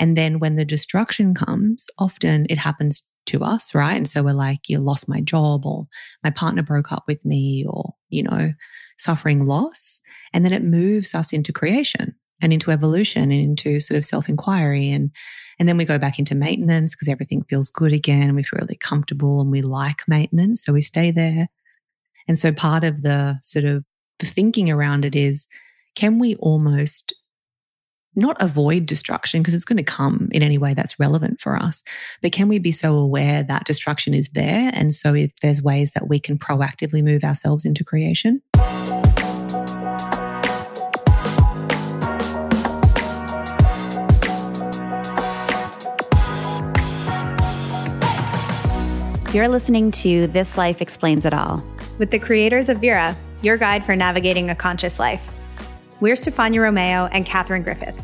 And 0.00 0.16
then 0.16 0.38
when 0.38 0.56
the 0.56 0.64
destruction 0.64 1.34
comes, 1.34 1.86
often 1.98 2.46
it 2.50 2.58
happens 2.58 3.02
to 3.26 3.42
us, 3.42 3.74
right? 3.74 3.96
And 3.96 4.08
so 4.08 4.22
we're 4.22 4.32
like, 4.32 4.68
you 4.68 4.78
lost 4.78 5.08
my 5.08 5.20
job 5.20 5.64
or 5.64 5.86
my 6.22 6.30
partner 6.30 6.62
broke 6.62 6.92
up 6.92 7.04
with 7.06 7.24
me 7.24 7.64
or, 7.66 7.94
you 8.10 8.22
know, 8.22 8.52
suffering 8.98 9.46
loss. 9.46 10.00
And 10.32 10.44
then 10.44 10.52
it 10.52 10.62
moves 10.62 11.14
us 11.14 11.32
into 11.32 11.52
creation 11.52 12.14
and 12.42 12.52
into 12.52 12.70
evolution 12.70 13.22
and 13.22 13.32
into 13.32 13.80
sort 13.80 13.96
of 13.96 14.04
self 14.04 14.28
inquiry. 14.28 14.90
And, 14.90 15.10
and 15.58 15.68
then 15.68 15.76
we 15.76 15.84
go 15.84 15.98
back 15.98 16.18
into 16.18 16.34
maintenance 16.34 16.94
because 16.94 17.08
everything 17.08 17.44
feels 17.44 17.70
good 17.70 17.92
again 17.92 18.34
we 18.34 18.42
feel 18.42 18.58
really 18.60 18.76
comfortable 18.76 19.40
and 19.40 19.50
we 19.50 19.62
like 19.62 20.02
maintenance. 20.08 20.64
So 20.64 20.72
we 20.72 20.82
stay 20.82 21.10
there. 21.10 21.48
And 22.26 22.38
so 22.38 22.52
part 22.52 22.84
of 22.84 23.02
the 23.02 23.38
sort 23.42 23.64
of 23.64 23.84
the 24.18 24.26
thinking 24.26 24.70
around 24.70 25.04
it 25.04 25.14
is, 25.14 25.46
can 25.94 26.18
we 26.18 26.34
almost 26.36 27.14
not 28.16 28.36
avoid 28.40 28.86
destruction 28.86 29.40
because 29.40 29.54
it's 29.54 29.64
going 29.64 29.76
to 29.76 29.82
come 29.82 30.28
in 30.32 30.42
any 30.42 30.58
way 30.58 30.74
that's 30.74 30.98
relevant 30.98 31.40
for 31.40 31.56
us. 31.56 31.82
But 32.22 32.32
can 32.32 32.48
we 32.48 32.58
be 32.58 32.72
so 32.72 32.96
aware 32.96 33.42
that 33.42 33.64
destruction 33.64 34.14
is 34.14 34.28
there? 34.32 34.70
And 34.72 34.94
so 34.94 35.14
if 35.14 35.32
there's 35.42 35.62
ways 35.62 35.90
that 35.92 36.08
we 36.08 36.20
can 36.20 36.38
proactively 36.38 37.02
move 37.02 37.24
ourselves 37.24 37.64
into 37.64 37.84
creation. 37.84 38.42
You're 49.32 49.48
listening 49.48 49.90
to 49.90 50.28
This 50.28 50.56
Life 50.56 50.80
Explains 50.80 51.26
It 51.26 51.34
All 51.34 51.64
with 51.98 52.12
the 52.12 52.20
creators 52.20 52.68
of 52.68 52.78
Virra, 52.78 53.16
your 53.42 53.56
guide 53.56 53.84
for 53.84 53.96
navigating 53.96 54.48
a 54.48 54.54
conscious 54.54 55.00
life. 55.00 55.20
We're 56.00 56.16
Stefania 56.16 56.60
Romeo 56.60 57.06
and 57.12 57.24
Katherine 57.24 57.62
Griffiths. 57.62 58.02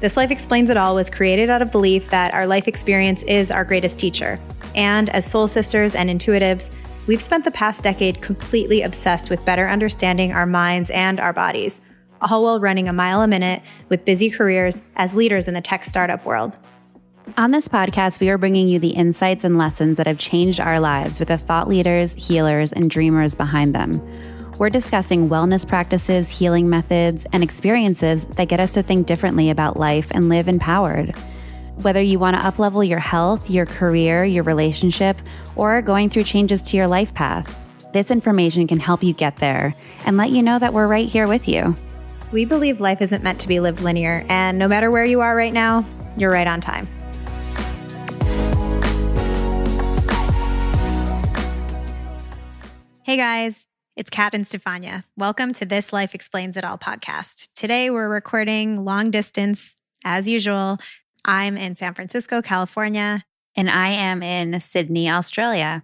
This 0.00 0.16
Life 0.16 0.30
Explains 0.30 0.68
It 0.68 0.76
All 0.76 0.94
was 0.94 1.08
created 1.08 1.48
out 1.48 1.62
of 1.62 1.72
belief 1.72 2.10
that 2.10 2.34
our 2.34 2.46
life 2.46 2.68
experience 2.68 3.22
is 3.22 3.50
our 3.50 3.64
greatest 3.64 3.98
teacher. 3.98 4.38
And 4.74 5.08
as 5.08 5.28
soul 5.28 5.48
sisters 5.48 5.94
and 5.94 6.10
intuitives, 6.10 6.70
we've 7.06 7.22
spent 7.22 7.44
the 7.44 7.50
past 7.50 7.82
decade 7.82 8.20
completely 8.20 8.82
obsessed 8.82 9.30
with 9.30 9.44
better 9.46 9.66
understanding 9.66 10.32
our 10.32 10.44
minds 10.44 10.90
and 10.90 11.18
our 11.18 11.32
bodies, 11.32 11.80
all 12.20 12.44
while 12.44 12.60
running 12.60 12.88
a 12.88 12.92
mile 12.92 13.22
a 13.22 13.26
minute 13.26 13.62
with 13.88 14.04
busy 14.04 14.28
careers 14.28 14.82
as 14.96 15.14
leaders 15.14 15.48
in 15.48 15.54
the 15.54 15.62
tech 15.62 15.84
startup 15.84 16.26
world. 16.26 16.58
On 17.38 17.52
this 17.52 17.68
podcast, 17.68 18.20
we 18.20 18.28
are 18.28 18.38
bringing 18.38 18.68
you 18.68 18.78
the 18.78 18.90
insights 18.90 19.44
and 19.44 19.56
lessons 19.56 19.96
that 19.96 20.06
have 20.06 20.18
changed 20.18 20.60
our 20.60 20.78
lives 20.78 21.18
with 21.18 21.28
the 21.28 21.38
thought 21.38 21.68
leaders, 21.68 22.12
healers, 22.14 22.70
and 22.70 22.90
dreamers 22.90 23.34
behind 23.34 23.74
them. 23.74 24.02
We're 24.60 24.68
discussing 24.68 25.30
wellness 25.30 25.66
practices, 25.66 26.28
healing 26.28 26.68
methods, 26.68 27.24
and 27.32 27.42
experiences 27.42 28.26
that 28.26 28.48
get 28.48 28.60
us 28.60 28.74
to 28.74 28.82
think 28.82 29.06
differently 29.06 29.48
about 29.48 29.78
life 29.78 30.08
and 30.10 30.28
live 30.28 30.48
empowered. 30.48 31.16
Whether 31.76 32.02
you 32.02 32.18
want 32.18 32.36
to 32.36 32.42
uplevel 32.42 32.86
your 32.86 32.98
health, 32.98 33.48
your 33.48 33.64
career, 33.64 34.22
your 34.22 34.44
relationship, 34.44 35.16
or 35.56 35.80
going 35.80 36.10
through 36.10 36.24
changes 36.24 36.60
to 36.60 36.76
your 36.76 36.88
life 36.88 37.14
path, 37.14 37.58
this 37.94 38.10
information 38.10 38.66
can 38.66 38.78
help 38.78 39.02
you 39.02 39.14
get 39.14 39.34
there 39.36 39.74
and 40.04 40.18
let 40.18 40.28
you 40.28 40.42
know 40.42 40.58
that 40.58 40.74
we're 40.74 40.88
right 40.88 41.08
here 41.08 41.26
with 41.26 41.48
you. 41.48 41.74
We 42.30 42.44
believe 42.44 42.82
life 42.82 43.00
isn't 43.00 43.24
meant 43.24 43.40
to 43.40 43.48
be 43.48 43.60
lived 43.60 43.80
linear, 43.80 44.26
and 44.28 44.58
no 44.58 44.68
matter 44.68 44.90
where 44.90 45.06
you 45.06 45.22
are 45.22 45.34
right 45.34 45.54
now, 45.54 45.86
you're 46.18 46.32
right 46.32 46.46
on 46.46 46.60
time. 46.60 46.86
Hey 53.04 53.16
guys, 53.16 53.66
it's 53.96 54.10
Kat 54.10 54.34
and 54.34 54.44
Stefania. 54.44 55.04
Welcome 55.16 55.52
to 55.54 55.66
This 55.66 55.92
Life 55.92 56.14
Explains 56.14 56.56
It 56.56 56.64
All 56.64 56.78
podcast. 56.78 57.48
Today 57.54 57.90
we're 57.90 58.08
recording 58.08 58.84
long 58.84 59.10
distance 59.10 59.74
as 60.04 60.28
usual. 60.28 60.78
I'm 61.24 61.56
in 61.56 61.76
San 61.76 61.94
Francisco, 61.94 62.40
California. 62.40 63.24
And 63.56 63.68
I 63.68 63.88
am 63.88 64.22
in 64.22 64.60
Sydney, 64.60 65.10
Australia. 65.10 65.82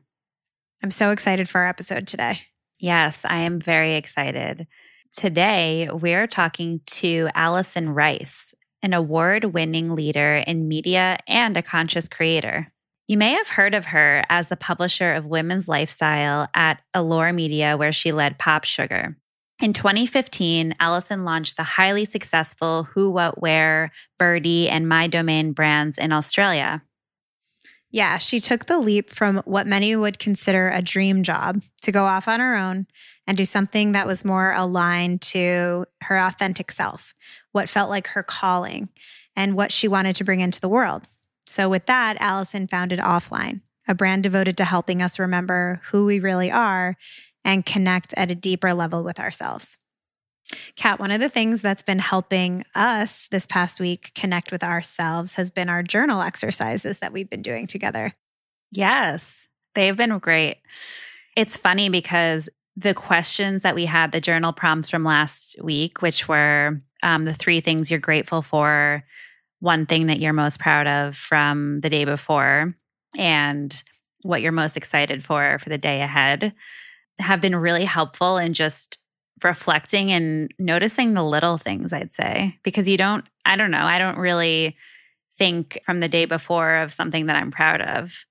I'm 0.83 0.91
so 0.91 1.11
excited 1.11 1.49
for 1.49 1.63
our 1.63 1.69
episode 1.69 2.07
today. 2.07 2.41
Yes, 2.79 3.25
I 3.25 3.39
am 3.39 3.61
very 3.61 3.97
excited. 3.97 4.67
Today 5.11 5.89
we're 5.93 6.27
talking 6.27 6.81
to 6.87 7.29
Alison 7.35 7.91
Rice, 7.91 8.55
an 8.83 8.95
award 8.95 9.47
winning 9.47 9.95
leader 9.95 10.37
in 10.47 10.69
media 10.69 11.19
and 11.27 11.57
a 11.57 11.63
conscious 11.63 12.09
creator. 12.09 12.73
You 13.09 13.17
may 13.17 13.33
have 13.33 13.49
heard 13.49 13.75
of 13.75 13.87
her 13.87 14.25
as 14.29 14.49
the 14.49 14.57
publisher 14.57 15.13
of 15.13 15.27
women's 15.27 15.69
lifestyle 15.69 16.49
at 16.55 16.81
Allure 16.93 17.33
Media, 17.33 17.77
where 17.77 17.93
she 17.93 18.11
led 18.11 18.39
Pop 18.39 18.65
Sugar. 18.65 19.17
In 19.63 19.73
2015, 19.73 20.75
Alison 20.81 21.25
launched 21.25 21.57
the 21.57 21.63
highly 21.63 22.05
successful 22.05 22.85
Who, 22.95 23.11
What, 23.11 23.41
Wear, 23.41 23.93
Byrdie, 24.19 24.69
and 24.69 24.87
MyDomaine 24.87 25.55
brands 25.55 25.99
in 25.99 26.13
Australia. 26.13 26.83
Yeah, 27.91 28.19
she 28.19 28.41
took 28.41 28.67
the 28.67 28.79
leap 28.79 29.11
from 29.11 29.37
what 29.45 29.69
many 29.69 29.95
would 29.95 30.19
consider 30.19 30.69
a 30.69 30.83
dream 30.83 31.23
job 31.23 31.63
to 31.83 31.93
go 31.93 32.05
off 32.05 32.27
on 32.27 32.41
her 32.41 32.57
own 32.57 32.89
and 33.27 33.39
do 33.39 33.45
something 33.45 33.93
that 33.93 34.07
was 34.07 34.25
more 34.25 34.53
aligned 34.53 35.23
to 35.23 35.87
her 36.03 36.19
authentic 36.19 36.73
self, 36.73 37.15
what 37.53 37.69
felt 37.69 37.89
like 37.89 38.09
her 38.09 38.25
calling, 38.25 38.91
and 39.37 39.55
what 39.55 39.71
she 39.71 39.87
wanted 39.87 40.17
to 40.17 40.25
bring 40.25 40.41
into 40.41 40.61
the 40.61 40.69
world. 40.69 41.07
So, 41.47 41.69
with 41.69 41.87
that, 41.87 42.17
Alison 42.21 42.67
founded 42.67 42.99
Offline, 42.99 43.61
a 43.87 43.95
brand 43.95 44.23
devoted 44.23 44.57
to 44.59 44.65
helping 44.65 45.01
us 45.01 45.19
remember 45.19 45.81
who 45.91 46.05
we 46.05 46.19
really 46.19 46.51
are 46.51 46.97
and 47.45 47.65
connect 47.65 48.13
at 48.17 48.31
a 48.31 48.35
deeper 48.35 48.75
level 48.75 49.03
with 49.05 49.21
ourselves. 49.21 49.79
Kat, 50.77 51.01
one 51.01 51.11
of 51.11 51.21
the 51.21 51.29
things 51.29 51.61
that's 51.61 51.83
been 51.83 51.99
helping 51.99 52.65
us 52.75 53.27
this 53.31 53.47
past 53.47 53.81
week 53.81 54.13
connect 54.15 54.53
with 54.53 54.63
ourselves 54.63 55.37
has 55.37 55.51
been 55.51 55.69
our 55.69 55.83
journal 55.83 56.21
exercises 56.21 56.99
that 57.01 57.13
we've 57.13 57.31
been 57.31 57.43
doing 57.43 57.67
together. 57.67 58.13
Yes, 58.71 59.49
they've 59.75 59.97
been 59.97 60.19
great. 60.19 60.59
It's 61.37 61.57
funny 61.57 61.89
because 61.89 62.49
the 62.77 62.95
questions 62.95 63.63
that 63.63 63.75
we 63.75 63.87
had, 63.87 64.13
the 64.13 64.21
journal 64.21 64.53
prompts 64.53 64.89
from 64.89 65.05
last 65.05 65.57
week, 65.63 66.03
which 66.03 66.29
were 66.29 66.81
um, 67.03 67.25
the 67.25 67.35
three 67.35 67.61
things 67.61 67.91
you're 67.91 68.01
grateful 68.01 68.43
for, 68.43 69.05
one 69.67 69.85
thing 69.85 70.07
that 70.07 70.21
you're 70.21 70.33
most 70.33 70.61
proud 70.61 70.87
of 70.87 71.17
from 71.17 71.81
the 71.81 71.91
day 71.91 72.05
before 72.05 72.75
and 73.19 73.83
what 74.23 74.41
you're 74.41 74.53
most 74.53 74.77
excited 74.77 75.25
for 75.25 75.59
for 75.59 75.69
the 75.69 75.77
day 75.77 76.01
ahead 76.01 76.55
have 77.19 77.41
been 77.41 77.57
really 77.57 77.85
helpful 77.85 78.39
in 78.39 78.55
just 78.55 78.99
reflecting 79.43 80.13
and 80.13 80.55
noticing 80.59 81.15
the 81.15 81.25
little 81.25 81.59
things, 81.59 81.93
I'd 81.93 82.13
say, 82.13 82.59
because 82.63 82.87
you 82.87 82.97
don't, 82.97 83.25
I 83.45 83.57
don't 83.57 83.73
know, 83.73 83.85
I 83.85 83.99
don't 83.99 84.19
really 84.19 84.77
think 85.37 85.81
from 85.85 86.01
the 86.01 86.09
day 86.09 86.25
before 86.25 86.77
of 86.77 86.93
something 86.93 87.27
that 87.27 87.37
I'm 87.37 87.51
proud 87.51 87.83
of 87.83 88.25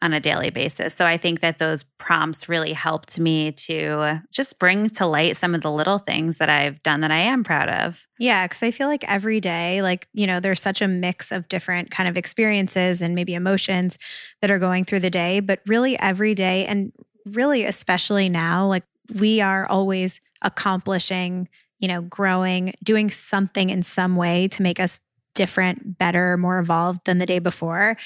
on 0.00 0.12
a 0.12 0.20
daily 0.20 0.50
basis. 0.50 0.94
So 0.94 1.04
I 1.04 1.16
think 1.16 1.40
that 1.40 1.58
those 1.58 1.82
prompts 1.82 2.48
really 2.48 2.72
helped 2.72 3.18
me 3.18 3.50
to 3.52 4.20
just 4.30 4.58
bring 4.58 4.88
to 4.90 5.06
light 5.06 5.36
some 5.36 5.54
of 5.54 5.62
the 5.62 5.72
little 5.72 5.98
things 5.98 6.38
that 6.38 6.48
I've 6.48 6.80
done 6.84 7.00
that 7.00 7.10
I 7.10 7.18
am 7.18 7.42
proud 7.42 7.68
of. 7.68 8.06
Yeah, 8.18 8.46
cuz 8.46 8.62
I 8.62 8.70
feel 8.70 8.86
like 8.86 9.04
every 9.10 9.40
day 9.40 9.82
like, 9.82 10.06
you 10.12 10.26
know, 10.26 10.38
there's 10.38 10.62
such 10.62 10.80
a 10.80 10.88
mix 10.88 11.32
of 11.32 11.48
different 11.48 11.90
kind 11.90 12.08
of 12.08 12.16
experiences 12.16 13.02
and 13.02 13.14
maybe 13.14 13.34
emotions 13.34 13.98
that 14.40 14.50
are 14.50 14.60
going 14.60 14.84
through 14.84 15.00
the 15.00 15.10
day, 15.10 15.40
but 15.40 15.60
really 15.66 15.98
every 15.98 16.34
day 16.34 16.64
and 16.66 16.92
really 17.26 17.64
especially 17.64 18.28
now 18.28 18.66
like 18.66 18.84
we 19.14 19.40
are 19.40 19.66
always 19.66 20.20
accomplishing, 20.42 21.48
you 21.80 21.88
know, 21.88 22.02
growing, 22.02 22.72
doing 22.84 23.10
something 23.10 23.70
in 23.70 23.82
some 23.82 24.14
way 24.14 24.46
to 24.48 24.62
make 24.62 24.78
us 24.78 25.00
different, 25.34 25.98
better, 25.98 26.36
more 26.36 26.58
evolved 26.58 27.00
than 27.04 27.18
the 27.18 27.26
day 27.26 27.38
before 27.40 27.96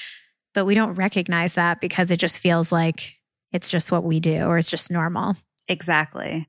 but 0.53 0.65
we 0.65 0.75
don't 0.75 0.95
recognize 0.95 1.53
that 1.53 1.81
because 1.81 2.11
it 2.11 2.17
just 2.17 2.39
feels 2.39 2.71
like 2.71 3.13
it's 3.51 3.69
just 3.69 3.91
what 3.91 4.03
we 4.03 4.19
do 4.19 4.45
or 4.45 4.57
it's 4.57 4.69
just 4.69 4.91
normal. 4.91 5.35
Exactly. 5.67 6.47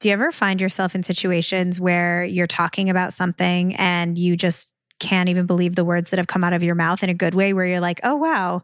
Do 0.00 0.08
you 0.08 0.12
ever 0.12 0.30
find 0.30 0.60
yourself 0.60 0.94
in 0.94 1.02
situations 1.02 1.80
where 1.80 2.24
you're 2.24 2.46
talking 2.46 2.88
about 2.88 3.12
something 3.12 3.74
and 3.76 4.18
you 4.18 4.36
just 4.36 4.72
can't 5.00 5.28
even 5.28 5.46
believe 5.46 5.74
the 5.74 5.84
words 5.84 6.10
that 6.10 6.18
have 6.18 6.26
come 6.26 6.44
out 6.44 6.52
of 6.52 6.62
your 6.62 6.74
mouth 6.74 7.02
in 7.02 7.10
a 7.10 7.14
good 7.14 7.34
way 7.34 7.52
where 7.52 7.66
you're 7.66 7.80
like, 7.80 8.00
"Oh 8.02 8.16
wow, 8.16 8.62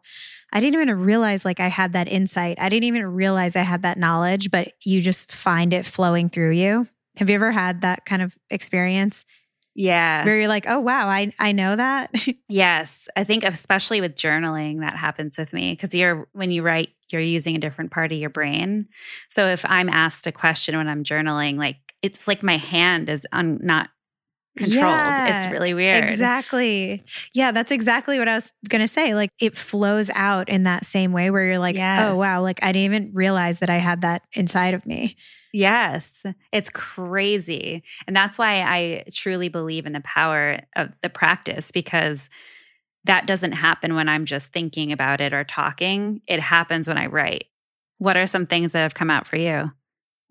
I 0.52 0.61
didn't 0.61 0.81
even 0.81 1.00
realize 1.00 1.44
like 1.44 1.61
I 1.61 1.69
had 1.69 1.93
that 1.94 2.08
insight. 2.11 2.58
I 2.61 2.69
didn't 2.69 2.85
even 2.85 3.06
realize 3.06 3.56
I 3.56 3.62
had 3.62 3.82
that 3.82 3.99
knowledge, 3.99 4.50
but 4.50 4.73
you 4.85 5.02
just 5.02 5.31
find 5.32 5.73
it 5.73 5.85
flowing 5.87 6.29
through 6.29 6.52
you." 6.52 6.87
Have 7.19 7.29
you 7.29 7.35
ever 7.35 7.50
had 7.50 7.82
that 7.82 8.06
kind 8.06 8.23
of 8.23 8.37
experience? 8.49 9.26
Yeah. 9.75 10.25
Where 10.25 10.39
you're 10.39 10.49
like, 10.49 10.69
oh, 10.69 10.81
wow, 10.81 11.09
I, 11.09 11.33
I 11.39 11.53
know 11.53 11.75
that. 11.77 12.15
yes. 12.49 13.09
I 13.17 13.25
think, 13.25 13.45
especially 13.45 14.01
with 14.01 14.15
journaling, 14.15 14.81
that 14.81 14.97
happens 14.97 15.39
with 15.39 15.53
me 15.53 15.73
because 15.73 15.95
you're, 15.95 16.29
when 16.33 16.51
you 16.51 16.63
write, 16.63 16.91
you're 17.11 17.23
using 17.23 17.57
a 17.57 17.59
different 17.59 17.91
part 17.91 18.13
of 18.13 18.19
your 18.19 18.31
brain. 18.31 18.89
So 19.29 19.47
if 19.47 19.65
I'm 19.67 19.89
asked 19.89 20.27
a 20.27 20.33
question 20.33 20.77
when 20.77 20.89
I'm 20.89 21.05
journaling, 21.05 21.57
like, 21.57 21.77
it's 22.03 22.27
like 22.27 22.43
my 22.43 22.57
hand 22.57 23.09
is 23.09 23.27
un, 23.33 23.61
not 23.63 23.91
controlled. 24.56 24.84
Yeah, 24.84 25.44
it's 25.44 25.52
really 25.52 25.75
weird. 25.75 26.04
Exactly. 26.04 27.04
Yeah, 27.34 27.52
that's 27.52 27.70
exactly 27.70 28.19
what 28.19 28.28
I 28.28 28.34
was 28.34 28.52
going 28.69 28.82
to 28.82 28.88
say. 28.88 29.14
Like 29.14 29.31
it 29.40 29.56
flows 29.56 30.10
out 30.14 30.49
in 30.49 30.64
that 30.64 30.84
same 30.87 31.12
way 31.12 31.31
where 31.31 31.44
you're 31.44 31.58
like, 31.58 31.76
oh, 31.76 31.78
yes. 31.78 32.12
oh, 32.12 32.19
wow, 32.19 32.43
like 32.43 32.60
I 32.62 32.72
didn't 32.72 32.94
even 32.94 33.14
realize 33.14 33.60
that 33.60 33.70
I 33.70 33.76
had 33.76 34.02
that 34.02 34.26
inside 34.32 34.75
of 34.75 34.87
me. 34.87 35.16
Yes, 35.52 36.25
it's 36.50 36.70
crazy. 36.70 37.82
And 38.06 38.16
that's 38.16 38.38
why 38.38 38.62
I 38.62 39.04
truly 39.12 39.49
believe 39.49 39.84
in 39.84 39.93
the 39.93 40.00
power 40.00 40.60
of 40.76 40.94
the 41.02 41.10
practice 41.10 41.70
because 41.70 42.31
that 43.04 43.26
doesn't 43.26 43.52
happen 43.52 43.94
when 43.94 44.08
I'm 44.08 44.25
just 44.25 44.52
thinking 44.52 44.93
about 44.93 45.20
it 45.20 45.32
or 45.32 45.44
talking. 45.44 46.22
It 46.26 46.40
happens 46.40 46.88
when 46.88 46.99
I 46.99 47.06
write. 47.06 47.46
What 47.99 48.16
are 48.16 48.26
some 48.26 48.46
things 48.46 48.72
that 48.72 48.81
have 48.81 48.94
come 48.94 49.10
out 49.10 49.28
for 49.28 49.37
you? 49.37 49.70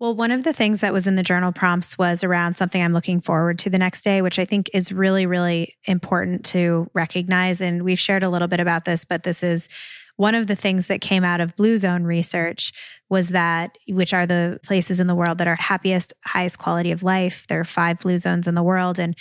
Well, 0.02 0.16
one 0.16 0.32
of 0.32 0.42
the 0.42 0.52
things 0.52 0.80
that 0.80 0.92
was 0.92 1.06
in 1.06 1.14
the 1.14 1.22
journal 1.22 1.52
prompts 1.52 1.96
was 1.96 2.24
around 2.24 2.56
something 2.56 2.82
I'm 2.82 2.92
looking 2.92 3.20
forward 3.20 3.60
to 3.60 3.70
the 3.70 3.78
next 3.78 4.02
day, 4.02 4.20
which 4.20 4.40
I 4.40 4.44
think 4.44 4.68
is 4.74 4.90
really, 4.90 5.26
really 5.26 5.76
important 5.84 6.44
to 6.46 6.90
recognize. 6.92 7.60
And 7.60 7.84
we've 7.84 8.00
shared 8.00 8.24
a 8.24 8.28
little 8.28 8.48
bit 8.48 8.58
about 8.58 8.84
this, 8.84 9.04
but 9.04 9.22
this 9.22 9.44
is 9.44 9.68
one 10.16 10.34
of 10.34 10.48
the 10.48 10.56
things 10.56 10.88
that 10.88 11.02
came 11.02 11.22
out 11.22 11.40
of 11.40 11.54
Blue 11.54 11.78
Zone 11.78 12.02
research 12.02 12.72
was 13.10 13.28
that, 13.28 13.78
which 13.86 14.12
are 14.12 14.26
the 14.26 14.58
places 14.64 14.98
in 14.98 15.06
the 15.06 15.14
world 15.14 15.38
that 15.38 15.46
are 15.46 15.54
happiest, 15.54 16.12
highest 16.24 16.58
quality 16.58 16.90
of 16.90 17.04
life. 17.04 17.46
There 17.48 17.60
are 17.60 17.64
five 17.64 18.00
blue 18.00 18.18
zones 18.18 18.48
in 18.48 18.56
the 18.56 18.62
world. 18.64 18.98
And 18.98 19.14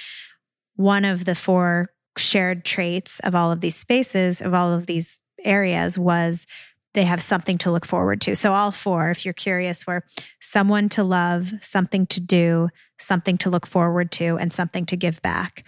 one 0.77 1.05
of 1.05 1.25
the 1.25 1.35
four 1.35 1.89
shared 2.17 2.65
traits 2.65 3.19
of 3.19 3.35
all 3.35 3.51
of 3.51 3.61
these 3.61 3.75
spaces, 3.75 4.41
of 4.41 4.55
all 4.55 4.73
of 4.73 4.87
these 4.87 5.19
areas, 5.43 5.99
was 5.99 6.47
they 6.93 7.03
have 7.03 7.21
something 7.21 7.57
to 7.59 7.71
look 7.71 7.85
forward 7.85 8.21
to. 8.21 8.35
So, 8.35 8.53
all 8.53 8.71
four, 8.71 9.09
if 9.09 9.25
you're 9.25 9.33
curious, 9.33 9.87
were 9.87 10.03
someone 10.39 10.89
to 10.89 11.03
love, 11.03 11.53
something 11.61 12.05
to 12.07 12.19
do, 12.19 12.69
something 12.99 13.37
to 13.39 13.49
look 13.49 13.65
forward 13.65 14.11
to, 14.13 14.37
and 14.37 14.51
something 14.51 14.85
to 14.87 14.97
give 14.97 15.21
back. 15.21 15.65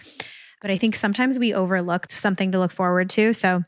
But 0.60 0.70
I 0.70 0.78
think 0.78 0.94
sometimes 0.94 1.38
we 1.38 1.54
overlooked 1.54 2.10
something 2.10 2.52
to 2.52 2.58
look 2.58 2.72
forward 2.72 3.10
to. 3.10 3.32
So, 3.32 3.62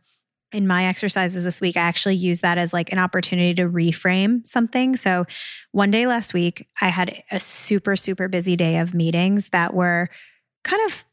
in 0.53 0.67
my 0.67 0.87
exercises 0.87 1.45
this 1.45 1.61
week, 1.61 1.77
I 1.77 1.81
actually 1.81 2.15
use 2.15 2.41
that 2.41 2.57
as 2.57 2.73
like 2.73 2.93
an 2.93 2.99
opportunity 2.99 3.55
to 3.55 3.69
reframe 3.69 4.47
something. 4.47 4.97
So, 4.97 5.25
one 5.73 5.91
day 5.91 6.07
last 6.07 6.35
week, 6.35 6.67
I 6.81 6.89
had 6.89 7.23
a 7.31 7.41
super, 7.41 7.97
super 7.97 8.29
busy 8.29 8.57
day 8.57 8.79
of 8.79 8.95
meetings 8.95 9.49
that 9.51 9.75
were 9.75 10.09
kind 10.63 10.83
of 10.87 11.05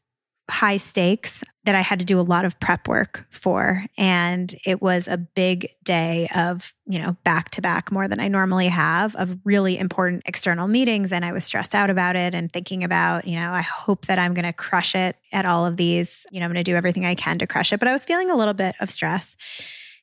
high 0.50 0.76
stakes 0.76 1.42
that 1.64 1.74
I 1.74 1.80
had 1.80 1.98
to 2.00 2.04
do 2.04 2.20
a 2.20 2.22
lot 2.22 2.44
of 2.44 2.60
prep 2.60 2.86
work 2.86 3.26
for. 3.30 3.86
And 3.96 4.54
it 4.66 4.82
was 4.82 5.08
a 5.08 5.16
big 5.16 5.68
day 5.82 6.28
of, 6.36 6.74
you 6.84 6.98
know, 6.98 7.16
back 7.24 7.50
to 7.52 7.62
back 7.62 7.90
more 7.90 8.06
than 8.08 8.20
I 8.20 8.28
normally 8.28 8.68
have 8.68 9.16
of 9.16 9.38
really 9.44 9.78
important 9.78 10.22
external 10.26 10.68
meetings. 10.68 11.12
And 11.12 11.24
I 11.24 11.32
was 11.32 11.44
stressed 11.44 11.74
out 11.74 11.88
about 11.88 12.16
it 12.16 12.34
and 12.34 12.52
thinking 12.52 12.84
about, 12.84 13.26
you 13.26 13.36
know, 13.36 13.52
I 13.52 13.62
hope 13.62 14.06
that 14.06 14.18
I'm 14.18 14.34
going 14.34 14.44
to 14.44 14.52
crush 14.52 14.94
it 14.94 15.16
at 15.32 15.46
all 15.46 15.64
of 15.64 15.78
these. 15.78 16.26
You 16.30 16.40
know, 16.40 16.44
I'm 16.44 16.52
going 16.52 16.62
to 16.62 16.70
do 16.70 16.76
everything 16.76 17.06
I 17.06 17.14
can 17.14 17.38
to 17.38 17.46
crush 17.46 17.72
it. 17.72 17.80
But 17.80 17.88
I 17.88 17.92
was 17.92 18.04
feeling 18.04 18.30
a 18.30 18.36
little 18.36 18.54
bit 18.54 18.74
of 18.80 18.90
stress. 18.90 19.38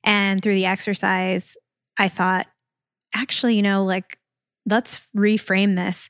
And 0.04 0.42
through 0.42 0.56
the 0.56 0.66
exercise, 0.66 1.56
I 2.00 2.10
thought, 2.10 2.48
actually, 3.16 3.56
you 3.56 3.62
know, 3.62 3.86
like, 3.86 4.18
let's 4.66 5.02
reframe 5.16 5.76
this. 5.76 6.10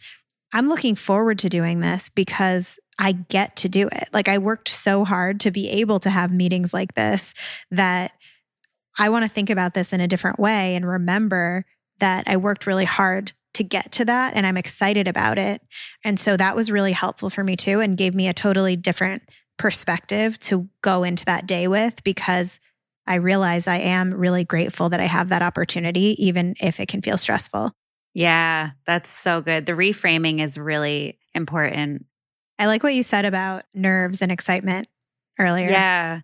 I'm 0.53 0.69
looking 0.69 0.95
forward 0.95 1.39
to 1.39 1.49
doing 1.49 1.81
this 1.81 2.09
because 2.09 2.77
I 3.01 3.13
get 3.13 3.55
to 3.57 3.69
do 3.69 3.87
it. 3.87 4.09
Like 4.13 4.27
I 4.27 4.37
worked 4.37 4.69
so 4.69 5.03
hard 5.03 5.39
to 5.41 5.51
be 5.51 5.67
able 5.69 5.99
to 6.01 6.09
have 6.11 6.31
meetings 6.31 6.71
like 6.71 6.93
this 6.93 7.33
that 7.71 8.11
I 8.99 9.09
want 9.09 9.25
to 9.25 9.29
think 9.29 9.49
about 9.49 9.73
this 9.73 9.91
in 9.91 9.99
a 9.99 10.07
different 10.07 10.39
way 10.39 10.75
and 10.75 10.87
remember 10.87 11.65
that 11.99 12.25
I 12.27 12.37
worked 12.37 12.67
really 12.67 12.85
hard 12.85 13.31
to 13.55 13.63
get 13.63 13.91
to 13.93 14.05
that 14.05 14.35
and 14.35 14.45
I'm 14.45 14.55
excited 14.55 15.07
about 15.07 15.39
it. 15.39 15.61
And 16.05 16.19
so 16.19 16.37
that 16.37 16.55
was 16.55 16.71
really 16.71 16.91
helpful 16.91 17.31
for 17.31 17.43
me 17.43 17.55
too 17.55 17.79
and 17.79 17.97
gave 17.97 18.13
me 18.13 18.27
a 18.27 18.33
totally 18.33 18.75
different 18.75 19.23
perspective 19.57 20.39
to 20.41 20.69
go 20.83 21.03
into 21.03 21.25
that 21.25 21.47
day 21.47 21.67
with 21.67 22.03
because 22.03 22.59
I 23.07 23.15
realize 23.15 23.67
I 23.67 23.77
am 23.77 24.13
really 24.13 24.43
grateful 24.43 24.89
that 24.89 24.99
I 24.99 25.05
have 25.05 25.29
that 25.29 25.41
opportunity, 25.41 26.15
even 26.23 26.53
if 26.61 26.79
it 26.79 26.87
can 26.87 27.01
feel 27.01 27.17
stressful. 27.17 27.71
Yeah, 28.13 28.71
that's 28.85 29.09
so 29.09 29.41
good. 29.41 29.65
The 29.65 29.71
reframing 29.71 30.39
is 30.39 30.55
really 30.55 31.17
important. 31.33 32.05
I 32.61 32.67
like 32.67 32.83
what 32.83 32.93
you 32.93 33.01
said 33.01 33.25
about 33.25 33.63
nerves 33.73 34.21
and 34.21 34.31
excitement 34.31 34.87
earlier. 35.39 35.67
Yeah. 35.67 36.21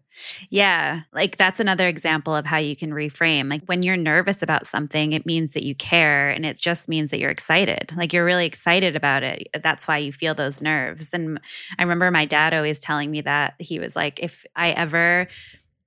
Yeah. 0.51 1.01
Like 1.11 1.37
that's 1.37 1.59
another 1.59 1.87
example 1.87 2.35
of 2.35 2.45
how 2.45 2.57
you 2.57 2.75
can 2.75 2.91
reframe. 2.91 3.49
Like 3.49 3.63
when 3.65 3.81
you're 3.81 3.97
nervous 3.97 4.43
about 4.43 4.67
something, 4.67 5.13
it 5.13 5.25
means 5.25 5.53
that 5.53 5.63
you 5.63 5.73
care 5.73 6.29
and 6.29 6.45
it 6.45 6.59
just 6.59 6.87
means 6.87 7.09
that 7.09 7.19
you're 7.19 7.31
excited. 7.31 7.91
Like 7.97 8.13
you're 8.13 8.23
really 8.23 8.45
excited 8.45 8.95
about 8.95 9.23
it. 9.23 9.47
That's 9.63 9.87
why 9.87 9.97
you 9.97 10.13
feel 10.13 10.35
those 10.35 10.61
nerves. 10.61 11.11
And 11.11 11.39
I 11.79 11.81
remember 11.81 12.11
my 12.11 12.25
dad 12.25 12.53
always 12.53 12.77
telling 12.79 13.09
me 13.09 13.21
that 13.21 13.55
he 13.57 13.79
was 13.79 13.95
like, 13.95 14.19
if 14.21 14.45
I 14.55 14.73
ever 14.73 15.27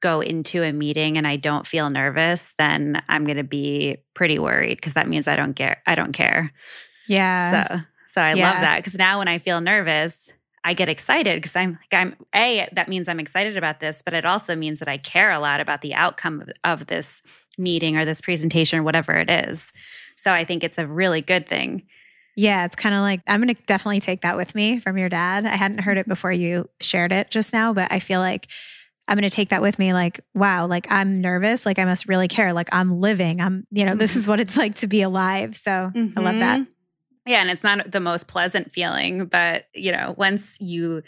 go 0.00 0.20
into 0.20 0.64
a 0.64 0.72
meeting 0.72 1.16
and 1.16 1.28
I 1.28 1.36
don't 1.36 1.66
feel 1.66 1.90
nervous, 1.90 2.54
then 2.58 3.00
I'm 3.08 3.24
going 3.24 3.36
to 3.36 3.44
be 3.44 3.98
pretty 4.14 4.40
worried 4.40 4.78
because 4.78 4.94
that 4.94 5.08
means 5.08 5.28
I 5.28 5.36
don't 5.36 5.54
care. 5.54 5.80
I 5.86 5.94
don't 5.94 6.12
care. 6.12 6.52
Yeah. 7.06 7.68
So, 7.68 7.84
so 8.08 8.20
I 8.20 8.34
yeah. 8.34 8.50
love 8.50 8.60
that 8.62 8.78
because 8.78 8.98
now 8.98 9.18
when 9.20 9.28
I 9.28 9.38
feel 9.38 9.60
nervous, 9.60 10.32
I 10.62 10.74
get 10.74 10.88
excited 10.88 11.36
because 11.36 11.56
I'm 11.56 11.72
like 11.72 11.94
I'm 11.94 12.16
a 12.34 12.68
that 12.72 12.88
means 12.88 13.08
I'm 13.08 13.20
excited 13.20 13.56
about 13.56 13.80
this, 13.80 14.02
but 14.02 14.14
it 14.14 14.24
also 14.24 14.54
means 14.54 14.80
that 14.80 14.88
I 14.88 14.98
care 14.98 15.30
a 15.30 15.38
lot 15.38 15.60
about 15.60 15.80
the 15.80 15.94
outcome 15.94 16.42
of, 16.42 16.50
of 16.64 16.86
this 16.86 17.22
meeting 17.56 17.96
or 17.96 18.04
this 18.04 18.20
presentation 18.20 18.78
or 18.78 18.82
whatever 18.82 19.14
it 19.14 19.30
is. 19.30 19.72
So 20.16 20.32
I 20.32 20.44
think 20.44 20.62
it's 20.62 20.78
a 20.78 20.86
really 20.86 21.22
good 21.22 21.48
thing. 21.48 21.84
Yeah, 22.36 22.64
it's 22.64 22.76
kind 22.76 22.94
of 22.94 23.00
like 23.00 23.22
I'm 23.26 23.42
going 23.42 23.54
to 23.54 23.62
definitely 23.62 24.00
take 24.00 24.20
that 24.22 24.36
with 24.36 24.54
me 24.54 24.80
from 24.80 24.98
your 24.98 25.08
dad. 25.08 25.46
I 25.46 25.56
hadn't 25.56 25.80
heard 25.80 25.98
it 25.98 26.08
before 26.08 26.32
you 26.32 26.68
shared 26.80 27.12
it 27.12 27.30
just 27.30 27.52
now, 27.52 27.72
but 27.72 27.90
I 27.90 27.98
feel 27.98 28.20
like 28.20 28.48
I'm 29.08 29.16
going 29.16 29.28
to 29.28 29.34
take 29.34 29.48
that 29.48 29.62
with 29.62 29.78
me 29.78 29.92
like 29.92 30.20
wow, 30.34 30.66
like 30.66 30.86
I'm 30.90 31.20
nervous, 31.20 31.66
like 31.66 31.78
I 31.78 31.84
must 31.84 32.06
really 32.06 32.28
care, 32.28 32.52
like 32.52 32.68
I'm 32.72 33.00
living. 33.00 33.40
I'm, 33.40 33.66
you 33.70 33.84
know, 33.84 33.94
this 33.94 34.12
mm-hmm. 34.12 34.20
is 34.20 34.28
what 34.28 34.40
it's 34.40 34.56
like 34.56 34.76
to 34.76 34.86
be 34.86 35.02
alive. 35.02 35.56
So 35.56 35.70
mm-hmm. 35.70 36.18
I 36.18 36.22
love 36.22 36.40
that. 36.40 36.66
Yeah, 37.26 37.40
and 37.40 37.50
it's 37.50 37.62
not 37.62 37.90
the 37.90 38.00
most 38.00 38.28
pleasant 38.28 38.72
feeling, 38.72 39.26
but 39.26 39.66
you 39.74 39.92
know, 39.92 40.14
once 40.16 40.56
you 40.60 41.02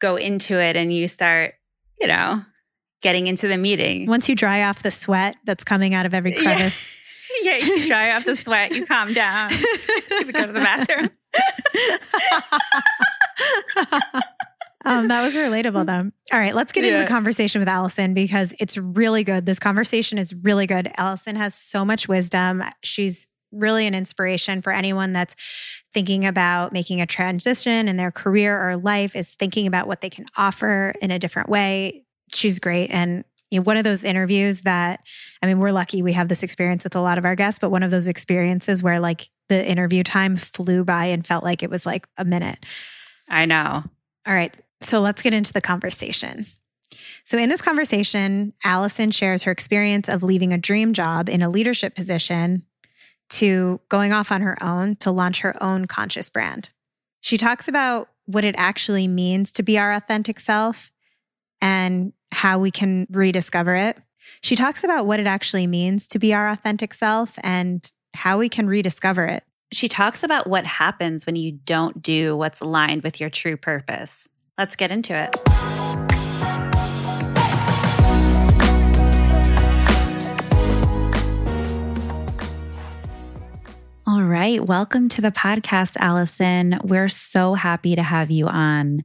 go 0.00 0.16
into 0.16 0.58
it 0.58 0.76
and 0.76 0.92
you 0.92 1.06
start, 1.06 1.54
you 2.00 2.08
know, 2.08 2.42
getting 3.02 3.26
into 3.26 3.48
the 3.48 3.56
meeting. 3.56 4.06
Once 4.06 4.28
you 4.28 4.34
dry 4.34 4.64
off 4.64 4.82
the 4.82 4.90
sweat 4.90 5.36
that's 5.44 5.64
coming 5.64 5.94
out 5.94 6.06
of 6.06 6.14
every 6.14 6.32
crevice. 6.42 6.98
Yeah, 7.42 7.56
yeah 7.56 7.64
you 7.64 7.86
dry 7.86 8.12
off 8.12 8.24
the 8.24 8.36
sweat, 8.36 8.72
you 8.72 8.86
calm 8.86 9.12
down, 9.12 9.50
you 9.50 10.32
go 10.32 10.46
to 10.46 10.52
the 10.52 10.60
bathroom. 10.60 11.10
um, 14.84 15.08
that 15.08 15.22
was 15.22 15.36
relatable 15.36 15.86
though. 15.86 16.10
All 16.32 16.38
right, 16.38 16.54
let's 16.54 16.72
get 16.72 16.84
yeah. 16.84 16.88
into 16.88 17.00
the 17.00 17.06
conversation 17.06 17.60
with 17.60 17.68
Alison 17.68 18.14
because 18.14 18.54
it's 18.58 18.76
really 18.76 19.24
good. 19.24 19.46
This 19.46 19.58
conversation 19.58 20.18
is 20.18 20.34
really 20.34 20.66
good. 20.66 20.90
Alison 20.96 21.36
has 21.36 21.54
so 21.54 21.84
much 21.84 22.08
wisdom. 22.08 22.62
She's 22.82 23.26
really 23.52 23.86
an 23.86 23.94
inspiration 23.94 24.62
for 24.62 24.72
anyone 24.72 25.12
that's 25.12 25.36
thinking 25.92 26.26
about 26.26 26.72
making 26.72 27.00
a 27.00 27.06
transition 27.06 27.88
in 27.88 27.96
their 27.96 28.10
career 28.10 28.58
or 28.60 28.76
life, 28.76 29.16
is 29.16 29.34
thinking 29.34 29.66
about 29.66 29.86
what 29.86 30.00
they 30.00 30.10
can 30.10 30.26
offer 30.36 30.92
in 31.00 31.10
a 31.10 31.18
different 31.18 31.48
way. 31.48 32.04
She's 32.32 32.58
great. 32.58 32.90
And 32.90 33.24
you 33.50 33.58
know, 33.58 33.64
one 33.64 33.76
of 33.76 33.84
those 33.84 34.04
interviews 34.04 34.62
that, 34.62 35.00
I 35.42 35.46
mean, 35.46 35.58
we're 35.58 35.72
lucky 35.72 36.02
we 36.02 36.12
have 36.12 36.28
this 36.28 36.42
experience 36.42 36.84
with 36.84 36.94
a 36.94 37.00
lot 37.00 37.18
of 37.18 37.24
our 37.24 37.34
guests, 37.34 37.58
but 37.58 37.70
one 37.70 37.82
of 37.82 37.90
those 37.90 38.06
experiences 38.06 38.82
where 38.82 39.00
like 39.00 39.28
the 39.48 39.68
interview 39.68 40.04
time 40.04 40.36
flew 40.36 40.84
by 40.84 41.06
and 41.06 41.26
felt 41.26 41.42
like 41.42 41.62
it 41.62 41.70
was 41.70 41.84
like 41.84 42.06
a 42.16 42.24
minute. 42.24 42.64
I 43.28 43.46
know. 43.46 43.82
All 44.26 44.34
right. 44.34 44.56
So 44.80 45.00
let's 45.00 45.22
get 45.22 45.34
into 45.34 45.52
the 45.52 45.60
conversation. 45.60 46.46
So, 47.24 47.38
in 47.38 47.48
this 47.48 47.62
conversation, 47.62 48.54
Alison 48.64 49.10
shares 49.10 49.42
her 49.44 49.52
experience 49.52 50.08
of 50.08 50.22
leaving 50.22 50.52
a 50.52 50.58
dream 50.58 50.92
job 50.92 51.28
in 51.28 51.42
a 51.42 51.50
leadership 51.50 51.94
position 51.94 52.64
to 53.30 53.80
going 53.88 54.12
off 54.12 54.30
on 54.32 54.42
her 54.42 54.56
own 54.62 54.96
to 54.96 55.10
launch 55.10 55.40
her 55.40 55.60
own 55.62 55.86
conscious 55.86 56.28
brand. 56.28 56.70
She 57.20 57.36
talks 57.36 57.68
about 57.68 58.08
what 58.26 58.44
it 58.44 58.54
actually 58.58 59.08
means 59.08 59.52
to 59.52 59.62
be 59.62 59.78
our 59.78 59.92
authentic 59.92 60.40
self 60.40 60.90
and 61.60 62.12
how 62.32 62.58
we 62.58 62.70
can 62.70 63.06
rediscover 63.10 63.74
it. 63.74 63.98
She 64.42 64.56
talks 64.56 64.84
about 64.84 65.06
what 65.06 65.20
it 65.20 65.26
actually 65.26 65.66
means 65.66 66.06
to 66.08 66.18
be 66.18 66.32
our 66.32 66.48
authentic 66.48 66.94
self 66.94 67.38
and 67.42 67.90
how 68.14 68.38
we 68.38 68.48
can 68.48 68.66
rediscover 68.66 69.26
it. 69.26 69.44
She 69.72 69.88
talks 69.88 70.22
about 70.22 70.46
what 70.46 70.66
happens 70.66 71.26
when 71.26 71.36
you 71.36 71.52
don't 71.52 72.02
do 72.02 72.36
what's 72.36 72.60
aligned 72.60 73.02
with 73.02 73.20
your 73.20 73.30
true 73.30 73.56
purpose. 73.56 74.28
Let's 74.58 74.76
get 74.76 74.90
into 74.90 75.14
it. 75.14 75.79
Right. 84.30 84.64
Welcome 84.64 85.08
to 85.08 85.20
the 85.20 85.32
podcast, 85.32 85.96
Alison. 85.96 86.78
We're 86.84 87.08
so 87.08 87.54
happy 87.54 87.96
to 87.96 88.02
have 88.04 88.30
you 88.30 88.46
on. 88.46 89.02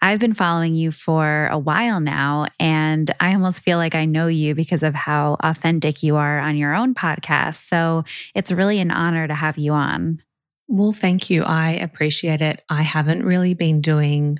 I've 0.00 0.18
been 0.18 0.32
following 0.32 0.74
you 0.74 0.92
for 0.92 1.48
a 1.48 1.58
while 1.58 2.00
now, 2.00 2.46
and 2.58 3.10
I 3.20 3.34
almost 3.34 3.60
feel 3.60 3.76
like 3.76 3.94
I 3.94 4.06
know 4.06 4.28
you 4.28 4.54
because 4.54 4.82
of 4.82 4.94
how 4.94 5.36
authentic 5.40 6.02
you 6.02 6.16
are 6.16 6.38
on 6.38 6.56
your 6.56 6.74
own 6.74 6.94
podcast. 6.94 7.68
So 7.68 8.04
it's 8.34 8.50
really 8.50 8.78
an 8.78 8.90
honor 8.90 9.28
to 9.28 9.34
have 9.34 9.58
you 9.58 9.72
on. 9.74 10.22
Well, 10.68 10.94
thank 10.94 11.28
you. 11.28 11.42
I 11.42 11.72
appreciate 11.72 12.40
it. 12.40 12.62
I 12.70 12.80
haven't 12.80 13.26
really 13.26 13.52
been 13.52 13.82
doing 13.82 14.38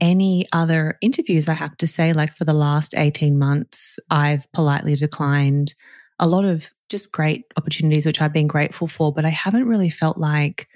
any 0.00 0.46
other 0.52 0.96
interviews, 1.00 1.48
I 1.48 1.54
have 1.54 1.76
to 1.78 1.88
say. 1.88 2.12
Like 2.12 2.36
for 2.36 2.44
the 2.44 2.54
last 2.54 2.94
18 2.96 3.36
months, 3.36 3.98
I've 4.10 4.46
politely 4.52 4.94
declined 4.94 5.74
a 6.18 6.26
lot 6.26 6.44
of 6.44 6.70
just 6.88 7.12
great 7.12 7.44
opportunities, 7.56 8.06
which 8.06 8.20
I've 8.20 8.32
been 8.32 8.46
grateful 8.46 8.86
for, 8.86 9.12
but 9.12 9.24
I 9.24 9.30
haven't 9.30 9.66
really 9.66 9.90
felt 9.90 10.18
like 10.18 10.68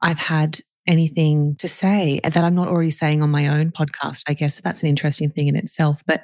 I've 0.00 0.18
had 0.18 0.60
anything 0.86 1.56
to 1.56 1.68
say 1.68 2.20
that 2.24 2.36
I'm 2.36 2.54
not 2.54 2.68
already 2.68 2.90
saying 2.90 3.22
on 3.22 3.30
my 3.30 3.48
own 3.48 3.70
podcast, 3.70 4.22
I 4.26 4.34
guess. 4.34 4.60
That's 4.60 4.82
an 4.82 4.88
interesting 4.88 5.30
thing 5.30 5.48
in 5.48 5.56
itself. 5.56 6.02
But 6.06 6.22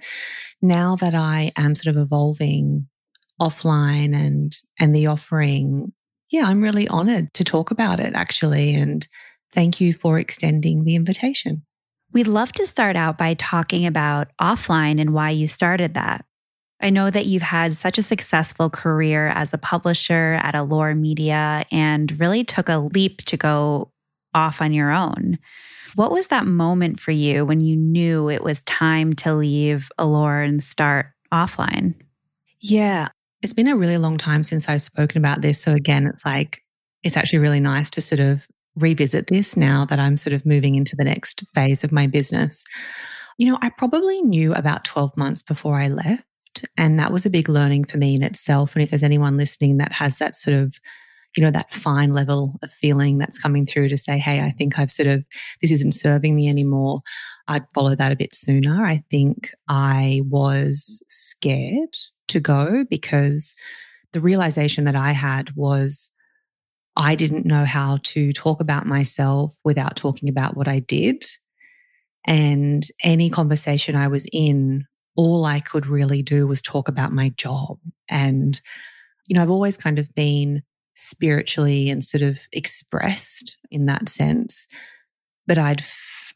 now 0.60 0.96
that 0.96 1.14
I 1.14 1.52
am 1.56 1.74
sort 1.74 1.94
of 1.94 2.02
evolving 2.02 2.88
offline 3.40 4.14
and 4.14 4.56
and 4.80 4.94
the 4.94 5.06
offering, 5.06 5.92
yeah, 6.30 6.46
I'm 6.46 6.60
really 6.60 6.88
honored 6.88 7.32
to 7.34 7.44
talk 7.44 7.70
about 7.70 8.00
it 8.00 8.14
actually. 8.14 8.74
And 8.74 9.06
thank 9.52 9.80
you 9.80 9.94
for 9.94 10.18
extending 10.18 10.84
the 10.84 10.96
invitation. 10.96 11.62
We'd 12.12 12.26
love 12.26 12.52
to 12.52 12.66
start 12.66 12.96
out 12.96 13.18
by 13.18 13.34
talking 13.34 13.86
about 13.86 14.28
offline 14.40 15.00
and 15.00 15.12
why 15.12 15.30
you 15.30 15.46
started 15.46 15.94
that. 15.94 16.24
I 16.80 16.90
know 16.90 17.10
that 17.10 17.26
you've 17.26 17.42
had 17.42 17.74
such 17.74 17.98
a 17.98 18.02
successful 18.02 18.70
career 18.70 19.28
as 19.28 19.52
a 19.52 19.58
publisher 19.58 20.38
at 20.42 20.54
Allure 20.54 20.94
Media 20.94 21.64
and 21.72 22.18
really 22.20 22.44
took 22.44 22.68
a 22.68 22.78
leap 22.78 23.18
to 23.24 23.36
go 23.36 23.90
off 24.34 24.62
on 24.62 24.72
your 24.72 24.92
own. 24.92 25.38
What 25.94 26.12
was 26.12 26.28
that 26.28 26.46
moment 26.46 27.00
for 27.00 27.10
you 27.10 27.44
when 27.44 27.60
you 27.60 27.76
knew 27.76 28.30
it 28.30 28.44
was 28.44 28.62
time 28.62 29.14
to 29.14 29.34
leave 29.34 29.90
Allure 29.98 30.42
and 30.42 30.62
start 30.62 31.06
offline? 31.32 31.94
Yeah, 32.60 33.08
it's 33.42 33.52
been 33.52 33.68
a 33.68 33.76
really 33.76 33.98
long 33.98 34.18
time 34.18 34.42
since 34.42 34.68
I've 34.68 34.82
spoken 34.82 35.18
about 35.18 35.42
this. 35.42 35.60
So, 35.60 35.72
again, 35.72 36.06
it's 36.06 36.24
like, 36.24 36.62
it's 37.02 37.16
actually 37.16 37.38
really 37.40 37.60
nice 37.60 37.90
to 37.90 38.00
sort 38.00 38.20
of 38.20 38.46
revisit 38.76 39.26
this 39.28 39.56
now 39.56 39.84
that 39.86 39.98
I'm 39.98 40.16
sort 40.16 40.34
of 40.34 40.46
moving 40.46 40.74
into 40.74 40.94
the 40.96 41.04
next 41.04 41.44
phase 41.54 41.82
of 41.82 41.90
my 41.90 42.06
business. 42.06 42.64
You 43.38 43.50
know, 43.50 43.58
I 43.62 43.70
probably 43.70 44.22
knew 44.22 44.52
about 44.54 44.84
12 44.84 45.16
months 45.16 45.42
before 45.42 45.80
I 45.80 45.88
left. 45.88 46.24
And 46.76 46.98
that 46.98 47.12
was 47.12 47.26
a 47.26 47.30
big 47.30 47.48
learning 47.48 47.84
for 47.84 47.98
me 47.98 48.14
in 48.14 48.22
itself. 48.22 48.74
And 48.74 48.82
if 48.82 48.90
there's 48.90 49.02
anyone 49.02 49.36
listening 49.36 49.78
that 49.78 49.92
has 49.92 50.18
that 50.18 50.34
sort 50.34 50.56
of, 50.56 50.74
you 51.36 51.42
know, 51.42 51.50
that 51.50 51.72
fine 51.72 52.12
level 52.12 52.58
of 52.62 52.72
feeling 52.72 53.18
that's 53.18 53.38
coming 53.38 53.66
through 53.66 53.88
to 53.90 53.96
say, 53.96 54.18
hey, 54.18 54.40
I 54.40 54.50
think 54.50 54.78
I've 54.78 54.90
sort 54.90 55.08
of, 55.08 55.24
this 55.60 55.70
isn't 55.70 55.94
serving 55.94 56.34
me 56.34 56.48
anymore, 56.48 57.02
I'd 57.48 57.66
follow 57.74 57.94
that 57.94 58.12
a 58.12 58.16
bit 58.16 58.34
sooner. 58.34 58.84
I 58.84 59.02
think 59.10 59.50
I 59.68 60.22
was 60.28 61.02
scared 61.08 61.96
to 62.28 62.40
go 62.40 62.84
because 62.88 63.54
the 64.12 64.20
realization 64.20 64.84
that 64.84 64.96
I 64.96 65.12
had 65.12 65.54
was 65.54 66.10
I 66.96 67.14
didn't 67.14 67.46
know 67.46 67.64
how 67.64 68.00
to 68.02 68.32
talk 68.32 68.60
about 68.60 68.86
myself 68.86 69.54
without 69.64 69.96
talking 69.96 70.28
about 70.28 70.56
what 70.56 70.66
I 70.66 70.80
did. 70.80 71.24
And 72.26 72.84
any 73.02 73.30
conversation 73.30 73.94
I 73.94 74.08
was 74.08 74.26
in 74.32 74.84
all 75.18 75.44
I 75.46 75.58
could 75.58 75.88
really 75.88 76.22
do 76.22 76.46
was 76.46 76.62
talk 76.62 76.86
about 76.86 77.10
my 77.10 77.30
job. 77.30 77.76
And, 78.08 78.58
you 79.26 79.34
know, 79.34 79.42
I've 79.42 79.50
always 79.50 79.76
kind 79.76 79.98
of 79.98 80.14
been 80.14 80.62
spiritually 80.94 81.90
and 81.90 82.04
sort 82.04 82.22
of 82.22 82.38
expressed 82.52 83.56
in 83.72 83.86
that 83.86 84.08
sense. 84.08 84.68
But 85.48 85.58
I'd, 85.58 85.82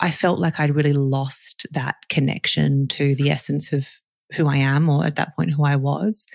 I 0.00 0.10
felt 0.10 0.40
like 0.40 0.58
I'd 0.58 0.74
really 0.74 0.94
lost 0.94 1.64
that 1.70 1.94
connection 2.08 2.88
to 2.88 3.14
the 3.14 3.30
essence 3.30 3.72
of 3.72 3.86
who 4.32 4.48
I 4.48 4.56
am, 4.56 4.88
or 4.88 5.06
at 5.06 5.14
that 5.14 5.36
point, 5.36 5.52
who 5.52 5.64
I 5.64 5.76
was. 5.76 6.26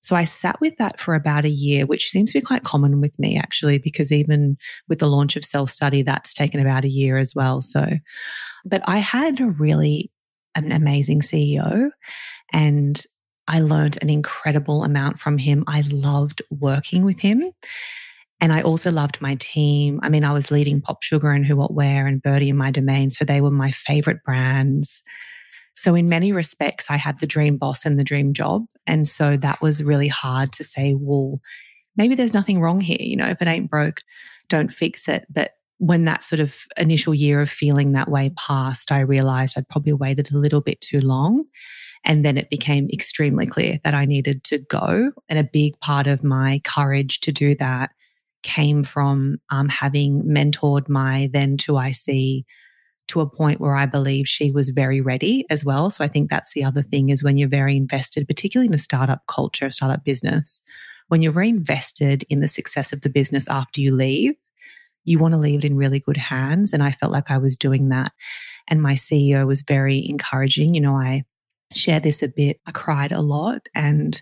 So 0.00 0.16
I 0.16 0.24
sat 0.24 0.60
with 0.60 0.76
that 0.78 1.00
for 1.00 1.14
about 1.14 1.44
a 1.44 1.50
year, 1.50 1.86
which 1.86 2.10
seems 2.10 2.32
to 2.32 2.40
be 2.40 2.44
quite 2.44 2.64
common 2.64 3.00
with 3.00 3.16
me 3.16 3.38
actually, 3.38 3.78
because 3.78 4.10
even 4.10 4.56
with 4.88 4.98
the 4.98 5.08
launch 5.08 5.36
of 5.36 5.44
self 5.44 5.70
study, 5.70 6.02
that's 6.02 6.34
taken 6.34 6.58
about 6.58 6.84
a 6.84 6.90
year 6.90 7.16
as 7.16 7.32
well. 7.32 7.60
So, 7.62 7.86
but 8.64 8.82
I 8.86 8.98
had 8.98 9.40
a 9.40 9.50
really 9.50 10.10
an 10.64 10.72
amazing 10.72 11.20
CEO 11.20 11.90
and 12.52 13.02
I 13.48 13.60
learned 13.60 13.98
an 14.02 14.10
incredible 14.10 14.84
amount 14.84 15.20
from 15.20 15.38
him. 15.38 15.64
I 15.66 15.82
loved 15.82 16.42
working 16.50 17.04
with 17.04 17.20
him. 17.20 17.52
And 18.40 18.52
I 18.52 18.60
also 18.62 18.90
loved 18.90 19.20
my 19.20 19.36
team. 19.36 20.00
I 20.02 20.08
mean, 20.08 20.24
I 20.24 20.32
was 20.32 20.50
leading 20.50 20.82
Pop 20.82 21.02
Sugar 21.02 21.30
and 21.30 21.46
Who 21.46 21.56
What 21.56 21.72
Wear 21.72 22.06
and 22.06 22.22
Byrdie 22.22 22.48
in 22.48 22.56
MyDomaine. 22.56 23.12
So 23.12 23.24
they 23.24 23.40
were 23.40 23.50
my 23.50 23.70
favorite 23.70 24.22
brands. 24.24 25.02
So, 25.74 25.94
in 25.94 26.08
many 26.08 26.32
respects, 26.32 26.90
I 26.90 26.96
had 26.96 27.20
the 27.20 27.26
dream 27.26 27.56
boss 27.58 27.84
and 27.84 27.98
the 27.98 28.04
dream 28.04 28.32
job. 28.32 28.64
And 28.86 29.06
so 29.06 29.36
that 29.38 29.60
was 29.60 29.82
really 29.82 30.08
hard 30.08 30.52
to 30.52 30.64
say, 30.64 30.94
well, 30.94 31.40
maybe 31.96 32.14
there's 32.14 32.34
nothing 32.34 32.60
wrong 32.60 32.80
here. 32.80 32.98
You 33.00 33.16
know, 33.16 33.28
if 33.28 33.40
it 33.40 33.48
ain't 33.48 33.70
broke, 33.70 34.02
don't 34.48 34.72
fix 34.72 35.08
it. 35.08 35.26
But 35.28 35.52
when 35.78 36.04
that 36.04 36.22
sort 36.22 36.40
of 36.40 36.56
initial 36.76 37.14
year 37.14 37.40
of 37.40 37.50
feeling 37.50 37.92
that 37.92 38.10
way 38.10 38.30
passed, 38.36 38.90
I 38.90 39.00
realized 39.00 39.56
I'd 39.56 39.68
probably 39.68 39.92
waited 39.92 40.32
a 40.32 40.38
little 40.38 40.60
bit 40.60 40.80
too 40.80 41.00
long. 41.00 41.44
And 42.04 42.24
then 42.24 42.38
it 42.38 42.50
became 42.50 42.88
extremely 42.92 43.46
clear 43.46 43.78
that 43.82 43.94
I 43.94 44.04
needed 44.04 44.44
to 44.44 44.58
go. 44.58 45.10
And 45.28 45.38
a 45.38 45.44
big 45.44 45.78
part 45.80 46.06
of 46.06 46.22
my 46.22 46.60
courage 46.64 47.20
to 47.20 47.32
do 47.32 47.54
that 47.56 47.90
came 48.42 48.84
from 48.84 49.38
um, 49.50 49.68
having 49.68 50.22
mentored 50.22 50.88
my 50.88 51.28
then 51.32 51.56
2IC 51.56 52.44
to 53.08 53.20
a 53.20 53.28
point 53.28 53.60
where 53.60 53.74
I 53.74 53.86
believe 53.86 54.28
she 54.28 54.50
was 54.50 54.68
very 54.68 55.00
ready 55.00 55.44
as 55.50 55.64
well. 55.64 55.90
So 55.90 56.04
I 56.04 56.08
think 56.08 56.30
that's 56.30 56.54
the 56.54 56.64
other 56.64 56.82
thing 56.82 57.08
is 57.08 57.22
when 57.22 57.36
you're 57.36 57.48
very 57.48 57.76
invested, 57.76 58.26
particularly 58.26 58.68
in 58.68 58.74
a 58.74 58.78
startup 58.78 59.22
culture, 59.26 59.70
startup 59.70 60.04
business, 60.04 60.60
when 61.08 61.22
you're 61.22 61.32
very 61.32 61.48
invested 61.48 62.24
in 62.30 62.40
the 62.40 62.48
success 62.48 62.92
of 62.92 63.02
the 63.02 63.10
business 63.10 63.46
after 63.48 63.80
you 63.80 63.94
leave, 63.94 64.34
you 65.06 65.18
want 65.18 65.32
to 65.32 65.38
leave 65.38 65.60
it 65.60 65.64
in 65.64 65.76
really 65.76 66.00
good 66.00 66.16
hands. 66.16 66.72
And 66.72 66.82
I 66.82 66.90
felt 66.90 67.12
like 67.12 67.30
I 67.30 67.38
was 67.38 67.56
doing 67.56 67.88
that. 67.88 68.12
And 68.68 68.82
my 68.82 68.94
CEO 68.94 69.46
was 69.46 69.62
very 69.62 70.06
encouraging. 70.06 70.74
You 70.74 70.80
know, 70.80 70.96
I 70.96 71.24
share 71.72 72.00
this 72.00 72.22
a 72.22 72.28
bit. 72.28 72.60
I 72.66 72.72
cried 72.72 73.12
a 73.12 73.22
lot 73.22 73.68
and 73.74 74.20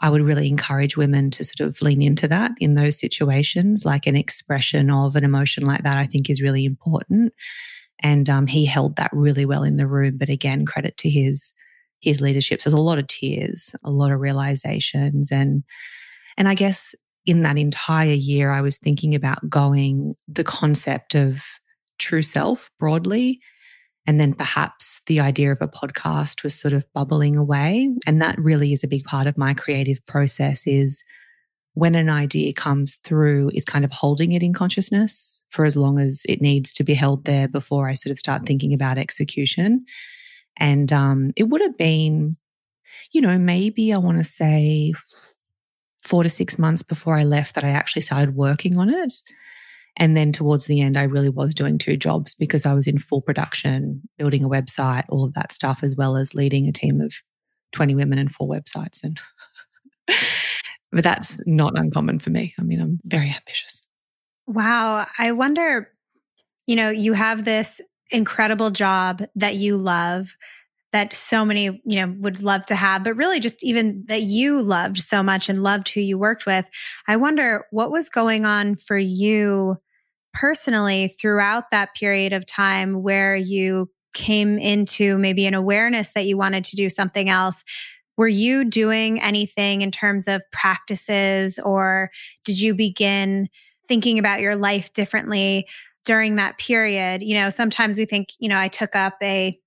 I 0.00 0.08
would 0.08 0.22
really 0.22 0.48
encourage 0.48 0.96
women 0.96 1.30
to 1.32 1.44
sort 1.44 1.68
of 1.68 1.80
lean 1.82 2.00
into 2.00 2.26
that 2.28 2.52
in 2.58 2.74
those 2.74 2.98
situations. 2.98 3.84
Like 3.84 4.06
an 4.06 4.16
expression 4.16 4.90
of 4.90 5.14
an 5.14 5.24
emotion 5.24 5.66
like 5.66 5.82
that, 5.82 5.98
I 5.98 6.06
think 6.06 6.30
is 6.30 6.42
really 6.42 6.64
important. 6.64 7.34
And 8.02 8.30
um, 8.30 8.46
he 8.46 8.64
held 8.64 8.96
that 8.96 9.10
really 9.12 9.44
well 9.44 9.62
in 9.62 9.76
the 9.76 9.86
room. 9.86 10.16
But 10.16 10.30
again, 10.30 10.64
credit 10.64 10.96
to 10.98 11.10
his 11.10 11.52
his 12.00 12.22
leadership. 12.22 12.62
So 12.62 12.70
there's 12.70 12.78
a 12.78 12.82
lot 12.82 12.98
of 12.98 13.08
tears, 13.08 13.74
a 13.84 13.90
lot 13.90 14.10
of 14.10 14.20
realizations, 14.20 15.30
and 15.30 15.62
and 16.38 16.48
I 16.48 16.54
guess 16.54 16.94
in 17.26 17.42
that 17.42 17.58
entire 17.58 18.12
year, 18.12 18.50
I 18.50 18.60
was 18.60 18.76
thinking 18.76 19.14
about 19.14 19.48
going 19.48 20.14
the 20.26 20.44
concept 20.44 21.14
of 21.14 21.42
true 21.98 22.22
self 22.22 22.70
broadly. 22.78 23.40
And 24.06 24.18
then 24.18 24.32
perhaps 24.32 25.02
the 25.06 25.20
idea 25.20 25.52
of 25.52 25.58
a 25.60 25.68
podcast 25.68 26.42
was 26.42 26.58
sort 26.58 26.72
of 26.72 26.90
bubbling 26.94 27.36
away. 27.36 27.90
And 28.06 28.20
that 28.22 28.38
really 28.38 28.72
is 28.72 28.82
a 28.82 28.88
big 28.88 29.04
part 29.04 29.26
of 29.26 29.38
my 29.38 29.54
creative 29.54 30.04
process 30.06 30.66
is 30.66 31.04
when 31.74 31.94
an 31.94 32.10
idea 32.10 32.52
comes 32.52 32.96
through 33.04 33.50
is 33.54 33.64
kind 33.64 33.84
of 33.84 33.92
holding 33.92 34.32
it 34.32 34.42
in 34.42 34.52
consciousness 34.52 35.44
for 35.50 35.64
as 35.64 35.76
long 35.76 35.98
as 36.00 36.22
it 36.28 36.40
needs 36.40 36.72
to 36.72 36.84
be 36.84 36.94
held 36.94 37.24
there 37.24 37.46
before 37.46 37.88
I 37.88 37.94
sort 37.94 38.10
of 38.10 38.18
start 38.18 38.46
thinking 38.46 38.74
about 38.74 38.98
execution. 38.98 39.84
And 40.56 40.92
um, 40.92 41.32
it 41.36 41.44
would 41.44 41.60
have 41.60 41.76
been, 41.76 42.36
you 43.12 43.20
know, 43.20 43.38
maybe 43.38 43.92
I 43.92 43.98
want 43.98 44.18
to 44.18 44.24
say 44.24 44.92
four 46.10 46.24
to 46.24 46.28
six 46.28 46.58
months 46.58 46.82
before 46.82 47.16
I 47.16 47.22
left 47.22 47.54
that 47.54 47.62
I 47.62 47.68
actually 47.68 48.02
started 48.02 48.34
working 48.34 48.76
on 48.76 48.90
it. 48.92 49.12
And 49.96 50.16
then 50.16 50.32
towards 50.32 50.64
the 50.64 50.80
end, 50.80 50.98
I 50.98 51.04
really 51.04 51.28
was 51.28 51.54
doing 51.54 51.78
two 51.78 51.96
jobs 51.96 52.34
because 52.34 52.66
I 52.66 52.74
was 52.74 52.88
in 52.88 52.98
full 52.98 53.22
production, 53.22 54.02
building 54.18 54.42
a 54.42 54.48
website, 54.48 55.04
all 55.08 55.24
of 55.24 55.34
that 55.34 55.52
stuff, 55.52 55.80
as 55.84 55.94
well 55.94 56.16
as 56.16 56.34
leading 56.34 56.66
a 56.66 56.72
team 56.72 57.00
of 57.00 57.14
20 57.72 57.94
women 57.94 58.18
and 58.18 58.32
four 58.32 58.48
websites. 58.48 59.04
And 59.04 59.20
but 60.90 61.04
that's 61.04 61.38
not 61.46 61.78
uncommon 61.78 62.18
for 62.18 62.30
me. 62.30 62.54
I 62.58 62.62
mean, 62.62 62.80
I'm 62.80 62.98
very 63.04 63.32
ambitious. 63.32 63.80
Wow. 64.48 65.06
I 65.16 65.30
wonder, 65.30 65.92
you 66.66 66.74
know, 66.74 66.90
you 66.90 67.12
have 67.12 67.44
this 67.44 67.80
incredible 68.10 68.70
job 68.70 69.22
that 69.36 69.54
you 69.54 69.76
love 69.76 70.34
that 70.92 71.14
so 71.14 71.44
many, 71.44 71.64
you 71.64 71.80
know, 71.84 72.14
would 72.18 72.42
love 72.42 72.66
to 72.66 72.74
have, 72.74 73.04
but 73.04 73.14
really 73.14 73.40
just 73.40 73.62
even 73.62 74.04
that 74.08 74.22
you 74.22 74.60
loved 74.60 74.98
so 74.98 75.22
much 75.22 75.48
and 75.48 75.62
loved 75.62 75.88
who 75.88 76.00
you 76.00 76.18
worked 76.18 76.46
with. 76.46 76.66
I 77.06 77.16
wonder 77.16 77.66
what 77.70 77.90
was 77.90 78.08
going 78.08 78.44
on 78.44 78.76
for 78.76 78.98
you 78.98 79.76
personally 80.34 81.14
throughout 81.20 81.70
that 81.70 81.94
period 81.94 82.32
of 82.32 82.46
time 82.46 83.02
where 83.02 83.36
you 83.36 83.90
came 84.14 84.58
into 84.58 85.18
maybe 85.18 85.46
an 85.46 85.54
awareness 85.54 86.12
that 86.12 86.26
you 86.26 86.36
wanted 86.36 86.64
to 86.64 86.76
do 86.76 86.90
something 86.90 87.28
else. 87.28 87.62
Were 88.16 88.28
you 88.28 88.64
doing 88.64 89.20
anything 89.20 89.82
in 89.82 89.90
terms 89.90 90.28
of 90.28 90.42
practices 90.52 91.58
or 91.60 92.10
did 92.44 92.60
you 92.60 92.74
begin 92.74 93.48
thinking 93.88 94.18
about 94.18 94.40
your 94.40 94.56
life 94.56 94.92
differently 94.92 95.66
during 96.04 96.36
that 96.36 96.58
period? 96.58 97.22
You 97.22 97.34
know, 97.34 97.50
sometimes 97.50 97.98
we 97.98 98.04
think, 98.04 98.30
you 98.38 98.48
know, 98.48 98.58
I 98.58 98.68
took 98.68 98.94
up 98.96 99.14
a 99.22 99.58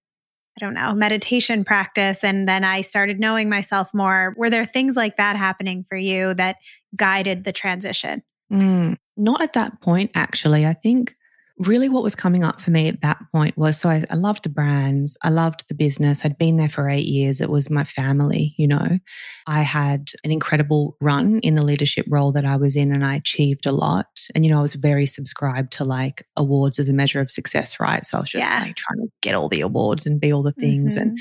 I 0.58 0.64
don't 0.64 0.76
know, 0.76 0.94
meditation 0.94 1.64
practice. 1.64 2.20
And 2.24 2.48
then 2.48 2.64
I 2.64 2.82
started 2.82 3.20
knowing 3.20 3.50
myself 3.50 3.94
more. 3.94 4.36
Were 4.38 4.50
there 4.50 4.66
things 4.66 4.96
like 4.96 5.18
that 5.18 5.36
happening 5.36 5.84
for 5.84 5.98
you 5.98 6.34
that 6.36 6.58
guided 6.96 7.44
the 7.44 7.52
transition? 7.52 8.22
Mm, 8.52 8.98
not 9.18 9.42
at 9.42 9.54
that 9.54 9.82
point, 9.82 10.12
actually. 10.14 10.66
I 10.66 10.74
think 10.74 11.16
really 11.60 11.88
what 11.88 12.02
was 12.02 12.16
coming 12.16 12.44
up 12.44 12.60
for 12.60 12.72
me 12.72 12.88
at 12.88 13.02
that 13.02 13.20
point 13.32 13.56
was 13.58 13.78
so 13.78 13.88
I, 13.88 14.04
I, 14.10 14.16
loved 14.16 14.44
the 14.44 14.50
brands 14.50 15.18
i 15.22 15.30
loved 15.30 15.66
the 15.68 15.76
business 15.76 16.26
i'd 16.26 16.38
been 16.38 16.58
there 16.58 16.70
for 16.70 16.90
eight 16.90 17.06
years 17.06 17.42
it 17.42 17.50
was 17.50 17.70
my 17.70 17.84
family 17.84 18.56
you 18.58 18.68
know 18.68 19.00
i 19.46 19.62
had 19.62 20.12
an 20.24 20.32
incredible 20.32 20.98
run 21.00 21.40
in 21.40 21.54
the 21.54 21.64
leadership 21.64 22.06
role 22.10 22.32
that 22.32 22.46
i 22.46 22.56
was 22.56 22.76
in 22.76 22.92
and 22.92 23.06
i 23.06 23.16
achieved 23.16 23.68
a 23.68 23.72
lot 23.72 24.08
and 24.34 24.44
you 24.44 24.52
know 24.52 24.58
i 24.58 24.62
was 24.62 24.74
very 24.74 25.06
subscribed 25.06 25.72
to 25.74 25.84
like 25.84 26.26
awards 26.38 26.80
as 26.80 26.90
a 26.90 26.94
measure 26.94 27.22
of 27.22 27.30
success 27.30 27.80
right 27.80 28.06
so 28.06 28.18
i 28.18 28.22
was 28.22 28.32
just 28.32 28.44
yeah. 28.44 28.64
like 28.64 28.76
trying 28.76 29.00
to 29.00 29.12
get 29.22 29.36
all 29.36 29.50
the 29.50 29.62
awards 29.62 30.08
and 30.08 30.20
be 30.20 30.34
all 30.34 30.44
the 30.44 30.54
things 30.54 30.96
mm-hmm. 30.96 31.10
and 31.10 31.20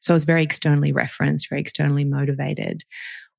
so 0.00 0.12
i 0.12 0.14
was 0.14 0.24
very 0.24 0.44
externally 0.44 0.92
referenced 0.92 1.48
very 1.48 1.60
externally 1.60 2.04
motivated 2.04 2.84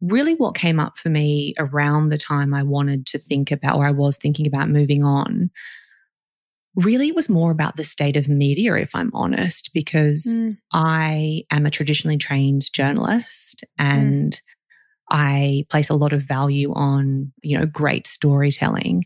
really 0.01 0.36
what 0.36 0.54
came 0.54 0.82
up 0.82 0.98
for 0.98 1.10
me 1.10 1.54
around 1.58 2.10
the 2.10 2.18
time 2.18 2.54
i 2.54 2.62
wanted 2.62 3.06
to 3.06 3.18
think 3.18 3.51
about 3.51 3.77
or 3.77 3.86
i 3.86 3.92
was 3.92 4.18
thinking 4.18 4.46
about 4.46 4.70
moving 4.70 5.01
on 5.01 5.50
really 6.75 7.10
it 7.10 7.15
was 7.15 7.29
more 7.29 7.51
about 7.51 7.77
the 7.77 7.84
state 7.84 8.17
of 8.17 8.27
media, 8.27 8.75
if 8.75 8.96
I'm 8.96 9.12
honest, 9.13 9.72
because 9.74 10.25
mm. 10.25 10.58
I 10.74 11.44
am 11.51 11.65
a 11.65 11.72
traditionally 11.72 12.17
trained 12.17 12.72
journalist 12.74 13.63
mm. 13.79 13.86
and 13.86 14.32
mm. 14.34 14.39
I 15.10 15.65
place 15.70 15.89
a 15.89 15.96
lot 15.96 16.13
of 16.13 16.24
value 16.24 16.74
on, 16.74 17.32
you 17.41 17.58
know, 17.58 17.65
great 17.65 18.08
storytelling. 18.08 19.05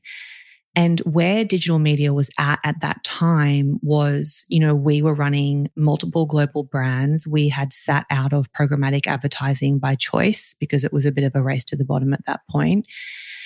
And 0.76 1.00
where 1.00 1.44
digital 1.44 1.80
media 1.80 2.14
was 2.14 2.30
at 2.38 2.60
at 2.64 2.80
that 2.82 3.04
time 3.04 3.80
was, 3.82 4.46
you 4.48 4.60
know, 4.60 4.76
we 4.76 5.02
were 5.02 5.16
running 5.16 5.70
multiple 5.76 6.26
global 6.26 6.64
brands. 6.64 7.28
We 7.28 7.50
had 7.50 7.74
sat 7.74 8.06
out 8.10 8.34
of 8.34 8.52
programmatic 8.54 9.08
advertising 9.08 9.80
by 9.80 9.96
choice 9.96 10.56
because 10.60 10.84
it 10.84 10.94
was 10.94 11.06
a 11.06 11.12
bit 11.12 11.24
of 11.24 11.36
a 11.36 11.42
race 11.42 11.66
to 11.66 11.76
the 11.76 11.86
bottom 11.86 12.14
at 12.14 12.26
that 12.28 12.42
point. 12.50 12.86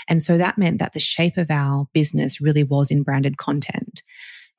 And 0.08 0.22
so 0.22 0.38
that 0.38 0.58
meant 0.58 0.80
that 0.80 0.94
the 0.94 1.00
shape 1.00 1.38
of 1.38 1.50
our 1.50 1.88
business 1.94 2.42
really 2.42 2.64
was 2.64 2.92
in 2.92 3.04
branded 3.04 3.38
content. 3.38 4.04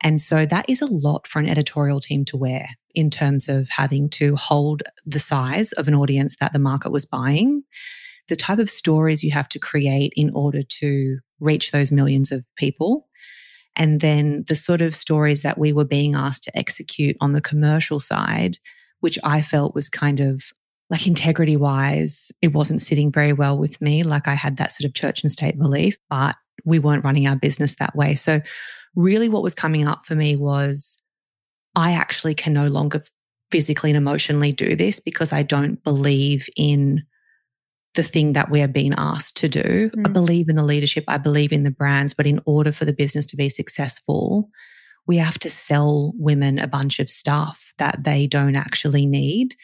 And 0.01 0.21
so 0.21 0.45
that 0.45 0.65
is 0.69 0.81
a 0.81 0.85
lot 0.85 1.27
for 1.27 1.39
an 1.39 1.49
editorial 1.49 1.99
team 1.99 2.25
to 2.25 2.37
wear 2.37 2.69
in 2.93 3.09
terms 3.09 3.49
of 3.49 3.69
having 3.69 4.09
to 4.09 4.35
hold 4.35 4.83
the 5.05 5.19
size 5.19 5.71
of 5.73 5.87
an 5.87 5.95
audience 5.95 6.35
that 6.39 6.53
the 6.53 6.59
market 6.59 6.91
was 6.91 7.05
buying, 7.05 7.63
the 8.27 8.35
type 8.35 8.59
of 8.59 8.69
stories 8.69 9.23
you 9.23 9.31
have 9.31 9.49
to 9.49 9.59
create 9.59 10.13
in 10.15 10.31
order 10.33 10.61
to 10.63 11.17
reach 11.39 11.71
those 11.71 11.91
millions 11.91 12.31
of 12.31 12.43
people. 12.55 13.07
And 13.75 13.99
then 13.99 14.45
the 14.47 14.55
sort 14.55 14.81
of 14.81 14.95
stories 14.95 15.41
that 15.41 15.57
we 15.57 15.73
were 15.73 15.85
being 15.85 16.15
asked 16.15 16.43
to 16.43 16.57
execute 16.57 17.17
on 17.19 17.33
the 17.33 17.41
commercial 17.41 17.99
side, 17.99 18.57
which 19.01 19.19
I 19.23 19.41
felt 19.41 19.75
was 19.75 19.89
kind 19.89 20.19
of 20.19 20.43
like 20.89 21.07
integrity 21.07 21.57
wise, 21.57 22.31
it 22.41 22.53
wasn't 22.53 22.81
sitting 22.81 23.11
very 23.11 23.33
well 23.33 23.57
with 23.57 23.81
me. 23.81 24.03
Like 24.03 24.27
I 24.27 24.35
had 24.35 24.57
that 24.57 24.71
sort 24.71 24.87
of 24.87 24.93
church 24.93 25.23
and 25.23 25.31
state 25.31 25.57
belief, 25.57 25.97
but 26.09 26.35
we 26.63 26.79
weren't 26.79 27.03
running 27.03 27.27
our 27.27 27.35
business 27.35 27.75
that 27.75 27.95
way. 27.95 28.15
So, 28.15 28.41
really, 28.95 29.29
what 29.29 29.43
was 29.43 29.55
coming 29.55 29.87
up 29.87 30.05
for 30.05 30.15
me 30.15 30.35
was 30.35 30.97
I 31.75 31.91
actually 31.91 32.35
can 32.35 32.53
no 32.53 32.67
longer 32.67 33.03
physically 33.51 33.89
and 33.89 33.97
emotionally 33.97 34.51
do 34.51 34.75
this 34.75 34.99
because 34.99 35.31
I 35.33 35.43
don't 35.43 35.83
believe 35.83 36.47
in 36.55 37.03
the 37.95 38.03
thing 38.03 38.33
that 38.33 38.49
we 38.49 38.61
are 38.61 38.67
being 38.67 38.93
asked 38.97 39.37
to 39.37 39.49
do. 39.49 39.89
Mm. 39.95 40.07
I 40.07 40.09
believe 40.09 40.49
in 40.49 40.55
the 40.55 40.63
leadership, 40.63 41.05
I 41.07 41.17
believe 41.17 41.51
in 41.51 41.63
the 41.63 41.71
brands, 41.71 42.13
but 42.13 42.27
in 42.27 42.41
order 42.45 42.71
for 42.71 42.85
the 42.85 42.93
business 42.93 43.25
to 43.27 43.37
be 43.37 43.49
successful, 43.49 44.49
we 45.07 45.17
have 45.17 45.39
to 45.39 45.49
sell 45.49 46.13
women 46.17 46.59
a 46.59 46.67
bunch 46.67 46.99
of 46.99 47.09
stuff 47.09 47.73
that 47.77 48.03
they 48.03 48.27
don't 48.27 48.55
actually 48.55 49.05
need. 49.05 49.55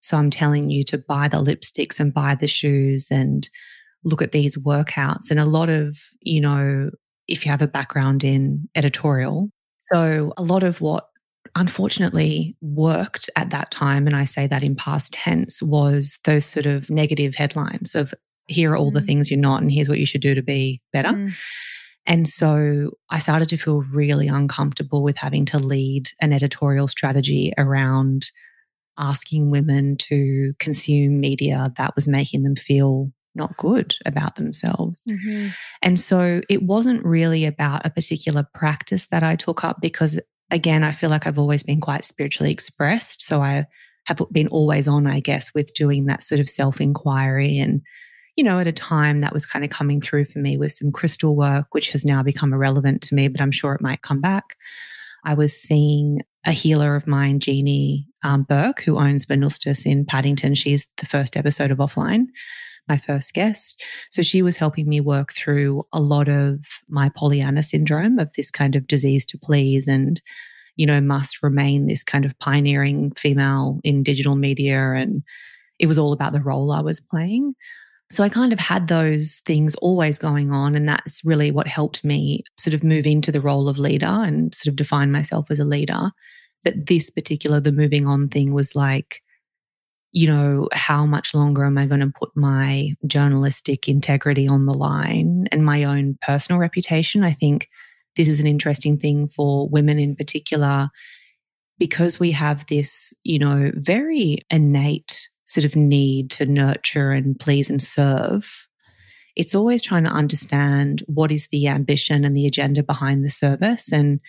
So 0.00 0.16
I'm 0.16 0.30
telling 0.30 0.70
you 0.70 0.84
to 0.84 0.98
buy 0.98 1.28
the 1.28 1.42
lipsticks 1.42 1.98
and 1.98 2.12
buy 2.12 2.34
the 2.34 2.48
shoes 2.48 3.10
and 3.10 3.48
look 4.04 4.22
at 4.22 4.32
these 4.32 4.56
workouts. 4.56 5.30
And 5.30 5.40
a 5.40 5.44
lot 5.44 5.68
of, 5.68 5.98
you 6.20 6.40
know, 6.40 6.90
if 7.28 7.44
you 7.44 7.50
have 7.50 7.62
a 7.62 7.68
background 7.68 8.24
in 8.24 8.68
editorial, 8.74 9.50
so 9.92 10.32
a 10.36 10.42
lot 10.42 10.62
of 10.62 10.80
what 10.80 11.08
unfortunately 11.56 12.56
worked 12.60 13.30
at 13.36 13.50
that 13.50 13.70
time, 13.70 14.06
and 14.06 14.16
I 14.16 14.24
say 14.24 14.46
that 14.46 14.62
in 14.62 14.74
past 14.74 15.12
tense, 15.12 15.62
was 15.62 16.18
those 16.24 16.44
sort 16.44 16.66
of 16.66 16.90
negative 16.90 17.34
headlines 17.34 17.94
of 17.94 18.12
here 18.46 18.72
are 18.72 18.76
all 18.76 18.90
mm. 18.90 18.94
the 18.94 19.02
things 19.02 19.30
you're 19.30 19.40
not, 19.40 19.62
and 19.62 19.70
here's 19.70 19.88
what 19.88 19.98
you 19.98 20.06
should 20.06 20.20
do 20.20 20.34
to 20.34 20.42
be 20.42 20.80
better. 20.92 21.10
Mm. 21.10 21.32
And 22.06 22.28
so 22.28 22.90
I 23.08 23.18
started 23.18 23.48
to 23.48 23.56
feel 23.56 23.82
really 23.90 24.28
uncomfortable 24.28 25.02
with 25.02 25.16
having 25.16 25.46
to 25.46 25.58
lead 25.58 26.10
an 26.20 26.32
editorial 26.32 26.86
strategy 26.86 27.52
around 27.56 28.30
asking 28.98 29.50
women 29.50 29.96
to 29.96 30.52
consume 30.58 31.20
media 31.20 31.72
that 31.76 31.94
was 31.94 32.06
making 32.06 32.42
them 32.42 32.56
feel 32.56 33.10
not 33.34 33.56
good 33.56 33.94
about 34.06 34.36
themselves. 34.36 35.02
Mm-hmm. 35.08 35.48
And 35.82 35.98
so 35.98 36.40
it 36.48 36.62
wasn't 36.62 37.04
really 37.04 37.44
about 37.44 37.84
a 37.84 37.90
particular 37.90 38.46
practice 38.54 39.06
that 39.06 39.22
I 39.22 39.36
took 39.36 39.64
up 39.64 39.80
because, 39.80 40.18
again, 40.50 40.84
I 40.84 40.92
feel 40.92 41.10
like 41.10 41.26
I've 41.26 41.38
always 41.38 41.62
been 41.62 41.80
quite 41.80 42.04
spiritually 42.04 42.52
expressed. 42.52 43.22
So 43.22 43.42
I 43.42 43.66
have 44.06 44.20
been 44.32 44.48
always 44.48 44.86
on, 44.86 45.06
I 45.06 45.20
guess, 45.20 45.52
with 45.54 45.74
doing 45.74 46.06
that 46.06 46.22
sort 46.22 46.40
of 46.40 46.48
self 46.48 46.80
inquiry. 46.80 47.58
And, 47.58 47.82
you 48.36 48.44
know, 48.44 48.58
at 48.58 48.66
a 48.66 48.72
time 48.72 49.20
that 49.20 49.32
was 49.32 49.46
kind 49.46 49.64
of 49.64 49.70
coming 49.70 50.00
through 50.00 50.26
for 50.26 50.38
me 50.38 50.56
with 50.56 50.72
some 50.72 50.92
crystal 50.92 51.36
work, 51.36 51.68
which 51.72 51.90
has 51.90 52.04
now 52.04 52.22
become 52.22 52.52
irrelevant 52.52 53.02
to 53.02 53.14
me, 53.14 53.28
but 53.28 53.40
I'm 53.40 53.52
sure 53.52 53.74
it 53.74 53.80
might 53.80 54.02
come 54.02 54.20
back. 54.20 54.56
I 55.24 55.34
was 55.34 55.58
seeing 55.58 56.20
a 56.44 56.52
healer 56.52 56.94
of 56.94 57.06
mine, 57.06 57.40
Jeannie 57.40 58.06
um, 58.22 58.42
Burke, 58.42 58.82
who 58.82 58.98
owns 58.98 59.24
Venustus 59.24 59.86
in 59.86 60.04
Paddington. 60.04 60.54
She's 60.54 60.86
the 60.98 61.06
first 61.06 61.36
episode 61.36 61.70
of 61.70 61.78
Offline, 61.78 62.26
my 62.88 62.98
first 62.98 63.34
guest. 63.34 63.82
So 64.10 64.22
she 64.22 64.42
was 64.42 64.56
helping 64.56 64.88
me 64.88 65.00
work 65.00 65.32
through 65.32 65.82
a 65.92 66.00
lot 66.00 66.28
of 66.28 66.64
my 66.88 67.08
Pollyanna 67.08 67.62
syndrome 67.62 68.18
of 68.18 68.32
this 68.34 68.50
kind 68.50 68.76
of 68.76 68.86
disease 68.86 69.24
to 69.26 69.38
please 69.38 69.88
and, 69.88 70.20
you 70.76 70.86
know, 70.86 71.00
must 71.00 71.42
remain 71.42 71.86
this 71.86 72.02
kind 72.02 72.24
of 72.24 72.38
pioneering 72.38 73.12
female 73.12 73.80
in 73.84 74.02
digital 74.02 74.36
media. 74.36 74.92
And 74.92 75.22
it 75.78 75.86
was 75.86 75.98
all 75.98 76.12
about 76.12 76.32
the 76.32 76.42
role 76.42 76.72
I 76.72 76.80
was 76.80 77.00
playing. 77.00 77.54
So 78.12 78.22
I 78.22 78.28
kind 78.28 78.52
of 78.52 78.60
had 78.60 78.86
those 78.86 79.40
things 79.44 79.74
always 79.76 80.18
going 80.18 80.52
on. 80.52 80.74
And 80.74 80.88
that's 80.88 81.24
really 81.24 81.50
what 81.50 81.66
helped 81.66 82.04
me 82.04 82.44
sort 82.58 82.74
of 82.74 82.84
move 82.84 83.06
into 83.06 83.32
the 83.32 83.40
role 83.40 83.68
of 83.68 83.78
leader 83.78 84.06
and 84.06 84.54
sort 84.54 84.68
of 84.68 84.76
define 84.76 85.10
myself 85.10 85.46
as 85.50 85.58
a 85.58 85.64
leader. 85.64 86.10
But 86.62 86.86
this 86.86 87.10
particular, 87.10 87.60
the 87.60 87.72
moving 87.72 88.06
on 88.06 88.28
thing 88.28 88.52
was 88.52 88.76
like, 88.76 89.22
you 90.14 90.28
know, 90.28 90.68
how 90.72 91.04
much 91.04 91.34
longer 91.34 91.64
am 91.64 91.76
I 91.76 91.86
going 91.86 92.00
to 92.00 92.12
put 92.16 92.30
my 92.36 92.94
journalistic 93.04 93.88
integrity 93.88 94.46
on 94.46 94.64
the 94.64 94.76
line 94.76 95.48
and 95.50 95.64
my 95.64 95.82
own 95.82 96.16
personal 96.22 96.60
reputation? 96.60 97.24
I 97.24 97.32
think 97.32 97.68
this 98.14 98.28
is 98.28 98.38
an 98.38 98.46
interesting 98.46 98.96
thing 98.96 99.28
for 99.28 99.68
women 99.68 99.98
in 99.98 100.14
particular 100.14 100.88
because 101.78 102.20
we 102.20 102.30
have 102.30 102.64
this, 102.68 103.12
you 103.24 103.40
know, 103.40 103.72
very 103.74 104.38
innate 104.50 105.28
sort 105.46 105.64
of 105.64 105.74
need 105.74 106.30
to 106.30 106.46
nurture 106.46 107.10
and 107.10 107.38
please 107.38 107.68
and 107.68 107.82
serve, 107.82 108.68
it's 109.34 109.54
always 109.54 109.82
trying 109.82 110.04
to 110.04 110.10
understand 110.10 111.02
what 111.06 111.32
is 111.32 111.48
the 111.48 111.66
ambition 111.66 112.24
and 112.24 112.36
the 112.36 112.46
agenda 112.46 112.84
behind 112.84 113.24
the 113.24 113.30
service. 113.30 113.90
And 113.90 114.20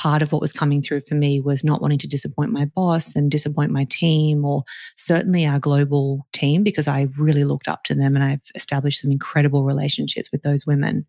part 0.00 0.22
of 0.22 0.32
what 0.32 0.40
was 0.40 0.52
coming 0.52 0.80
through 0.80 1.02
for 1.02 1.14
me 1.14 1.40
was 1.40 1.62
not 1.62 1.82
wanting 1.82 1.98
to 1.98 2.08
disappoint 2.08 2.50
my 2.50 2.64
boss 2.64 3.14
and 3.14 3.30
disappoint 3.30 3.70
my 3.70 3.84
team 3.90 4.46
or 4.46 4.64
certainly 4.96 5.44
our 5.44 5.58
global 5.58 6.26
team 6.32 6.62
because 6.62 6.88
I 6.88 7.08
really 7.18 7.44
looked 7.44 7.68
up 7.68 7.84
to 7.84 7.94
them 7.94 8.14
and 8.14 8.24
I've 8.24 8.40
established 8.54 9.02
some 9.02 9.10
incredible 9.10 9.64
relationships 9.64 10.32
with 10.32 10.42
those 10.42 10.64
women. 10.64 11.04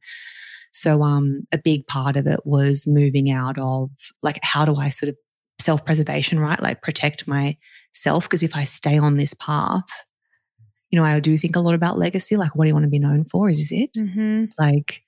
So 0.73 1.03
um 1.03 1.47
a 1.53 1.57
big 1.57 1.87
part 1.87 2.17
of 2.17 2.27
it 2.27 2.41
was 2.45 2.85
moving 2.85 3.31
out 3.31 3.57
of 3.57 3.89
like 4.21 4.39
how 4.43 4.65
do 4.65 4.75
I 4.75 4.89
sort 4.89 5.09
of 5.09 5.15
self-preservation, 5.61 6.39
right? 6.39 6.61
Like 6.61 6.81
protect 6.81 7.27
my 7.27 7.55
self. 7.93 8.23
Because 8.25 8.43
if 8.43 8.55
I 8.55 8.65
stay 8.65 8.97
on 8.97 9.15
this 9.15 9.33
path, 9.35 9.85
you 10.89 10.99
know, 10.99 11.05
I 11.05 11.19
do 11.21 11.37
think 11.37 11.55
a 11.55 11.61
lot 11.61 11.75
about 11.75 11.97
legacy. 11.97 12.35
Like, 12.35 12.55
what 12.55 12.65
do 12.65 12.67
you 12.67 12.73
want 12.73 12.85
to 12.85 12.89
be 12.89 12.99
known 12.99 13.23
for? 13.23 13.49
Is 13.49 13.57
this 13.59 13.71
it? 13.71 13.93
Mm-hmm. 13.97 14.45
Like, 14.59 15.01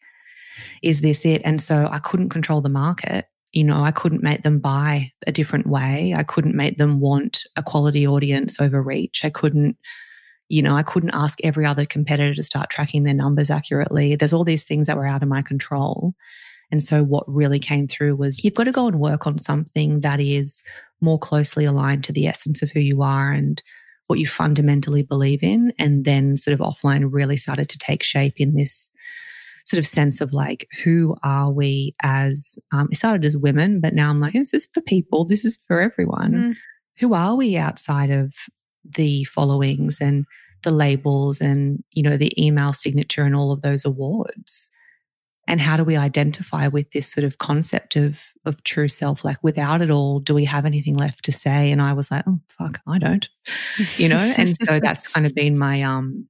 is 0.82 1.02
this 1.02 1.26
it? 1.26 1.42
And 1.44 1.60
so 1.60 1.90
I 1.92 2.00
couldn't 2.00 2.30
control 2.30 2.62
the 2.62 2.70
market. 2.70 3.26
You 3.54 3.64
know, 3.64 3.84
I 3.84 3.92
couldn't 3.92 4.24
make 4.24 4.44
them 4.44 4.60
buy 4.60 5.12
a 5.26 5.32
different 5.32 5.68
way. 5.68 6.14
I 6.18 6.24
couldn't 6.24 6.56
make 6.56 6.78
them 6.78 7.00
want 7.00 7.44
a 7.56 7.64
quality 7.64 8.08
audience 8.08 8.58
over 8.60 8.82
reach. 8.82 9.24
I 9.24 9.30
couldn't, 9.30 9.78
you 10.50 10.62
know, 10.62 10.76
I 10.76 10.84
couldn't 10.84 11.12
ask 11.14 11.40
every 11.44 11.66
other 11.66 11.86
competitor 11.86 12.34
to 12.34 12.44
start 12.44 12.70
tracking 12.70 13.04
their 13.04 13.14
numbers 13.14 13.50
accurately. 13.50 14.16
There's 14.16 14.34
all 14.34 14.44
these 14.44 14.64
things 14.64 14.88
that 14.88 14.98
were 14.98 15.08
out 15.08 15.24
of 15.24 15.30
my 15.30 15.42
control. 15.42 16.14
And 16.72 16.84
so 16.84 17.04
what 17.04 17.24
really 17.28 17.60
came 17.60 17.88
through 17.88 18.16
was 18.16 18.44
you've 18.44 18.56
got 18.56 18.64
to 18.64 18.72
go 18.72 18.88
and 18.88 19.00
work 19.00 19.28
on 19.28 19.38
something 19.38 20.02
that 20.02 20.20
is 20.20 20.64
more 21.02 21.20
closely 21.20 21.66
aligned 21.66 22.04
to 22.06 22.12
the 22.12 22.28
essence 22.28 22.64
of 22.64 22.72
who 22.72 22.80
you 22.80 23.04
are 23.04 23.32
and 23.32 23.62
what 24.08 24.20
you 24.20 24.28
fundamentally 24.28 25.04
believe 25.04 25.44
in. 25.44 25.74
And 25.78 26.06
then 26.06 26.38
sort 26.38 26.54
of 26.54 26.60
offline 26.60 27.08
really 27.12 27.38
started 27.38 27.70
to 27.70 27.78
take 27.78 28.02
shape 28.02 28.34
in 28.38 28.56
this 28.56 28.90
sort 29.64 29.80
of 29.80 29.88
sense 29.88 30.22
of 30.22 30.34
like, 30.34 30.68
who 30.84 31.16
are 31.24 31.52
we 31.52 31.96
as, 32.02 32.60
um, 32.72 32.90
it 32.92 32.98
started 32.98 33.26
as 33.26 33.38
women, 33.38 33.80
but 33.80 33.94
now 33.94 34.10
I'm 34.10 34.20
like, 34.20 34.34
this 34.34 34.54
is 34.54 34.68
for 34.74 34.82
people, 34.82 35.26
this 35.26 35.46
is 35.46 35.58
for 35.68 35.80
everyone. 35.80 36.34
Mm. 36.34 36.56
Who 37.00 37.14
are 37.14 37.36
we 37.36 37.58
outside 37.58 38.12
of 38.12 38.34
the 38.84 39.24
followings 39.26 40.00
and 40.02 40.26
the 40.64 40.72
labels 40.72 41.42
and, 41.42 41.84
you 41.92 42.04
know, 42.04 42.18
the 42.18 42.32
email 42.42 42.74
signature 42.74 43.24
and 43.24 43.36
all 43.36 43.52
of 43.52 43.62
those 43.62 43.86
awards? 43.86 44.70
and 45.48 45.60
how 45.60 45.76
do 45.76 45.84
we 45.84 45.98
identify 45.98 46.68
with 46.68 46.92
this 46.92 47.12
sort 47.12 47.26
of 47.26 47.38
concept 47.38 47.96
of 47.96 48.20
of 48.46 48.62
true 48.64 48.88
self 48.88 49.24
like 49.24 49.38
without 49.44 49.82
it 49.82 49.92
all 49.92 50.20
do 50.20 50.34
we 50.34 50.46
have 50.46 50.66
anything 50.66 50.96
left 50.96 51.26
to 51.26 51.32
say 51.32 51.72
and 51.72 51.82
i 51.82 51.94
was 51.94 52.10
like 52.12 52.24
oh 52.28 52.40
fuck 52.58 52.80
i 52.88 52.98
don't 52.98 53.30
you 53.98 54.08
know 54.08 54.18
and 54.38 54.56
so 54.58 54.80
that's 54.84 55.08
kind 55.08 55.26
of 55.26 55.36
been 55.36 55.58
my 55.58 55.82
um 55.82 56.28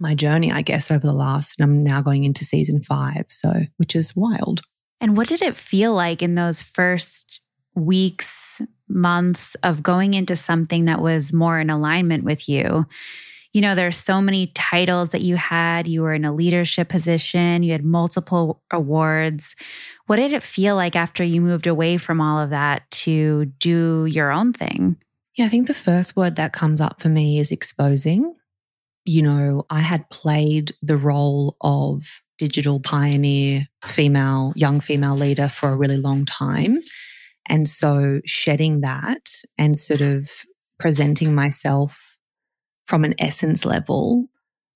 my 0.00 0.14
journey 0.14 0.50
i 0.52 0.62
guess 0.62 0.90
over 0.90 1.06
the 1.06 1.12
last 1.12 1.58
and 1.58 1.64
i'm 1.64 1.82
now 1.82 2.00
going 2.00 2.24
into 2.24 2.44
season 2.44 2.82
5 2.82 3.26
so 3.28 3.52
which 3.76 3.94
is 3.94 4.14
wild 4.16 4.62
and 5.00 5.16
what 5.16 5.28
did 5.28 5.42
it 5.42 5.56
feel 5.56 5.94
like 5.94 6.22
in 6.22 6.34
those 6.34 6.62
first 6.62 7.40
weeks 7.74 8.60
months 8.88 9.56
of 9.62 9.82
going 9.82 10.14
into 10.14 10.36
something 10.36 10.84
that 10.84 11.00
was 11.00 11.32
more 11.32 11.58
in 11.58 11.70
alignment 11.70 12.24
with 12.24 12.48
you 12.48 12.86
you 13.54 13.60
know, 13.60 13.76
there's 13.76 13.96
so 13.96 14.20
many 14.20 14.48
titles 14.48 15.10
that 15.10 15.20
you 15.20 15.36
had. 15.36 15.86
You 15.86 16.02
were 16.02 16.12
in 16.12 16.24
a 16.24 16.34
leadership 16.34 16.88
position, 16.88 17.62
you 17.62 17.70
had 17.70 17.84
multiple 17.84 18.60
awards. 18.72 19.54
What 20.06 20.16
did 20.16 20.32
it 20.32 20.42
feel 20.42 20.74
like 20.74 20.96
after 20.96 21.22
you 21.22 21.40
moved 21.40 21.68
away 21.68 21.96
from 21.96 22.20
all 22.20 22.40
of 22.40 22.50
that 22.50 22.90
to 22.90 23.44
do 23.44 24.06
your 24.06 24.32
own 24.32 24.52
thing? 24.52 24.96
Yeah, 25.36 25.46
I 25.46 25.48
think 25.48 25.68
the 25.68 25.74
first 25.74 26.16
word 26.16 26.34
that 26.34 26.52
comes 26.52 26.80
up 26.80 27.00
for 27.00 27.08
me 27.08 27.38
is 27.38 27.52
exposing. 27.52 28.34
You 29.04 29.22
know, 29.22 29.66
I 29.70 29.80
had 29.80 30.08
played 30.10 30.72
the 30.82 30.96
role 30.96 31.56
of 31.60 32.04
digital 32.38 32.80
pioneer, 32.80 33.68
female, 33.86 34.52
young 34.56 34.80
female 34.80 35.16
leader 35.16 35.48
for 35.48 35.68
a 35.68 35.76
really 35.76 35.98
long 35.98 36.24
time. 36.24 36.80
And 37.48 37.68
so 37.68 38.20
shedding 38.24 38.80
that 38.80 39.30
and 39.58 39.78
sort 39.78 40.00
mm-hmm. 40.00 40.18
of 40.18 40.30
presenting 40.78 41.34
myself 41.34 42.16
from 42.86 43.04
an 43.04 43.14
essence 43.18 43.64
level, 43.64 44.26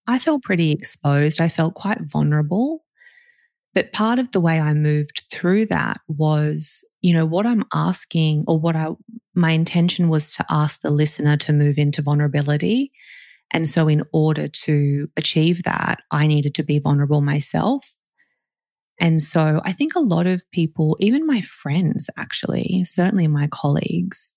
I 0.06 0.18
felt 0.18 0.42
pretty 0.42 0.72
exposed. 0.72 1.40
I 1.40 1.48
felt 1.48 1.74
quite 1.74 2.00
vulnerable. 2.02 2.84
But 3.74 3.92
part 3.92 4.18
of 4.18 4.30
the 4.32 4.40
way 4.40 4.60
I 4.60 4.74
moved 4.74 5.24
through 5.30 5.66
that 5.66 6.00
was, 6.08 6.84
you 7.02 7.12
know, 7.12 7.26
what 7.26 7.46
I'm 7.46 7.64
asking 7.72 8.44
or 8.48 8.58
what 8.58 8.74
I, 8.74 8.88
my 9.34 9.50
intention 9.50 10.08
was 10.08 10.34
to 10.34 10.46
ask 10.48 10.80
the 10.80 10.90
listener 10.90 11.36
to 11.38 11.52
move 11.52 11.78
into 11.78 12.02
vulnerability. 12.02 12.90
And 13.50 13.68
so, 13.68 13.88
in 13.88 14.02
order 14.12 14.48
to 14.48 15.08
achieve 15.16 15.62
that, 15.62 16.00
I 16.10 16.26
needed 16.26 16.54
to 16.56 16.62
be 16.62 16.78
vulnerable 16.78 17.20
myself. 17.20 17.94
And 19.00 19.22
so, 19.22 19.60
I 19.64 19.72
think 19.72 19.94
a 19.94 20.00
lot 20.00 20.26
of 20.26 20.48
people, 20.50 20.96
even 21.00 21.26
my 21.26 21.40
friends, 21.40 22.10
actually, 22.16 22.84
certainly 22.84 23.26
my 23.26 23.48
colleagues, 23.48 24.34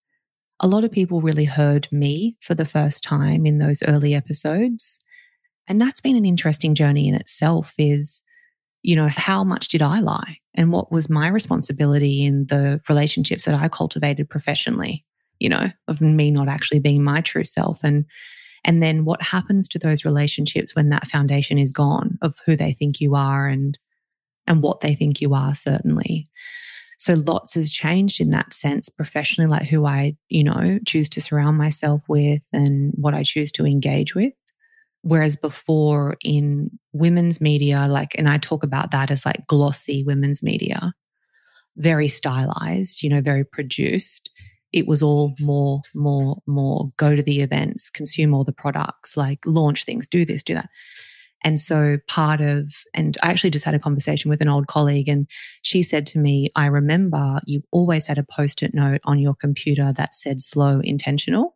a 0.62 0.67
lot 0.67 0.84
of 0.84 0.91
people 0.91 1.21
really 1.21 1.45
heard 1.45 1.88
me 1.91 2.38
for 2.41 2.54
the 2.54 2.65
first 2.65 3.04
time 3.04 3.45
in 3.45 3.58
those 3.58 3.84
early 3.84 4.13
episodes. 4.13 5.00
And 5.67 5.82
that's 5.82 6.02
been 6.02 6.15
an 6.15 6.26
interesting 6.26 6.76
journey 6.76 7.08
in 7.08 7.15
itself 7.15 7.74
is, 7.78 8.24
you 8.84 8.95
know, 8.95 9.08
how 9.08 9.43
much 9.43 9.69
did 9.69 9.82
I 9.82 10.00
lie? 10.00 10.38
And 10.56 10.71
what 10.71 10.91
was 10.91 11.10
my 11.10 11.28
responsibility 11.28 12.26
in 12.26 12.45
the 12.47 12.80
relationships 12.88 13.45
that 13.45 13.56
I 13.56 13.67
cultivated 13.67 14.30
professionally, 14.30 15.06
you 15.39 15.50
know, 15.50 15.71
of 15.88 16.02
me 16.02 16.30
not 16.30 16.47
actually 16.47 16.80
being 16.80 17.04
my 17.04 17.21
true 17.21 17.43
self 17.43 17.84
and 17.84 18.06
and 18.63 18.82
then 18.82 19.06
what 19.06 19.21
happens 19.21 19.67
to 19.69 19.80
those 19.80 20.06
relationships 20.06 20.76
when 20.76 20.89
that 20.89 21.08
foundation 21.08 21.58
is 21.58 21.71
gone 21.71 22.17
of 22.21 22.36
who 22.45 22.56
they 22.56 22.74
think 22.74 23.02
you 23.02 23.15
are 23.15 23.47
and 23.47 23.78
and 24.47 24.62
what 24.62 24.82
they 24.82 24.95
think 24.95 25.21
you 25.21 25.34
are 25.34 25.56
certainly. 25.56 26.28
So 26.97 27.13
lots 27.13 27.56
has 27.56 27.71
changed 27.71 28.21
in 28.21 28.30
that 28.30 28.54
sense 28.54 28.88
professionally, 28.88 29.50
like 29.50 29.67
who 29.67 29.86
I, 29.86 30.15
you 30.30 30.43
know, 30.43 30.78
choose 30.86 31.10
to 31.10 31.21
surround 31.21 31.58
myself 31.58 32.04
with 32.08 32.43
and 32.54 32.93
what 32.95 33.15
I 33.15 33.24
choose 33.24 33.52
to 33.54 33.65
engage 33.65 34.13
with. 34.13 34.34
Whereas 35.02 35.36
before 35.36 36.17
in 36.21 36.69
women's 36.93 37.41
media, 37.41 37.88
like, 37.89 38.13
and 38.19 38.30
I 38.30 38.38
talk 38.38 38.63
about 38.63 38.91
that 38.91 39.10
as 39.10 39.26
like 39.26 39.47
glossy 39.47 40.04
women's 40.04 40.43
media, 40.43 40.93
very 41.78 42.08
stylized, 42.08 43.02
you 43.02 43.10
know, 43.10 43.21
very 43.21 43.45
produced. 43.45 44.30
It 44.74 44.88
was 44.88 45.02
all 45.04 45.34
more, 45.40 45.82
more, 45.96 46.42
more 46.48 46.90
go 46.98 47.16
to 47.16 47.24
the 47.24 47.42
events, 47.42 47.90
consume 47.90 48.34
all 48.34 48.44
the 48.44 48.54
products, 48.54 49.18
like 49.18 49.40
launch 49.46 49.86
things, 49.86 50.08
do 50.08 50.26
this, 50.26 50.44
do 50.44 50.54
that. 50.54 50.70
And 51.44 51.60
so 51.60 51.98
part 52.08 52.40
of, 52.40 52.72
and 52.94 53.18
I 53.24 53.30
actually 53.32 53.50
just 53.50 53.66
had 53.66 53.74
a 53.74 53.80
conversation 53.80 54.30
with 54.30 54.42
an 54.42 54.48
old 54.48 54.68
colleague 54.68 55.10
and 55.10 55.28
she 55.64 55.82
said 55.82 56.06
to 56.08 56.20
me, 56.20 56.52
I 56.56 56.68
remember 56.68 57.42
you 57.46 57.64
always 57.72 58.06
had 58.06 58.20
a 58.20 58.24
post 58.24 58.62
it 58.62 58.74
note 58.74 59.02
on 59.06 59.20
your 59.20 59.34
computer 59.34 59.92
that 59.94 60.14
said 60.14 60.42
slow 60.42 60.82
intentional. 60.82 61.56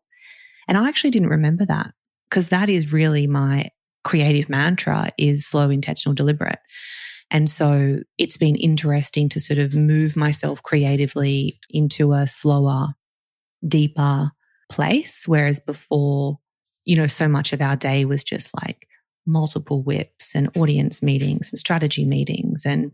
And 0.68 0.78
I 0.78 0.88
actually 0.88 1.12
didn't 1.12 1.30
remember 1.30 1.66
that 1.66 1.92
because 2.30 2.50
that 2.50 2.70
is 2.70 2.92
really 2.92 3.28
my 3.28 3.70
creative 4.04 4.50
mantra 4.50 5.10
is 5.18 5.46
slow 5.46 5.70
intentional 5.70 6.16
deliberate. 6.16 6.60
And 7.32 7.50
so 7.50 8.00
it's 8.18 8.38
been 8.38 8.56
interesting 8.56 9.30
to 9.30 9.40
sort 9.40 9.58
of 9.58 9.76
move 9.76 10.16
myself 10.16 10.62
creatively 10.64 11.60
into 11.70 12.14
a 12.14 12.28
slower, 12.28 12.90
deeper 13.68 14.32
place. 14.72 15.24
Whereas 15.26 15.60
before, 15.60 16.40
you 16.86 16.96
know, 16.96 17.08
so 17.08 17.28
much 17.28 17.54
of 17.54 17.62
our 17.62 17.76
day 17.76 18.06
was 18.06 18.24
just 18.24 18.52
like, 18.62 18.88
multiple 19.26 19.82
whips 19.82 20.36
and 20.36 20.56
audience 20.56 21.02
meetings 21.02 21.52
and 21.52 21.60
strategy 21.60 22.06
meetings 22.06 22.64
and 22.66 22.92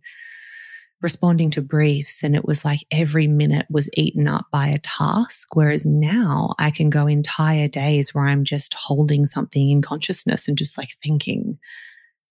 responding 1.01 1.49
to 1.49 1.61
briefs. 1.61 2.23
And 2.23 2.35
it 2.35 2.45
was 2.45 2.63
like 2.63 2.81
every 2.91 3.27
minute 3.27 3.65
was 3.69 3.89
eaten 3.95 4.27
up 4.27 4.45
by 4.51 4.67
a 4.67 4.79
task. 4.79 5.55
Whereas 5.55 5.85
now 5.85 6.53
I 6.59 6.69
can 6.71 6.89
go 6.89 7.07
entire 7.07 7.67
days 7.67 8.13
where 8.13 8.25
I'm 8.25 8.43
just 8.43 8.73
holding 8.75 9.25
something 9.25 9.69
in 9.69 9.81
consciousness 9.81 10.47
and 10.47 10.57
just 10.57 10.77
like 10.77 10.89
thinking, 11.03 11.57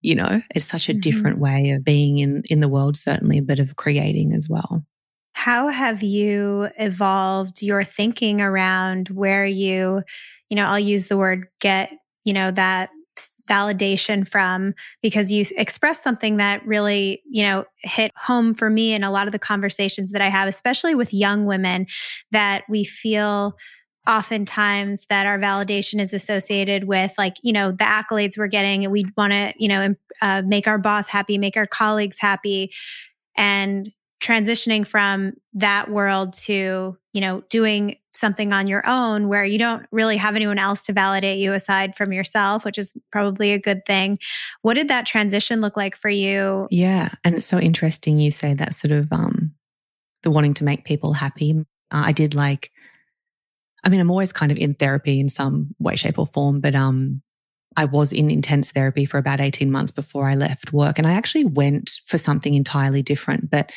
you 0.01 0.15
know, 0.15 0.41
it's 0.55 0.65
such 0.65 0.87
a 0.87 0.93
mm-hmm. 0.93 1.01
different 1.01 1.39
way 1.39 1.71
of 1.71 1.83
being 1.83 2.19
in, 2.19 2.43
in 2.49 2.61
the 2.61 2.69
world, 2.69 2.97
certainly 2.97 3.37
a 3.37 3.43
bit 3.43 3.59
of 3.59 3.75
creating 3.75 4.33
as 4.33 4.47
well. 4.49 4.85
How 5.33 5.69
have 5.69 6.03
you 6.03 6.69
evolved 6.77 7.61
your 7.61 7.83
thinking 7.83 8.41
around 8.41 9.09
where 9.09 9.45
you, 9.45 10.03
you 10.49 10.55
know, 10.55 10.65
I'll 10.65 10.79
use 10.79 11.07
the 11.07 11.17
word 11.17 11.47
get, 11.59 11.91
you 12.25 12.33
know, 12.33 12.51
that 12.51 12.89
validation 13.49 14.27
from 14.27 14.73
because 15.01 15.31
you 15.31 15.45
expressed 15.57 16.03
something 16.03 16.37
that 16.37 16.65
really, 16.65 17.21
you 17.29 17.43
know, 17.43 17.65
hit 17.77 18.11
home 18.15 18.53
for 18.53 18.69
me 18.69 18.93
in 18.93 19.03
a 19.03 19.11
lot 19.11 19.27
of 19.27 19.33
the 19.33 19.39
conversations 19.39 20.11
that 20.11 20.21
I 20.21 20.29
have, 20.29 20.47
especially 20.47 20.95
with 20.95 21.13
young 21.13 21.45
women, 21.45 21.87
that 22.31 22.63
we 22.69 22.83
feel 22.83 23.57
oftentimes 24.07 25.05
that 25.09 25.25
our 25.25 25.37
validation 25.37 25.99
is 25.99 26.11
associated 26.11 26.85
with 26.85 27.13
like 27.19 27.35
you 27.43 27.53
know 27.53 27.71
the 27.71 27.83
accolades 27.83 28.35
we're 28.35 28.47
getting 28.47 28.89
we 28.89 29.05
want 29.15 29.31
to 29.31 29.53
you 29.59 29.67
know 29.67 29.93
uh, 30.23 30.41
make 30.43 30.67
our 30.67 30.79
boss 30.79 31.07
happy 31.07 31.37
make 31.37 31.55
our 31.55 31.67
colleagues 31.67 32.17
happy 32.19 32.71
and 33.37 33.91
transitioning 34.21 34.85
from 34.85 35.33
that 35.53 35.89
world 35.89 36.33
to 36.33 36.95
you 37.11 37.21
know 37.21 37.41
doing 37.49 37.97
something 38.13 38.53
on 38.53 38.67
your 38.67 38.87
own 38.87 39.27
where 39.27 39.43
you 39.43 39.57
don't 39.57 39.85
really 39.91 40.15
have 40.15 40.35
anyone 40.35 40.59
else 40.59 40.81
to 40.83 40.93
validate 40.93 41.39
you 41.39 41.53
aside 41.53 41.95
from 41.95 42.13
yourself 42.13 42.63
which 42.63 42.77
is 42.77 42.93
probably 43.11 43.51
a 43.51 43.59
good 43.59 43.83
thing 43.85 44.17
what 44.61 44.75
did 44.75 44.89
that 44.89 45.07
transition 45.07 45.59
look 45.59 45.75
like 45.75 45.95
for 45.95 46.09
you 46.09 46.67
yeah 46.69 47.09
and 47.23 47.35
it's 47.35 47.47
so 47.47 47.57
interesting 47.57 48.19
you 48.19 48.29
say 48.29 48.53
that 48.53 48.75
sort 48.75 48.91
of 48.91 49.11
um 49.11 49.51
the 50.21 50.29
wanting 50.29 50.53
to 50.53 50.63
make 50.63 50.85
people 50.85 51.13
happy 51.13 51.55
uh, 51.91 52.03
i 52.05 52.11
did 52.11 52.35
like 52.35 52.69
i 53.83 53.89
mean 53.89 53.99
i'm 53.99 54.11
always 54.11 54.31
kind 54.31 54.51
of 54.51 54.57
in 54.57 54.75
therapy 54.75 55.19
in 55.19 55.29
some 55.29 55.73
way 55.79 55.95
shape 55.95 56.19
or 56.19 56.27
form 56.27 56.61
but 56.61 56.75
um 56.75 57.21
I 57.77 57.85
was 57.85 58.11
in 58.11 58.29
intense 58.29 58.69
therapy 58.71 59.05
for 59.05 59.17
about 59.17 59.39
18 59.39 59.71
months 59.71 59.91
before 59.91 60.27
I 60.27 60.35
left 60.35 60.73
work. 60.73 60.97
And 60.97 61.07
I 61.07 61.13
actually 61.13 61.45
went 61.45 62.01
for 62.05 62.17
something 62.17 62.53
entirely 62.53 63.01
different. 63.01 63.49
But 63.49 63.71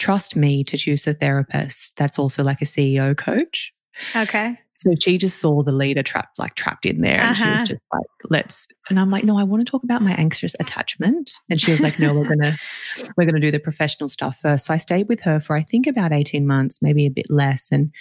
trust 0.00 0.34
me 0.34 0.64
to 0.64 0.76
choose 0.76 1.06
a 1.06 1.14
therapist 1.14 1.96
that's 1.96 2.18
also 2.18 2.42
like 2.42 2.60
a 2.60 2.64
CEO 2.64 3.16
coach. 3.16 3.72
Okay. 4.16 4.58
So 4.74 4.90
she 4.98 5.18
just 5.18 5.38
saw 5.38 5.62
the 5.62 5.72
leader 5.72 6.02
trapped, 6.02 6.38
like 6.38 6.54
trapped 6.54 6.86
in 6.86 7.02
there. 7.02 7.20
And 7.20 7.32
uh-huh. 7.32 7.34
she 7.34 7.44
was 7.44 7.56
uh-huh. 7.56 7.66
just 7.66 7.80
like, 7.92 8.30
let's, 8.30 8.66
and 8.88 8.98
I'm 8.98 9.10
like, 9.10 9.24
no, 9.24 9.36
I 9.36 9.44
want 9.44 9.64
to 9.64 9.70
talk 9.70 9.84
about 9.84 10.00
my 10.00 10.12
anxious 10.12 10.54
attachment. 10.58 11.32
And 11.50 11.60
she 11.60 11.70
was 11.70 11.82
like, 11.82 11.98
no, 11.98 12.14
we're 12.14 12.24
going 12.24 12.38
to, 12.42 12.58
we're 13.16 13.26
going 13.26 13.34
to 13.34 13.40
do 13.40 13.50
the 13.50 13.60
professional 13.60 14.08
stuff 14.08 14.38
first. 14.40 14.64
So 14.64 14.74
I 14.74 14.78
stayed 14.78 15.08
with 15.08 15.20
her 15.20 15.38
for, 15.38 15.54
I 15.54 15.64
think 15.64 15.86
about 15.86 16.12
18 16.12 16.46
months, 16.46 16.80
maybe 16.80 17.04
a 17.04 17.10
bit 17.10 17.26
less. 17.28 17.68
And 17.70 17.92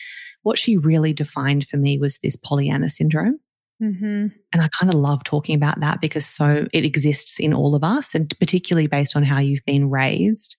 what 0.44 0.58
she 0.58 0.78
really 0.78 1.12
defined 1.12 1.68
for 1.68 1.76
me 1.76 1.98
was 1.98 2.18
this 2.20 2.38
Pollyanna 2.38 2.90
syndrome. 2.90 3.40
Mm-hmm. 3.84 4.28
And 4.54 4.62
I 4.62 4.70
kind 4.70 4.94
of 4.94 5.00
love 5.00 5.26
talking 5.26 5.56
about 5.56 5.82
that 5.82 6.00
because 6.00 6.26
so 6.26 6.66
it 6.72 6.86
exists 6.86 7.40
in 7.40 7.54
all 7.54 7.76
of 7.76 7.84
us, 7.84 8.16
and 8.16 8.34
particularly 8.40 8.88
based 8.88 9.18
on 9.18 9.24
how 9.24 9.40
you've 9.40 9.66
been 9.66 9.90
raised 9.90 10.56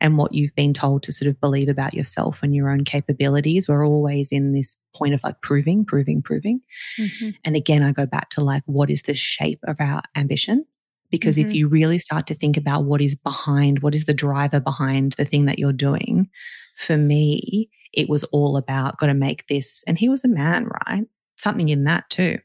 and 0.00 0.16
what 0.16 0.32
you've 0.32 0.54
been 0.54 0.72
told 0.72 1.02
to 1.02 1.12
sort 1.12 1.28
of 1.28 1.40
believe 1.40 1.68
about 1.68 1.94
yourself 1.94 2.42
and 2.42 2.54
your 2.54 2.70
own 2.70 2.84
capabilities. 2.84 3.68
We're 3.68 3.86
always 3.86 4.30
in 4.30 4.52
this 4.52 4.76
point 4.94 5.14
of 5.14 5.22
like 5.24 5.40
proving, 5.42 5.84
proving, 5.84 6.22
proving. 6.22 6.60
Mm-hmm. 6.98 7.30
And 7.44 7.56
again, 7.56 7.82
I 7.82 7.92
go 7.92 8.06
back 8.06 8.30
to 8.30 8.44
like, 8.44 8.62
what 8.66 8.90
is 8.90 9.02
the 9.02 9.14
shape 9.14 9.60
of 9.64 9.76
our 9.80 10.02
ambition? 10.16 10.64
Because 11.10 11.36
mm-hmm. 11.36 11.48
if 11.48 11.54
you 11.54 11.68
really 11.68 11.98
start 11.98 12.26
to 12.28 12.34
think 12.34 12.56
about 12.56 12.84
what 12.84 13.00
is 13.00 13.16
behind, 13.16 13.80
what 13.80 13.94
is 13.94 14.04
the 14.04 14.14
driver 14.14 14.60
behind 14.60 15.12
the 15.12 15.24
thing 15.24 15.46
that 15.46 15.58
you're 15.58 15.72
doing, 15.72 16.28
for 16.76 16.96
me, 16.96 17.68
it 17.92 18.08
was 18.08 18.24
all 18.24 18.56
about 18.56 18.98
got 18.98 19.06
to 19.06 19.14
make 19.14 19.46
this. 19.48 19.82
And 19.86 19.98
he 19.98 20.08
was 20.08 20.24
a 20.24 20.28
man, 20.28 20.68
right? 20.86 21.04
Something 21.36 21.70
in 21.70 21.84
that 21.84 22.08
too. 22.10 22.38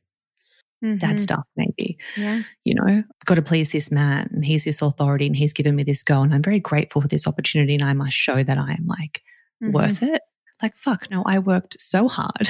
Mm-hmm. 0.83 0.97
dad 0.97 1.21
stuff, 1.21 1.43
maybe. 1.55 1.97
Yeah. 2.17 2.43
You 2.63 2.75
know, 2.75 2.83
I've 2.85 3.25
got 3.25 3.35
to 3.35 3.41
please 3.41 3.69
this 3.69 3.91
man 3.91 4.29
and 4.33 4.43
he's 4.43 4.65
this 4.65 4.81
authority 4.81 5.27
and 5.27 5.35
he's 5.35 5.53
given 5.53 5.75
me 5.75 5.83
this 5.83 6.03
goal. 6.03 6.23
And 6.23 6.33
I'm 6.33 6.43
very 6.43 6.59
grateful 6.59 7.01
for 7.01 7.07
this 7.07 7.27
opportunity 7.27 7.75
and 7.75 7.83
I 7.83 7.93
must 7.93 8.15
show 8.15 8.43
that 8.43 8.57
I 8.57 8.71
am 8.71 8.85
like 8.85 9.21
mm-hmm. 9.63 9.71
worth 9.71 10.03
it. 10.03 10.21
Like, 10.61 10.75
fuck, 10.75 11.09
no, 11.09 11.23
I 11.25 11.39
worked 11.39 11.77
so 11.79 12.07
hard. 12.07 12.49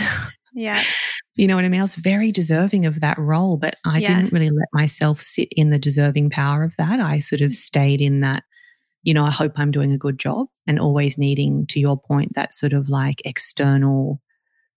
Yeah. 0.53 0.83
you 1.35 1.47
know 1.47 1.55
what 1.55 1.65
I 1.65 1.69
mean? 1.69 1.81
I 1.81 1.83
was 1.83 1.95
very 1.95 2.31
deserving 2.31 2.85
of 2.85 2.99
that 2.99 3.17
role, 3.17 3.57
but 3.57 3.75
I 3.85 3.99
yeah. 3.99 4.15
didn't 4.15 4.33
really 4.33 4.49
let 4.49 4.67
myself 4.73 5.19
sit 5.19 5.49
in 5.51 5.69
the 5.69 5.79
deserving 5.79 6.29
power 6.29 6.63
of 6.63 6.75
that. 6.77 6.99
I 6.99 7.19
sort 7.19 7.41
of 7.41 7.55
stayed 7.55 8.01
in 8.01 8.21
that, 8.21 8.43
you 9.03 9.13
know, 9.13 9.25
I 9.25 9.31
hope 9.31 9.53
I'm 9.55 9.71
doing 9.71 9.91
a 9.91 9.97
good 9.97 10.19
job 10.19 10.47
and 10.67 10.79
always 10.79 11.17
needing, 11.17 11.65
to 11.67 11.79
your 11.79 11.99
point, 11.99 12.33
that 12.35 12.53
sort 12.53 12.73
of 12.73 12.87
like 12.87 13.21
external 13.25 14.21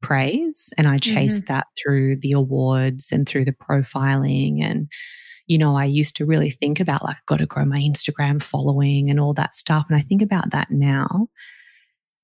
praise. 0.06 0.72
And 0.78 0.86
I 0.86 0.98
chased 0.98 1.42
mm-hmm. 1.42 1.52
that 1.52 1.66
through 1.76 2.16
the 2.16 2.30
awards 2.30 3.08
and 3.10 3.28
through 3.28 3.44
the 3.44 3.52
profiling. 3.52 4.62
And, 4.62 4.88
you 5.48 5.58
know, 5.58 5.76
I 5.76 5.84
used 5.84 6.14
to 6.16 6.24
really 6.24 6.50
think 6.50 6.78
about 6.78 7.02
like, 7.02 7.16
I've 7.16 7.26
got 7.26 7.38
to 7.38 7.46
grow 7.46 7.64
my 7.64 7.78
Instagram 7.78 8.40
following 8.40 9.10
and 9.10 9.18
all 9.18 9.34
that 9.34 9.56
stuff. 9.56 9.86
And 9.88 9.98
I 9.98 10.02
think 10.02 10.22
about 10.22 10.52
that 10.52 10.70
now. 10.70 11.26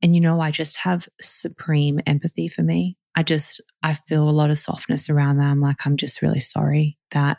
And, 0.01 0.15
you 0.15 0.21
know, 0.21 0.41
I 0.41 0.53
just 0.53 0.77
have 0.77 1.09
supreme 1.21 1.99
empathy 2.07 2.47
for 2.47 2.63
me. 2.63 2.97
I 3.17 3.25
just, 3.25 3.61
I 3.83 3.95
feel 3.95 4.29
a 4.29 4.31
lot 4.31 4.51
of 4.51 4.59
softness 4.59 5.11
around 5.11 5.39
that. 5.39 5.49
I'm 5.49 5.61
like, 5.61 5.85
I'm 5.85 5.97
just 5.97 6.23
really 6.23 6.41
sorry 6.41 6.99
that 7.11 7.39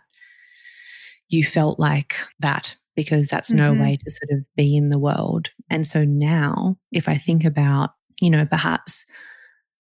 you 1.30 1.46
felt 1.46 1.80
like 1.80 2.16
that 2.40 2.76
because 2.98 3.30
that's 3.30 3.50
mm-hmm. 3.50 3.76
no 3.76 3.82
way 3.82 3.98
to 3.98 4.12
sort 4.12 4.38
of 4.38 4.46
be 4.58 4.76
in 4.76 4.90
the 4.90 5.00
world. 5.00 5.52
And 5.70 5.88
so 5.88 6.04
now, 6.04 6.76
if 6.92 7.08
I 7.08 7.18
think 7.18 7.46
about, 7.46 7.92
you 8.20 8.30
know, 8.30 8.46
perhaps 8.46 9.06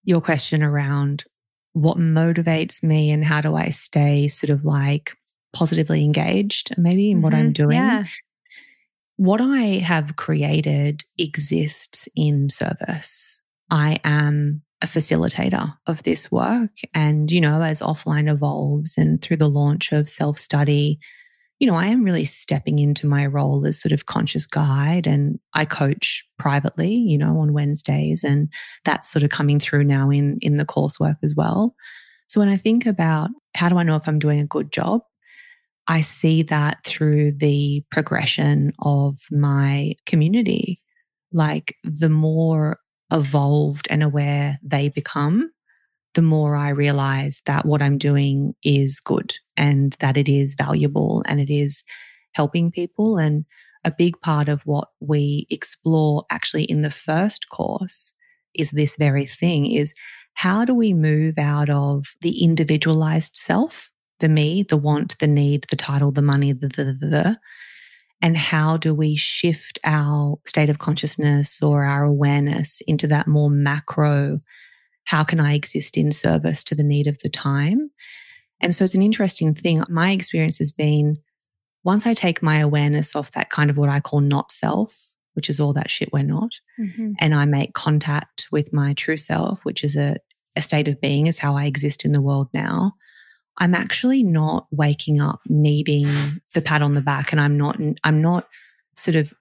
your 0.03 0.21
question 0.21 0.63
around 0.63 1.25
what 1.73 1.97
motivates 1.97 2.83
me 2.83 3.11
and 3.11 3.23
how 3.23 3.41
do 3.41 3.55
I 3.55 3.69
stay 3.69 4.27
sort 4.27 4.49
of 4.49 4.63
like 4.63 5.17
positively 5.53 6.03
engaged, 6.03 6.75
maybe 6.77 7.11
in 7.11 7.17
mm-hmm. 7.17 7.23
what 7.23 7.33
I'm 7.33 7.45
mm-hmm. 7.45 7.63
doing. 7.63 7.77
Yeah. 7.77 8.03
What 9.17 9.41
I 9.41 9.79
have 9.79 10.15
created 10.15 11.03
exists 11.17 12.07
in 12.15 12.49
service. 12.49 13.39
I 13.69 13.99
am 14.03 14.63
a 14.81 14.87
facilitator 14.87 15.73
of 15.87 16.03
this 16.03 16.31
work. 16.31 16.71
And, 16.93 17.31
you 17.31 17.39
know, 17.39 17.61
as 17.61 17.79
offline 17.79 18.29
evolves 18.29 18.97
and 18.97 19.21
through 19.21 19.37
the 19.37 19.49
launch 19.49 19.91
of 19.91 20.09
self 20.09 20.37
study, 20.37 20.99
you 21.63 21.71
know, 21.71 21.77
I 21.77 21.85
am 21.85 22.03
really 22.03 22.25
stepping 22.25 22.79
into 22.79 23.07
my 23.07 23.25
role 23.25 23.65
as 23.65 23.79
sort 23.79 23.93
of 23.93 24.05
conscious 24.05 24.45
guide 24.45 25.07
and 25.07 25.39
I 25.53 25.63
coach 25.63 26.27
privately, 26.37 26.93
you 26.93 27.17
know, 27.17 27.37
on 27.37 27.53
Wednesdays 27.53 28.21
and 28.21 28.49
that's 28.83 29.09
sort 29.09 29.23
of 29.23 29.29
coming 29.29 29.61
through 29.61 29.85
now 29.85 30.09
in 30.09 30.39
in 30.41 30.57
the 30.57 30.65
coursework 30.65 31.15
as 31.23 31.35
well. 31.35 31.73
So 32.27 32.41
when 32.41 32.49
I 32.49 32.57
think 32.57 32.85
about 32.85 33.29
how 33.55 33.69
do 33.69 33.77
I 33.77 33.83
know 33.83 33.95
if 33.95 34.09
I'm 34.09 34.19
doing 34.19 34.41
a 34.41 34.45
good 34.45 34.73
job? 34.73 35.03
I 35.87 36.01
see 36.01 36.43
that 36.43 36.83
through 36.83 37.31
the 37.31 37.81
progression 37.89 38.73
of 38.79 39.19
my 39.31 39.93
community. 40.05 40.81
Like 41.31 41.77
the 41.85 42.09
more 42.09 42.79
evolved 43.09 43.87
and 43.89 44.03
aware 44.03 44.59
they 44.63 44.89
become, 44.89 45.49
the 46.13 46.21
more 46.21 46.55
I 46.55 46.69
realize 46.69 47.41
that 47.45 47.65
what 47.65 47.81
I'm 47.81 47.97
doing 47.97 48.53
is 48.63 48.99
good 48.99 49.33
and 49.57 49.93
that 49.99 50.17
it 50.17 50.29
is 50.29 50.55
valuable 50.55 51.23
and 51.27 51.39
it 51.39 51.49
is 51.49 51.83
helping 52.33 52.71
people. 52.71 53.17
And 53.17 53.45
a 53.83 53.93
big 53.95 54.19
part 54.21 54.49
of 54.49 54.61
what 54.63 54.89
we 54.99 55.47
explore 55.49 56.25
actually 56.29 56.63
in 56.65 56.81
the 56.81 56.91
first 56.91 57.49
course 57.49 58.13
is 58.53 58.71
this 58.71 58.95
very 58.95 59.25
thing 59.25 59.65
is 59.65 59.93
how 60.35 60.65
do 60.65 60.73
we 60.73 60.93
move 60.93 61.37
out 61.37 61.69
of 61.69 62.05
the 62.21 62.43
individualized 62.43 63.35
self, 63.35 63.91
the 64.19 64.29
me, 64.29 64.63
the 64.63 64.77
want, 64.77 65.17
the 65.19 65.27
need, 65.27 65.65
the 65.69 65.75
title, 65.75 66.11
the 66.11 66.21
money, 66.21 66.53
the, 66.53 66.67
the, 66.67 66.83
the, 66.85 67.07
the 67.07 67.39
and 68.21 68.37
how 68.37 68.77
do 68.77 68.95
we 68.95 69.17
shift 69.17 69.79
our 69.83 70.37
state 70.47 70.69
of 70.69 70.79
consciousness 70.79 71.61
or 71.61 71.83
our 71.83 72.05
awareness 72.05 72.81
into 72.87 73.05
that 73.05 73.27
more 73.27 73.49
macro 73.49 74.39
how 75.05 75.23
can 75.23 75.39
I 75.39 75.53
exist 75.53 75.97
in 75.97 76.11
service 76.11 76.63
to 76.65 76.75
the 76.75 76.83
need 76.83 77.07
of 77.07 77.19
the 77.19 77.29
time? 77.29 77.91
And 78.61 78.75
so 78.75 78.83
it's 78.83 78.95
an 78.95 79.01
interesting 79.01 79.53
thing. 79.53 79.83
My 79.89 80.11
experience 80.11 80.57
has 80.59 80.71
been 80.71 81.17
once 81.83 82.05
I 82.05 82.13
take 82.13 82.41
my 82.41 82.57
awareness 82.57 83.15
off 83.15 83.31
that 83.33 83.49
kind 83.49 83.69
of 83.69 83.77
what 83.77 83.89
I 83.89 83.99
call 83.99 84.21
not 84.21 84.51
self, 84.51 84.97
which 85.33 85.49
is 85.49 85.59
all 85.59 85.73
that 85.73 85.91
shit 85.91 86.13
we're 86.13 86.23
not, 86.23 86.51
mm-hmm. 86.79 87.11
and 87.19 87.35
I 87.35 87.45
make 87.45 87.73
contact 87.73 88.47
with 88.51 88.71
my 88.71 88.93
true 88.93 89.17
self, 89.17 89.65
which 89.65 89.83
is 89.83 89.95
a, 89.95 90.15
a 90.55 90.61
state 90.61 90.87
of 90.87 91.01
being, 91.01 91.27
is 91.27 91.39
how 91.39 91.55
I 91.55 91.65
exist 91.65 92.05
in 92.05 92.13
the 92.13 92.21
world 92.21 92.47
now. 92.53 92.93
I'm 93.57 93.75
actually 93.75 94.23
not 94.23 94.67
waking 94.71 95.21
up 95.21 95.41
needing 95.47 96.07
the 96.53 96.61
pat 96.61 96.81
on 96.81 96.93
the 96.93 97.01
back 97.01 97.31
and 97.31 97.39
I'm 97.39 97.57
not 97.57 97.77
I'm 98.03 98.21
not 98.21 98.47
sort 98.95 99.15
of 99.15 99.33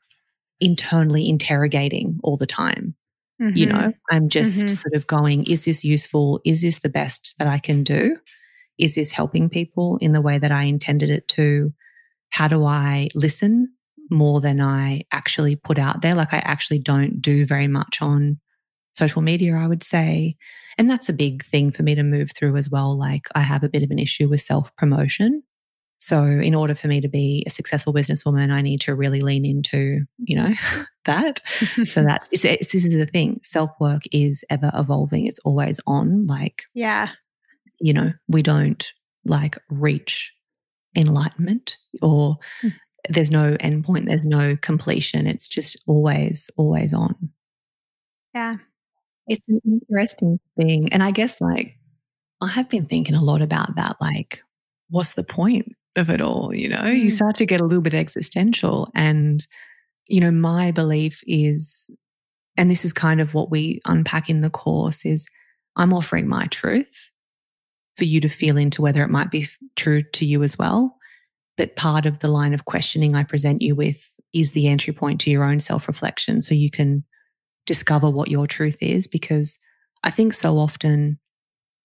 internally 0.60 1.28
interrogating 1.28 2.20
all 2.22 2.36
the 2.36 2.46
time. 2.46 2.94
Mm-hmm. 3.40 3.56
You 3.56 3.66
know, 3.66 3.92
I'm 4.10 4.28
just 4.28 4.58
mm-hmm. 4.58 4.68
sort 4.68 4.94
of 4.94 5.06
going, 5.06 5.44
is 5.44 5.64
this 5.64 5.84
useful? 5.84 6.40
Is 6.44 6.62
this 6.62 6.80
the 6.80 6.88
best 6.88 7.34
that 7.38 7.48
I 7.48 7.58
can 7.58 7.82
do? 7.82 8.16
Is 8.78 8.94
this 8.94 9.10
helping 9.10 9.48
people 9.48 9.98
in 10.00 10.12
the 10.12 10.20
way 10.20 10.38
that 10.38 10.52
I 10.52 10.64
intended 10.64 11.10
it 11.10 11.28
to? 11.28 11.72
How 12.30 12.48
do 12.48 12.64
I 12.64 13.08
listen 13.14 13.72
more 14.10 14.40
than 14.40 14.60
I 14.60 15.02
actually 15.12 15.56
put 15.56 15.78
out 15.78 16.02
there? 16.02 16.14
Like, 16.14 16.32
I 16.32 16.38
actually 16.38 16.78
don't 16.78 17.20
do 17.20 17.46
very 17.46 17.68
much 17.68 18.00
on 18.00 18.40
social 18.94 19.22
media, 19.22 19.54
I 19.56 19.66
would 19.66 19.82
say. 19.82 20.36
And 20.78 20.90
that's 20.90 21.08
a 21.08 21.14
big 21.14 21.44
thing 21.44 21.70
for 21.70 21.82
me 21.82 21.94
to 21.94 22.02
move 22.02 22.30
through 22.34 22.56
as 22.56 22.70
well. 22.70 22.96
Like, 22.96 23.26
I 23.34 23.40
have 23.40 23.62
a 23.62 23.68
bit 23.68 23.82
of 23.82 23.90
an 23.90 23.98
issue 23.98 24.28
with 24.28 24.40
self 24.40 24.74
promotion. 24.76 25.42
So, 26.02 26.24
in 26.24 26.52
order 26.56 26.74
for 26.74 26.88
me 26.88 27.00
to 27.00 27.06
be 27.06 27.44
a 27.46 27.50
successful 27.50 27.94
businesswoman, 27.94 28.50
I 28.50 28.60
need 28.60 28.80
to 28.80 28.94
really 28.96 29.20
lean 29.20 29.44
into, 29.44 30.04
you 30.18 30.34
know, 30.34 30.52
that. 31.04 31.40
so 31.84 32.02
that's 32.06 32.28
it's, 32.32 32.44
it's, 32.44 32.72
this 32.72 32.84
is 32.84 32.90
the 32.90 33.06
thing. 33.06 33.40
Self 33.44 33.70
work 33.78 34.02
is 34.10 34.44
ever 34.50 34.72
evolving. 34.74 35.26
It's 35.26 35.38
always 35.44 35.78
on. 35.86 36.26
Like, 36.26 36.64
yeah, 36.74 37.10
you 37.78 37.92
know, 37.92 38.12
we 38.26 38.42
don't 38.42 38.84
like 39.24 39.56
reach 39.70 40.32
enlightenment 40.96 41.76
or 42.02 42.36
mm. 42.64 42.72
there's 43.08 43.30
no 43.30 43.56
endpoint. 43.58 44.06
There's 44.06 44.26
no 44.26 44.56
completion. 44.56 45.28
It's 45.28 45.46
just 45.46 45.80
always, 45.86 46.50
always 46.56 46.92
on. 46.92 47.30
Yeah, 48.34 48.56
it's 49.28 49.48
an 49.48 49.60
interesting 49.64 50.40
thing, 50.60 50.92
and 50.92 51.00
I 51.00 51.12
guess 51.12 51.40
like 51.40 51.76
I 52.40 52.48
have 52.48 52.68
been 52.68 52.86
thinking 52.86 53.14
a 53.14 53.22
lot 53.22 53.40
about 53.40 53.76
that. 53.76 53.98
Like, 54.00 54.42
what's 54.90 55.14
the 55.14 55.22
point? 55.22 55.76
Of 55.96 56.08
it 56.08 56.20
all, 56.20 56.54
you 56.54 56.68
know, 56.68 56.78
mm. 56.78 57.02
you 57.02 57.10
start 57.10 57.36
to 57.36 57.46
get 57.46 57.60
a 57.60 57.64
little 57.64 57.82
bit 57.82 57.94
existential. 57.94 58.90
And, 58.94 59.46
you 60.06 60.20
know, 60.20 60.30
my 60.30 60.72
belief 60.72 61.22
is, 61.26 61.90
and 62.56 62.70
this 62.70 62.84
is 62.84 62.92
kind 62.92 63.20
of 63.20 63.34
what 63.34 63.50
we 63.50 63.80
unpack 63.84 64.30
in 64.30 64.40
the 64.40 64.50
course 64.50 65.04
is 65.04 65.26
I'm 65.76 65.92
offering 65.92 66.28
my 66.28 66.46
truth 66.46 67.10
for 67.96 68.04
you 68.04 68.20
to 68.20 68.28
feel 68.28 68.56
into 68.56 68.82
whether 68.82 69.02
it 69.02 69.10
might 69.10 69.30
be 69.30 69.48
true 69.76 70.02
to 70.02 70.24
you 70.24 70.42
as 70.42 70.58
well. 70.58 70.96
But 71.56 71.76
part 71.76 72.06
of 72.06 72.20
the 72.20 72.28
line 72.28 72.54
of 72.54 72.64
questioning 72.64 73.14
I 73.14 73.24
present 73.24 73.60
you 73.62 73.74
with 73.74 74.08
is 74.32 74.52
the 74.52 74.68
entry 74.68 74.94
point 74.94 75.20
to 75.22 75.30
your 75.30 75.44
own 75.44 75.60
self 75.60 75.86
reflection 75.86 76.40
so 76.40 76.54
you 76.54 76.70
can 76.70 77.04
discover 77.66 78.08
what 78.08 78.30
your 78.30 78.46
truth 78.46 78.78
is. 78.80 79.06
Because 79.06 79.58
I 80.02 80.10
think 80.10 80.32
so 80.32 80.58
often 80.58 81.18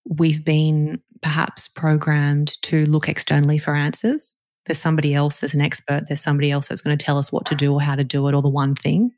we've 0.09 0.43
been 0.43 1.01
perhaps 1.21 1.67
programmed 1.67 2.61
to 2.63 2.85
look 2.85 3.09
externally 3.09 3.57
for 3.57 3.75
answers. 3.75 4.35
There's 4.65 4.79
somebody 4.79 5.13
else, 5.13 5.39
there's 5.39 5.53
an 5.53 5.61
expert, 5.61 6.05
there's 6.07 6.21
somebody 6.21 6.51
else 6.51 6.67
that's 6.67 6.81
going 6.81 6.97
to 6.97 7.03
tell 7.03 7.17
us 7.17 7.31
what 7.31 7.45
to 7.47 7.55
do 7.55 7.73
or 7.73 7.81
how 7.81 7.95
to 7.95 8.03
do 8.03 8.27
it 8.27 8.35
or 8.35 8.41
the 8.41 8.49
one 8.49 8.75
thing. 8.75 9.11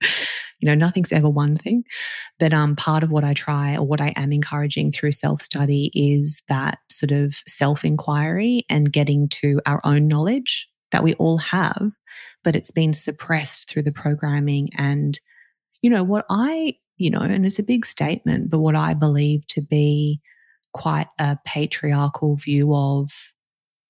you 0.62 0.66
know, 0.66 0.74
nothing's 0.74 1.12
ever 1.12 1.28
one 1.28 1.56
thing. 1.56 1.84
But 2.38 2.52
um, 2.52 2.76
part 2.76 3.02
of 3.02 3.10
what 3.10 3.24
I 3.24 3.34
try 3.34 3.76
or 3.76 3.86
what 3.86 4.00
I 4.00 4.12
am 4.16 4.32
encouraging 4.32 4.92
through 4.92 5.12
self 5.12 5.42
study 5.42 5.90
is 5.94 6.40
that 6.48 6.78
sort 6.90 7.10
of 7.10 7.34
self 7.46 7.84
inquiry 7.84 8.64
and 8.70 8.92
getting 8.92 9.28
to 9.28 9.60
our 9.66 9.80
own 9.84 10.08
knowledge 10.08 10.68
that 10.92 11.02
we 11.02 11.14
all 11.14 11.38
have, 11.38 11.90
but 12.44 12.54
it's 12.54 12.70
been 12.70 12.92
suppressed 12.92 13.68
through 13.68 13.82
the 13.82 13.92
programming. 13.92 14.68
And, 14.76 15.18
you 15.82 15.90
know, 15.90 16.04
what 16.04 16.24
I, 16.30 16.76
you 16.96 17.10
know, 17.10 17.20
and 17.20 17.44
it's 17.44 17.58
a 17.58 17.64
big 17.64 17.84
statement, 17.84 18.50
but 18.50 18.60
what 18.60 18.76
I 18.76 18.94
believe 18.94 19.46
to 19.48 19.60
be 19.60 20.20
quite 20.72 21.08
a 21.18 21.38
patriarchal 21.44 22.36
view 22.36 22.74
of 22.74 23.10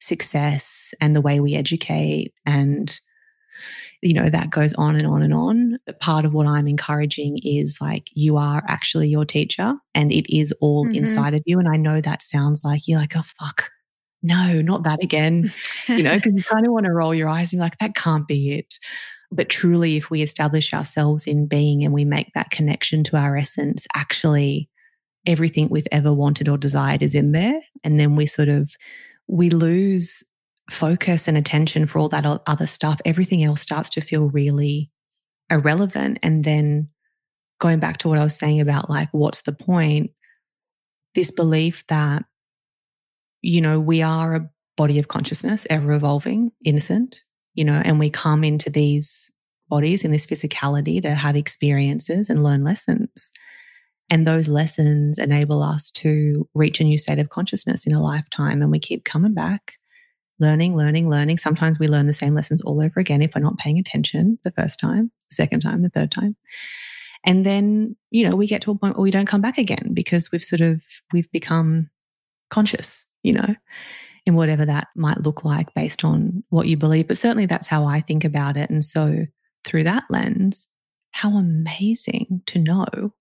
success 0.01 0.93
and 1.01 1.15
the 1.15 1.21
way 1.21 1.41
we 1.41 1.55
educate 1.55 2.33
and 2.45 3.01
you 4.03 4.13
know 4.13 4.29
that 4.29 4.51
goes 4.51 4.75
on 4.75 4.97
and 4.97 5.07
on 5.07 5.23
and 5.23 5.33
on. 5.33 5.79
But 5.87 6.01
part 6.01 6.25
of 6.25 6.35
what 6.35 6.47
i'm 6.47 6.67
encouraging 6.67 7.39
is 7.43 7.79
like 7.81 8.09
you 8.13 8.37
are 8.37 8.63
actually 8.67 9.09
your 9.09 9.25
teacher 9.25 9.75
and 9.95 10.13
it 10.13 10.35
is 10.35 10.53
all 10.61 10.85
mm-hmm. 10.85 10.97
inside 10.97 11.35
of 11.35 11.43
you. 11.47 11.59
And 11.59 11.69
i 11.69 11.77
know 11.77 12.01
that 12.01 12.23
sounds 12.23 12.65
like 12.65 12.87
you're 12.87 12.99
like 12.99 13.17
oh 13.17 13.23
fuck. 13.23 13.71
No 14.23 14.61
not 14.61 14.83
that 14.85 15.03
again. 15.03 15.53
You 15.89 16.03
know 16.03 16.17
because 16.17 16.35
you 16.35 16.43
kind 16.43 16.67
of 16.67 16.73
want 16.73 16.87
to 16.87 16.93
roll 16.93 17.15
your 17.15 17.29
eyes 17.29 17.53
and 17.53 17.61
be 17.61 17.63
like 17.63 17.79
that 17.79 17.95
can't 17.95 18.27
be 18.27 18.53
it. 18.53 18.79
But 19.31 19.49
truly 19.49 19.97
if 19.97 20.11
we 20.11 20.21
establish 20.21 20.75
ourselves 20.75 21.27
in 21.27 21.47
being 21.47 21.85
and 21.85 21.95
we 21.95 22.05
make 22.05 22.33
that 22.35 22.51
connection 22.51 23.05
to 23.05 23.17
our 23.17 23.37
essence 23.37 23.87
actually 23.95 24.69
everything 25.27 25.69
we've 25.69 25.87
ever 25.93 26.13
wanted 26.13 26.49
or 26.49 26.59
desired 26.59 27.03
is 27.03 27.15
in 27.15 27.33
there. 27.33 27.61
And 27.85 27.99
then 27.99 28.17
we 28.17 28.27
sort 28.27 28.49
of, 28.49 28.73
we 29.29 29.51
lose 29.51 30.23
focus 30.71 31.29
and 31.29 31.37
attention 31.37 31.87
for 31.87 31.99
all 31.99 32.09
that 32.09 32.27
other 32.47 32.67
stuff. 32.67 33.01
Everything 33.05 33.43
else 33.43 33.61
starts 33.61 33.91
to 33.91 34.01
feel 34.01 34.31
really 34.31 34.91
irrelevant. 35.51 36.19
And 36.23 36.45
then 36.45 36.89
going 37.61 37.79
back 37.79 37.99
to 37.99 38.09
what 38.09 38.19
I 38.19 38.25
was 38.25 38.37
saying 38.37 38.61
about 38.61 38.91
like, 38.91 39.09
what's 39.13 39.43
the 39.43 39.53
point? 39.53 40.11
This 41.15 41.31
belief 41.31 41.85
that, 41.89 42.25
you 43.43 43.61
know, 43.61 43.79
we 43.79 44.03
are 44.03 44.35
a 44.35 44.51
body 44.77 44.99
of 44.99 45.09
consciousness, 45.09 45.67
ever 45.69 45.93
evolving, 45.93 46.51
innocent, 46.65 47.21
you 47.55 47.65
know, 47.65 47.81
and 47.85 47.99
we 47.99 48.09
come 48.11 48.43
into 48.43 48.71
these 48.71 49.31
bodies 49.69 50.05
in 50.05 50.11
this 50.11 50.27
physicality 50.27 51.01
to 51.03 51.15
have 51.15 51.37
experiences 51.37 52.31
and 52.31 52.43
learn 52.43 52.65
lessons. 52.65 53.31
And 54.13 54.27
those 54.27 54.47
lessons 54.47 55.19
enable 55.19 55.63
us 55.63 55.91
to 55.93 56.47
reach 56.53 56.81
a 56.81 56.85
new 56.85 56.99
state 56.99 57.19
of 57.19 57.31
consciousness 57.31 57.87
in 57.87 57.95
a 57.95 58.03
lifetime. 58.03 58.61
And 58.61 58.71
we 58.71 58.79
keep 58.79 59.07
coming 59.07 59.33
back, 59.33 59.79
learning, 60.39 60.77
learning, 60.77 61.09
learning. 61.09 61.39
Sometimes 61.39 61.79
we 61.79 61.89
learn 61.89 62.09
the 62.09 62.13
same 62.13 62.35
lessons 62.35 62.61
all 62.61 62.83
over 62.83 63.01
again 63.01 63.23
if 63.23 63.35
we're 63.35 63.41
not 63.41 63.57
paying 63.57 63.79
attention 63.79 64.39
the 64.45 64.51
first 64.51 64.79
time, 64.79 65.11
second 65.31 65.61
time, 65.61 65.81
the 65.81 65.89
third 65.89 66.11
time. 66.11 66.37
And 67.25 67.47
then, 67.47 67.97
you 68.11 68.29
know, 68.29 68.37
we 68.37 68.47
get 68.47 68.61
to 68.63 68.71
a 68.71 68.75
point 68.75 68.99
where 68.99 69.03
we 69.03 69.11
don't 69.11 69.25
come 69.25 69.41
back 69.41 69.57
again 69.57 69.93
because 69.95 70.31
we've 70.31 70.45
sort 70.45 70.61
of, 70.61 70.83
we've 71.15 71.33
become 71.33 71.89
conscious, 72.51 73.07
you 73.23 73.33
know, 73.33 73.55
in 74.27 74.35
whatever 74.35 74.67
that 74.67 74.89
might 74.95 75.23
look 75.23 75.43
like 75.43 75.73
based 75.73 76.05
on 76.05 76.45
what 76.51 76.67
you 76.67 76.77
believe. 76.77 77.09
But 77.09 77.17
certainly 77.17 77.47
that's 77.47 77.67
how 77.67 77.87
I 77.87 78.03
think 78.03 78.25
about 78.25 78.59
it. 78.59 78.69
And 78.69 78.85
so 78.85 79.25
through 79.65 79.85
that 79.85 80.05
lens, 80.11 80.69
how 81.13 81.31
amazing 81.31 82.43
to 82.49 82.59
know 82.59 83.15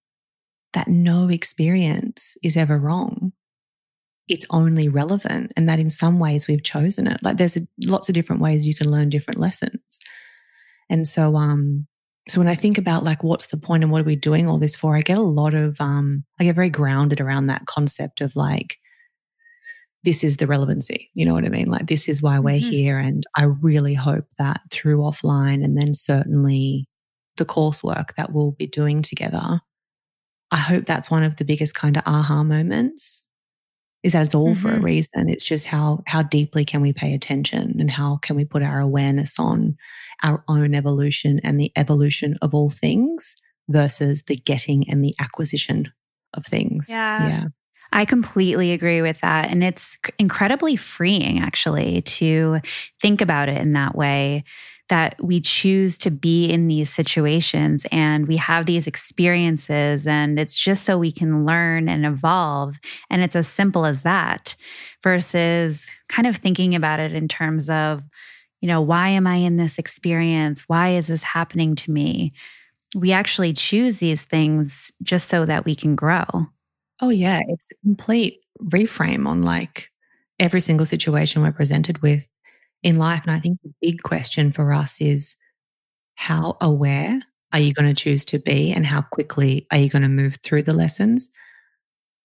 that 0.73 0.87
no 0.87 1.29
experience 1.29 2.37
is 2.43 2.57
ever 2.57 2.77
wrong. 2.77 3.33
It's 4.27 4.45
only 4.49 4.87
relevant, 4.87 5.51
and 5.57 5.67
that 5.67 5.79
in 5.79 5.89
some 5.89 6.19
ways 6.19 6.47
we've 6.47 6.63
chosen 6.63 7.07
it. 7.07 7.21
Like 7.21 7.37
there's 7.37 7.57
a, 7.57 7.67
lots 7.79 8.07
of 8.07 8.15
different 8.15 8.41
ways 8.41 8.65
you 8.65 8.75
can 8.75 8.89
learn 8.89 9.09
different 9.09 9.39
lessons. 9.39 9.81
And 10.89 11.05
so, 11.05 11.35
um, 11.35 11.87
so 12.29 12.39
when 12.39 12.47
I 12.47 12.55
think 12.55 12.77
about 12.77 13.03
like 13.03 13.23
what's 13.23 13.47
the 13.47 13.57
point 13.57 13.83
and 13.83 13.91
what 13.91 14.01
are 14.01 14.05
we 14.05 14.15
doing 14.15 14.47
all 14.47 14.57
this 14.57 14.75
for, 14.75 14.95
I 14.95 15.01
get 15.01 15.17
a 15.17 15.21
lot 15.21 15.53
of 15.53 15.79
um 15.81 16.23
I 16.39 16.43
get 16.43 16.55
very 16.55 16.69
grounded 16.69 17.19
around 17.19 17.47
that 17.47 17.65
concept 17.65 18.21
of 18.21 18.35
like 18.35 18.77
this 20.03 20.23
is 20.23 20.37
the 20.37 20.47
relevancy. 20.47 21.09
You 21.13 21.25
know 21.25 21.33
what 21.33 21.45
I 21.45 21.49
mean? 21.49 21.67
Like 21.67 21.87
this 21.87 22.07
is 22.07 22.21
why 22.21 22.39
we're 22.39 22.59
mm-hmm. 22.59 22.69
here. 22.69 22.97
And 22.97 23.23
I 23.35 23.43
really 23.43 23.93
hope 23.93 24.25
that 24.39 24.61
through 24.71 24.97
offline 24.97 25.63
and 25.63 25.77
then 25.77 25.93
certainly 25.93 26.87
the 27.37 27.45
coursework 27.45 28.15
that 28.17 28.31
we'll 28.31 28.51
be 28.51 28.67
doing 28.67 29.01
together, 29.01 29.61
I 30.51 30.57
hope 30.57 30.85
that's 30.85 31.09
one 31.09 31.23
of 31.23 31.37
the 31.37 31.45
biggest 31.45 31.75
kind 31.75 31.97
of 31.97 32.03
aha 32.05 32.43
moments 32.43 33.25
is 34.03 34.13
that 34.13 34.25
it's 34.25 34.35
all 34.35 34.53
mm-hmm. 34.53 34.61
for 34.61 34.69
a 34.69 34.75
mm-hmm. 34.75 34.85
reason. 34.85 35.29
It's 35.29 35.45
just 35.45 35.65
how 35.65 36.03
how 36.07 36.23
deeply 36.23 36.65
can 36.65 36.81
we 36.81 36.93
pay 36.93 37.13
attention 37.13 37.77
and 37.79 37.89
how 37.89 38.17
can 38.21 38.35
we 38.35 38.45
put 38.45 38.63
our 38.63 38.79
awareness 38.79 39.39
on 39.39 39.77
our 40.23 40.43
own 40.47 40.73
evolution 40.75 41.39
and 41.43 41.59
the 41.59 41.71
evolution 41.75 42.37
of 42.41 42.53
all 42.53 42.69
things 42.69 43.35
versus 43.69 44.23
the 44.27 44.35
getting 44.35 44.89
and 44.89 45.03
the 45.03 45.13
acquisition 45.19 45.91
of 46.33 46.45
things. 46.45 46.87
Yeah. 46.89 47.27
Yeah. 47.27 47.45
I 47.93 48.05
completely 48.05 48.71
agree 48.71 49.01
with 49.01 49.19
that. 49.19 49.51
And 49.51 49.63
it's 49.63 49.97
incredibly 50.17 50.77
freeing, 50.77 51.39
actually, 51.39 52.01
to 52.03 52.61
think 53.01 53.19
about 53.19 53.49
it 53.49 53.57
in 53.57 53.73
that 53.73 53.95
way 53.95 54.45
that 54.91 55.15
we 55.23 55.39
choose 55.39 55.97
to 55.97 56.11
be 56.11 56.47
in 56.47 56.67
these 56.67 56.91
situations 56.93 57.85
and 57.93 58.27
we 58.27 58.35
have 58.35 58.65
these 58.65 58.87
experiences, 58.87 60.05
and 60.05 60.37
it's 60.37 60.59
just 60.59 60.83
so 60.83 60.97
we 60.97 61.13
can 61.13 61.45
learn 61.45 61.87
and 61.87 62.05
evolve. 62.05 62.77
And 63.09 63.23
it's 63.23 63.37
as 63.37 63.47
simple 63.47 63.85
as 63.85 64.01
that 64.01 64.53
versus 65.01 65.87
kind 66.09 66.27
of 66.27 66.35
thinking 66.35 66.75
about 66.75 66.99
it 66.99 67.13
in 67.13 67.29
terms 67.29 67.69
of, 67.69 68.01
you 68.59 68.67
know, 68.67 68.81
why 68.81 69.07
am 69.07 69.27
I 69.27 69.35
in 69.35 69.55
this 69.55 69.79
experience? 69.79 70.65
Why 70.67 70.89
is 70.89 71.07
this 71.07 71.23
happening 71.23 71.73
to 71.75 71.89
me? 71.89 72.33
We 72.93 73.13
actually 73.13 73.53
choose 73.53 73.99
these 73.99 74.25
things 74.25 74.91
just 75.01 75.29
so 75.29 75.45
that 75.45 75.63
we 75.63 75.73
can 75.73 75.95
grow. 75.95 76.25
Oh, 76.99 77.09
yeah. 77.09 77.39
It's 77.47 77.69
a 77.71 77.75
complete 77.85 78.41
reframe 78.61 79.25
on 79.25 79.43
like 79.43 79.89
every 80.37 80.59
single 80.59 80.85
situation 80.85 81.41
we're 81.41 81.53
presented 81.53 82.01
with 82.01 82.23
in 82.83 82.97
life. 82.97 83.21
And 83.23 83.31
I 83.31 83.39
think 83.39 83.59
the 83.61 83.73
big 83.81 84.03
question 84.03 84.51
for 84.51 84.73
us 84.73 84.99
is 84.99 85.35
how 86.15 86.57
aware 86.61 87.19
are 87.53 87.59
you 87.59 87.73
going 87.73 87.93
to 87.93 88.03
choose 88.03 88.23
to 88.25 88.39
be 88.39 88.71
and 88.71 88.85
how 88.85 89.01
quickly 89.01 89.67
are 89.71 89.77
you 89.77 89.89
going 89.89 90.01
to 90.03 90.09
move 90.09 90.37
through 90.43 90.63
the 90.63 90.73
lessons? 90.73 91.29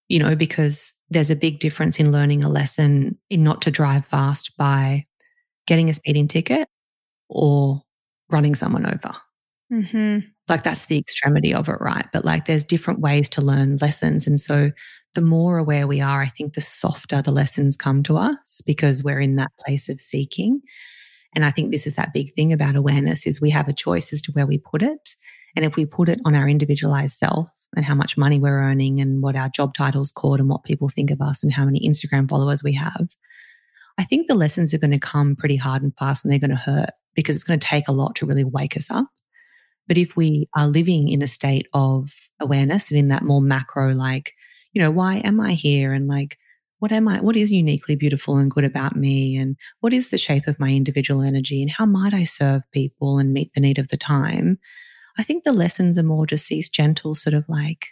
You 0.08 0.18
know, 0.18 0.36
because 0.36 0.94
there's 1.10 1.30
a 1.30 1.36
big 1.36 1.58
difference 1.58 1.98
in 1.98 2.12
learning 2.12 2.44
a 2.44 2.48
lesson 2.48 3.18
in 3.30 3.42
not 3.42 3.62
to 3.62 3.70
drive 3.70 4.06
fast 4.06 4.56
by 4.56 5.06
getting 5.66 5.90
a 5.90 5.94
speeding 5.94 6.28
ticket 6.28 6.68
or 7.28 7.82
running 8.30 8.54
someone 8.54 8.86
over. 8.86 9.14
Mm-hmm. 9.72 10.28
Like 10.48 10.62
that's 10.62 10.86
the 10.86 10.98
extremity 10.98 11.52
of 11.52 11.68
it, 11.68 11.80
right? 11.80 12.06
But 12.12 12.24
like 12.24 12.46
there's 12.46 12.64
different 12.64 13.00
ways 13.00 13.28
to 13.30 13.42
learn 13.42 13.78
lessons. 13.80 14.26
And 14.26 14.38
so 14.38 14.70
the 15.16 15.22
more 15.22 15.58
aware 15.58 15.86
we 15.88 16.00
are, 16.00 16.22
I 16.22 16.28
think 16.28 16.54
the 16.54 16.60
softer 16.60 17.22
the 17.22 17.32
lessons 17.32 17.74
come 17.74 18.02
to 18.04 18.18
us 18.18 18.60
because 18.66 19.02
we're 19.02 19.18
in 19.18 19.36
that 19.36 19.50
place 19.64 19.88
of 19.88 20.00
seeking. 20.00 20.60
And 21.34 21.44
I 21.44 21.50
think 21.50 21.72
this 21.72 21.86
is 21.86 21.94
that 21.94 22.12
big 22.12 22.34
thing 22.34 22.52
about 22.52 22.76
awareness 22.76 23.26
is 23.26 23.40
we 23.40 23.50
have 23.50 23.66
a 23.66 23.72
choice 23.72 24.12
as 24.12 24.22
to 24.22 24.32
where 24.32 24.46
we 24.46 24.58
put 24.58 24.82
it. 24.82 25.16
And 25.56 25.64
if 25.64 25.74
we 25.74 25.86
put 25.86 26.10
it 26.10 26.20
on 26.26 26.36
our 26.36 26.48
individualized 26.48 27.16
self 27.16 27.48
and 27.74 27.84
how 27.84 27.94
much 27.94 28.18
money 28.18 28.38
we're 28.38 28.62
earning 28.62 29.00
and 29.00 29.22
what 29.22 29.36
our 29.36 29.48
job 29.48 29.74
title's 29.74 30.12
called 30.12 30.38
and 30.38 30.50
what 30.50 30.64
people 30.64 30.88
think 30.90 31.10
of 31.10 31.22
us 31.22 31.42
and 31.42 31.50
how 31.50 31.64
many 31.64 31.80
Instagram 31.80 32.28
followers 32.28 32.62
we 32.62 32.74
have, 32.74 33.08
I 33.98 34.04
think 34.04 34.28
the 34.28 34.36
lessons 34.36 34.74
are 34.74 34.78
going 34.78 34.90
to 34.90 34.98
come 34.98 35.34
pretty 35.34 35.56
hard 35.56 35.82
and 35.82 35.96
fast 35.98 36.24
and 36.24 36.30
they're 36.30 36.38
going 36.38 36.50
to 36.50 36.56
hurt 36.56 36.90
because 37.14 37.34
it's 37.34 37.44
going 37.44 37.58
to 37.58 37.66
take 37.66 37.88
a 37.88 37.92
lot 37.92 38.14
to 38.16 38.26
really 38.26 38.44
wake 38.44 38.76
us 38.76 38.90
up. 38.90 39.06
But 39.88 39.96
if 39.96 40.14
we 40.14 40.46
are 40.54 40.66
living 40.66 41.08
in 41.08 41.22
a 41.22 41.28
state 41.28 41.68
of 41.72 42.12
awareness 42.38 42.90
and 42.90 42.98
in 42.98 43.08
that 43.08 43.22
more 43.22 43.40
macro, 43.40 43.94
like, 43.94 44.32
you 44.76 44.82
know, 44.82 44.90
why 44.90 45.22
am 45.24 45.40
I 45.40 45.54
here? 45.54 45.94
And 45.94 46.06
like, 46.06 46.36
what 46.80 46.92
am 46.92 47.08
I, 47.08 47.22
what 47.22 47.34
is 47.34 47.50
uniquely 47.50 47.96
beautiful 47.96 48.36
and 48.36 48.50
good 48.50 48.64
about 48.64 48.94
me? 48.94 49.34
And 49.38 49.56
what 49.80 49.94
is 49.94 50.08
the 50.08 50.18
shape 50.18 50.46
of 50.46 50.60
my 50.60 50.68
individual 50.68 51.22
energy? 51.22 51.62
And 51.62 51.70
how 51.70 51.86
might 51.86 52.12
I 52.12 52.24
serve 52.24 52.70
people 52.72 53.18
and 53.18 53.32
meet 53.32 53.54
the 53.54 53.62
need 53.62 53.78
of 53.78 53.88
the 53.88 53.96
time? 53.96 54.58
I 55.16 55.22
think 55.22 55.44
the 55.44 55.54
lessons 55.54 55.96
are 55.96 56.02
more 56.02 56.26
just 56.26 56.48
these 56.48 56.68
gentle, 56.68 57.14
sort 57.14 57.32
of 57.32 57.48
like 57.48 57.86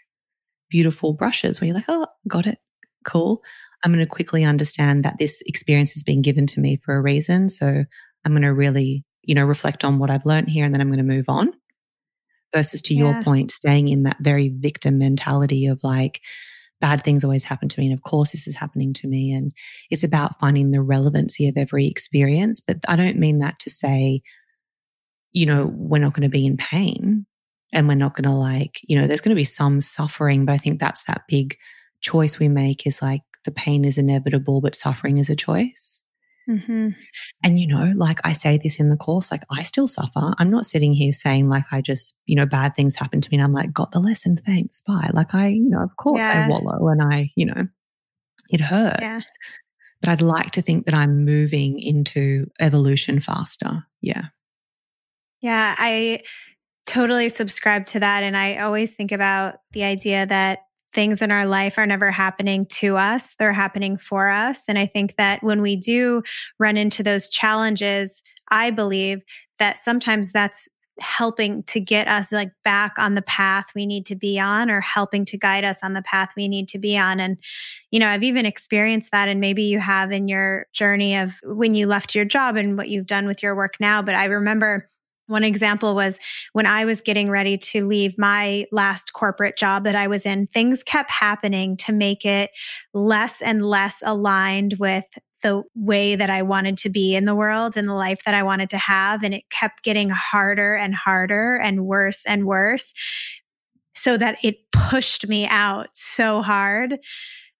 beautiful 0.68 1.14
brushes 1.14 1.58
where 1.58 1.68
you're 1.68 1.74
like, 1.74 1.86
oh, 1.88 2.06
got 2.28 2.46
it. 2.46 2.58
Cool. 3.06 3.40
I'm 3.82 3.90
going 3.90 4.04
to 4.04 4.06
quickly 4.06 4.44
understand 4.44 5.06
that 5.06 5.16
this 5.18 5.42
experience 5.46 5.96
is 5.96 6.02
being 6.02 6.20
given 6.20 6.46
to 6.48 6.60
me 6.60 6.82
for 6.84 6.94
a 6.96 7.00
reason. 7.00 7.48
So 7.48 7.86
I'm 8.26 8.32
going 8.32 8.42
to 8.42 8.52
really, 8.52 9.06
you 9.22 9.34
know, 9.34 9.46
reflect 9.46 9.84
on 9.84 9.98
what 9.98 10.10
I've 10.10 10.26
learned 10.26 10.50
here 10.50 10.66
and 10.66 10.74
then 10.74 10.82
I'm 10.82 10.88
going 10.88 10.98
to 10.98 11.02
move 11.02 11.30
on 11.30 11.50
versus 12.54 12.82
to 12.82 12.94
yeah. 12.94 13.04
your 13.04 13.22
point, 13.22 13.52
staying 13.52 13.88
in 13.88 14.02
that 14.02 14.18
very 14.20 14.50
victim 14.50 14.98
mentality 14.98 15.66
of 15.66 15.80
like, 15.82 16.20
bad 16.84 17.02
things 17.02 17.24
always 17.24 17.44
happen 17.44 17.66
to 17.66 17.80
me. 17.80 17.86
And 17.86 17.94
of 17.94 18.02
course, 18.02 18.32
this 18.32 18.46
is 18.46 18.54
happening 18.54 18.92
to 18.92 19.08
me. 19.08 19.32
And 19.32 19.52
it's 19.90 20.04
about 20.04 20.38
finding 20.38 20.70
the 20.70 20.82
relevancy 20.82 21.48
of 21.48 21.56
every 21.56 21.86
experience. 21.86 22.60
But 22.60 22.76
I 22.86 22.94
don't 22.94 23.16
mean 23.16 23.38
that 23.38 23.58
to 23.60 23.70
say, 23.70 24.20
you 25.32 25.46
know, 25.46 25.72
we're 25.74 25.98
not 25.98 26.12
going 26.12 26.24
to 26.24 26.28
be 26.28 26.44
in 26.44 26.58
pain 26.58 27.24
and 27.72 27.88
we're 27.88 27.94
not 27.94 28.14
going 28.14 28.28
to 28.30 28.36
like, 28.36 28.80
you 28.82 29.00
know, 29.00 29.06
there's 29.06 29.22
going 29.22 29.34
to 29.34 29.34
be 29.34 29.44
some 29.44 29.80
suffering. 29.80 30.44
But 30.44 30.52
I 30.52 30.58
think 30.58 30.78
that's 30.78 31.04
that 31.04 31.22
big 31.26 31.56
choice 32.02 32.38
we 32.38 32.48
make 32.48 32.86
is 32.86 33.00
like 33.00 33.22
the 33.46 33.50
pain 33.50 33.86
is 33.86 33.96
inevitable, 33.96 34.60
but 34.60 34.74
suffering 34.74 35.16
is 35.16 35.30
a 35.30 35.36
choice. 35.36 36.03
Mm-hmm. 36.48 36.90
And, 37.42 37.58
you 37.58 37.66
know, 37.66 37.92
like 37.96 38.20
I 38.24 38.32
say 38.32 38.58
this 38.58 38.78
in 38.78 38.90
the 38.90 38.96
course, 38.96 39.30
like 39.30 39.42
I 39.50 39.62
still 39.62 39.88
suffer. 39.88 40.34
I'm 40.38 40.50
not 40.50 40.66
sitting 40.66 40.92
here 40.92 41.12
saying, 41.12 41.48
like, 41.48 41.64
I 41.72 41.80
just, 41.80 42.14
you 42.26 42.36
know, 42.36 42.46
bad 42.46 42.74
things 42.74 42.94
happen 42.94 43.20
to 43.20 43.28
me. 43.30 43.38
And 43.38 43.44
I'm 43.44 43.52
like, 43.52 43.72
got 43.72 43.92
the 43.92 44.00
lesson. 44.00 44.38
Thanks. 44.44 44.82
Bye. 44.86 45.10
Like, 45.14 45.34
I, 45.34 45.48
you 45.48 45.70
know, 45.70 45.82
of 45.82 45.96
course 45.96 46.22
yeah. 46.22 46.44
I 46.46 46.48
wallow 46.50 46.88
and 46.88 47.02
I, 47.02 47.30
you 47.34 47.46
know, 47.46 47.66
it 48.50 48.60
hurts. 48.60 49.00
Yeah. 49.00 49.20
But 50.00 50.10
I'd 50.10 50.22
like 50.22 50.50
to 50.52 50.62
think 50.62 50.84
that 50.84 50.94
I'm 50.94 51.24
moving 51.24 51.80
into 51.80 52.46
evolution 52.60 53.20
faster. 53.20 53.86
Yeah. 54.02 54.24
Yeah. 55.40 55.74
I 55.78 56.20
totally 56.84 57.30
subscribe 57.30 57.86
to 57.86 58.00
that. 58.00 58.22
And 58.22 58.36
I 58.36 58.58
always 58.58 58.94
think 58.94 59.12
about 59.12 59.60
the 59.72 59.84
idea 59.84 60.26
that 60.26 60.58
things 60.94 61.20
in 61.20 61.30
our 61.30 61.46
life 61.46 61.76
are 61.76 61.86
never 61.86 62.10
happening 62.10 62.66
to 62.66 62.96
us, 62.96 63.34
they're 63.38 63.52
happening 63.52 63.96
for 63.96 64.28
us. 64.28 64.62
And 64.68 64.78
I 64.78 64.86
think 64.86 65.16
that 65.16 65.42
when 65.42 65.60
we 65.60 65.76
do 65.76 66.22
run 66.58 66.76
into 66.76 67.02
those 67.02 67.28
challenges, 67.28 68.22
I 68.50 68.70
believe 68.70 69.22
that 69.58 69.78
sometimes 69.78 70.32
that's 70.32 70.68
helping 71.00 71.62
to 71.64 71.80
get 71.80 72.06
us 72.06 72.30
like 72.30 72.52
back 72.64 72.92
on 72.98 73.16
the 73.16 73.22
path 73.22 73.66
we 73.74 73.84
need 73.84 74.06
to 74.06 74.14
be 74.14 74.38
on 74.38 74.70
or 74.70 74.80
helping 74.80 75.24
to 75.24 75.36
guide 75.36 75.64
us 75.64 75.78
on 75.82 75.92
the 75.92 76.02
path 76.02 76.30
we 76.36 76.46
need 76.46 76.68
to 76.68 76.78
be 76.78 76.96
on 76.96 77.18
and 77.18 77.36
you 77.90 77.98
know 77.98 78.06
i've 78.06 78.22
even 78.22 78.46
experienced 78.46 79.10
that 79.10 79.28
and 79.28 79.40
maybe 79.40 79.64
you 79.64 79.80
have 79.80 80.12
in 80.12 80.28
your 80.28 80.66
journey 80.72 81.16
of 81.16 81.40
when 81.42 81.74
you 81.74 81.88
left 81.88 82.14
your 82.14 82.24
job 82.24 82.54
and 82.54 82.76
what 82.76 82.88
you've 82.88 83.06
done 83.08 83.26
with 83.26 83.42
your 83.42 83.56
work 83.56 83.74
now 83.80 84.00
but 84.00 84.14
i 84.14 84.24
remember 84.26 84.88
One 85.26 85.44
example 85.44 85.94
was 85.94 86.18
when 86.52 86.66
I 86.66 86.84
was 86.84 87.00
getting 87.00 87.30
ready 87.30 87.56
to 87.56 87.86
leave 87.86 88.18
my 88.18 88.66
last 88.72 89.12
corporate 89.14 89.56
job 89.56 89.84
that 89.84 89.94
I 89.94 90.06
was 90.06 90.26
in, 90.26 90.48
things 90.48 90.82
kept 90.82 91.10
happening 91.10 91.76
to 91.78 91.92
make 91.92 92.26
it 92.26 92.50
less 92.92 93.40
and 93.40 93.64
less 93.64 93.96
aligned 94.02 94.74
with 94.78 95.04
the 95.42 95.62
way 95.74 96.16
that 96.16 96.30
I 96.30 96.42
wanted 96.42 96.76
to 96.78 96.88
be 96.88 97.14
in 97.14 97.26
the 97.26 97.34
world 97.34 97.76
and 97.76 97.88
the 97.88 97.94
life 97.94 98.24
that 98.24 98.34
I 98.34 98.42
wanted 98.42 98.70
to 98.70 98.78
have. 98.78 99.22
And 99.22 99.34
it 99.34 99.48
kept 99.50 99.82
getting 99.82 100.10
harder 100.10 100.74
and 100.74 100.94
harder 100.94 101.56
and 101.56 101.86
worse 101.86 102.20
and 102.26 102.46
worse 102.46 102.92
so 103.94 104.16
that 104.16 104.38
it 104.42 104.56
pushed 104.72 105.28
me 105.28 105.46
out 105.46 105.88
so 105.94 106.42
hard. 106.42 106.98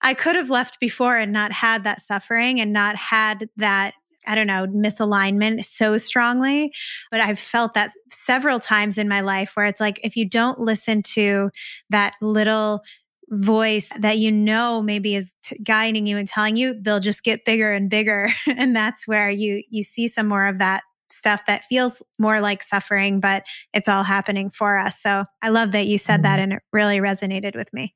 I 0.02 0.12
could 0.12 0.36
have 0.36 0.50
left 0.50 0.80
before 0.80 1.16
and 1.16 1.32
not 1.32 1.52
had 1.52 1.84
that 1.84 2.02
suffering 2.02 2.60
and 2.60 2.72
not 2.72 2.96
had 2.96 3.48
that 3.56 3.94
I 4.26 4.34
don't 4.34 4.46
know, 4.46 4.66
misalignment 4.66 5.64
so 5.64 5.98
strongly. 5.98 6.72
But 7.10 7.20
I've 7.20 7.38
felt 7.38 7.74
that 7.74 7.90
several 8.12 8.60
times 8.60 8.98
in 8.98 9.08
my 9.08 9.20
life 9.20 9.52
where 9.54 9.66
it's 9.66 9.80
like, 9.80 10.00
if 10.02 10.16
you 10.16 10.28
don't 10.28 10.60
listen 10.60 11.02
to 11.14 11.50
that 11.90 12.14
little 12.20 12.82
voice 13.30 13.88
that 13.98 14.18
you 14.18 14.30
know 14.30 14.82
maybe 14.82 15.14
is 15.14 15.34
t- 15.42 15.56
guiding 15.62 16.06
you 16.06 16.16
and 16.16 16.28
telling 16.28 16.56
you 16.56 16.78
they'll 16.82 17.00
just 17.00 17.24
get 17.24 17.44
bigger 17.44 17.72
and 17.72 17.88
bigger 17.88 18.28
and 18.46 18.76
that's 18.76 19.06
where 19.08 19.30
you 19.30 19.62
you 19.70 19.82
see 19.82 20.08
some 20.08 20.28
more 20.28 20.46
of 20.46 20.58
that 20.58 20.82
stuff 21.10 21.40
that 21.46 21.64
feels 21.64 22.02
more 22.18 22.40
like 22.40 22.62
suffering 22.62 23.20
but 23.20 23.44
it's 23.72 23.88
all 23.88 24.04
happening 24.04 24.50
for 24.50 24.78
us 24.78 25.00
so 25.00 25.24
i 25.42 25.48
love 25.48 25.72
that 25.72 25.86
you 25.86 25.98
said 25.98 26.20
mm 26.20 26.24
that 26.24 26.36
mm-hmm. 26.36 26.42
and 26.44 26.52
it 26.54 26.62
really 26.72 26.98
resonated 26.98 27.56
with 27.56 27.72
me 27.72 27.94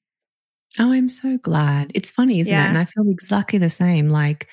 oh 0.78 0.92
i'm 0.92 1.08
so 1.08 1.36
glad 1.38 1.90
it's 1.94 2.10
funny 2.10 2.40
isn't 2.40 2.52
yeah. 2.52 2.64
it 2.64 2.68
and 2.68 2.78
i 2.78 2.84
feel 2.84 3.08
exactly 3.10 3.58
the 3.58 3.70
same 3.70 4.08
like 4.08 4.48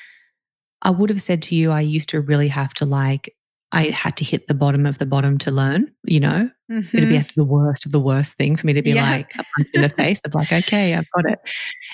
I 0.81 0.91
would 0.91 1.09
have 1.09 1.21
said 1.21 1.41
to 1.43 1.55
you, 1.55 1.71
I 1.71 1.81
used 1.81 2.09
to 2.09 2.21
really 2.21 2.47
have 2.47 2.73
to 2.75 2.85
like, 2.85 3.35
I 3.71 3.89
had 3.89 4.15
to 4.17 4.23
hit 4.23 4.47
the 4.47 4.53
bottom 4.53 4.85
of 4.85 4.99
the 4.99 5.05
bottom 5.05 5.37
to 5.39 5.51
learn, 5.51 5.91
you 6.03 6.19
know? 6.19 6.49
Mm-hmm. 6.71 6.97
It'd 6.97 7.09
be 7.09 7.17
mm-hmm. 7.17 7.39
the 7.39 7.45
worst 7.45 7.85
of 7.85 7.91
the 7.91 7.99
worst 7.99 8.33
thing 8.33 8.55
for 8.55 8.65
me 8.65 8.73
to 8.73 8.81
be 8.81 8.91
yeah. 8.91 9.09
like 9.09 9.31
a 9.35 9.43
punch 9.55 9.69
in 9.73 9.81
the 9.81 9.89
face 9.89 10.21
of 10.25 10.35
like, 10.35 10.51
okay, 10.51 10.93
I've 10.93 11.09
got 11.11 11.31
it. 11.31 11.39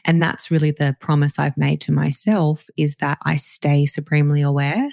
And 0.05 0.21
that's 0.21 0.51
really 0.51 0.71
the 0.71 0.95
promise 0.99 1.39
I've 1.39 1.57
made 1.57 1.82
to 1.82 1.91
myself 1.91 2.65
is 2.77 2.95
that 2.95 3.17
I 3.23 3.36
stay 3.38 3.86
supremely 3.86 4.41
aware 4.41 4.89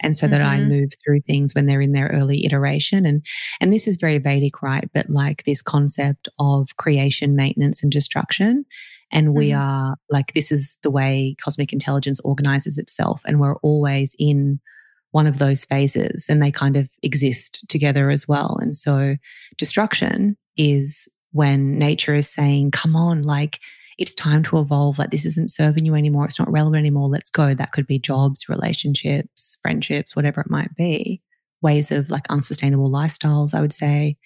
and 0.00 0.16
so 0.16 0.26
mm-hmm. 0.26 0.32
that 0.32 0.42
I 0.42 0.56
mm-hmm. 0.58 0.68
move 0.68 0.90
through 1.04 1.20
things 1.20 1.54
when 1.54 1.66
they're 1.66 1.80
in 1.80 1.92
their 1.92 2.08
early 2.08 2.44
iteration. 2.44 3.06
And 3.06 3.24
and 3.60 3.72
this 3.72 3.86
is 3.86 3.96
very 3.96 4.18
Vedic, 4.18 4.62
right? 4.62 4.88
But 4.92 5.10
like 5.10 5.44
this 5.44 5.62
concept 5.62 6.28
of 6.38 6.76
creation, 6.76 7.36
maintenance, 7.36 7.82
and 7.82 7.92
destruction. 7.92 8.64
And 9.12 9.34
we 9.34 9.50
mm-hmm. 9.50 9.60
are 9.60 9.96
like, 10.08 10.34
this 10.34 10.52
is 10.52 10.76
the 10.82 10.90
way 10.90 11.34
cosmic 11.42 11.72
intelligence 11.72 12.20
organizes 12.20 12.78
itself. 12.78 13.22
And 13.24 13.40
we're 13.40 13.56
always 13.56 14.14
in 14.18 14.60
one 15.12 15.26
of 15.26 15.38
those 15.38 15.64
phases 15.64 16.26
and 16.28 16.40
they 16.42 16.52
kind 16.52 16.76
of 16.76 16.88
exist 17.02 17.64
together 17.68 18.10
as 18.10 18.28
well. 18.28 18.58
And 18.60 18.76
so 18.76 19.16
destruction 19.56 20.36
is 20.56 21.08
when 21.32 21.78
nature 21.78 22.14
is 22.14 22.28
saying, 22.28 22.70
come 22.70 22.94
on, 22.94 23.22
like, 23.22 23.58
it's 23.98 24.14
time 24.14 24.42
to 24.44 24.58
evolve. 24.58 24.98
Like, 24.98 25.10
this 25.10 25.26
isn't 25.26 25.50
serving 25.50 25.84
you 25.84 25.94
anymore. 25.94 26.24
It's 26.24 26.38
not 26.38 26.50
relevant 26.50 26.80
anymore. 26.80 27.08
Let's 27.08 27.30
go. 27.30 27.52
That 27.52 27.72
could 27.72 27.86
be 27.86 27.98
jobs, 27.98 28.48
relationships, 28.48 29.58
friendships, 29.60 30.16
whatever 30.16 30.40
it 30.40 30.50
might 30.50 30.74
be, 30.74 31.20
ways 31.60 31.90
of 31.90 32.10
like 32.10 32.24
unsustainable 32.30 32.90
lifestyles, 32.90 33.52
I 33.52 33.60
would 33.60 33.72
say. 33.72 34.16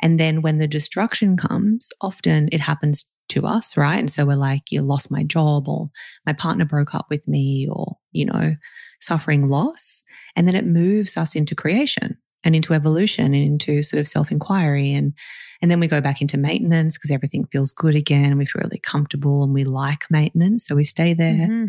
And 0.00 0.18
then 0.18 0.40
when 0.40 0.58
the 0.58 0.66
destruction 0.66 1.36
comes, 1.36 1.90
often 2.00 2.48
it 2.52 2.60
happens 2.60 3.04
to 3.32 3.46
us, 3.46 3.76
right? 3.76 3.98
And 3.98 4.10
so 4.10 4.24
we're 4.24 4.36
like, 4.36 4.70
you 4.70 4.82
lost 4.82 5.10
my 5.10 5.22
job 5.22 5.68
or 5.68 5.90
my 6.26 6.32
partner 6.32 6.64
broke 6.64 6.94
up 6.94 7.06
with 7.10 7.26
me 7.26 7.68
or, 7.70 7.96
you 8.12 8.24
know, 8.24 8.56
suffering 9.00 9.48
loss. 9.48 10.02
And 10.36 10.46
then 10.46 10.54
it 10.54 10.66
moves 10.66 11.16
us 11.16 11.34
into 11.34 11.54
creation 11.54 12.16
and 12.44 12.56
into 12.56 12.74
evolution 12.74 13.26
and 13.26 13.44
into 13.44 13.82
sort 13.82 14.00
of 14.00 14.08
self 14.08 14.30
inquiry. 14.30 14.92
And, 14.92 15.12
and 15.60 15.70
then 15.70 15.80
we 15.80 15.86
go 15.86 16.00
back 16.00 16.20
into 16.20 16.38
maintenance 16.38 16.96
because 16.96 17.10
everything 17.10 17.46
feels 17.52 17.72
good 17.72 17.94
again 17.94 18.26
and 18.26 18.38
we 18.38 18.46
feel 18.46 18.62
really 18.62 18.78
comfortable 18.78 19.42
and 19.42 19.54
we 19.54 19.64
like 19.64 20.10
maintenance. 20.10 20.66
So 20.66 20.74
we 20.74 20.84
stay 20.84 21.14
there. 21.14 21.34
Mm-hmm. 21.34 21.66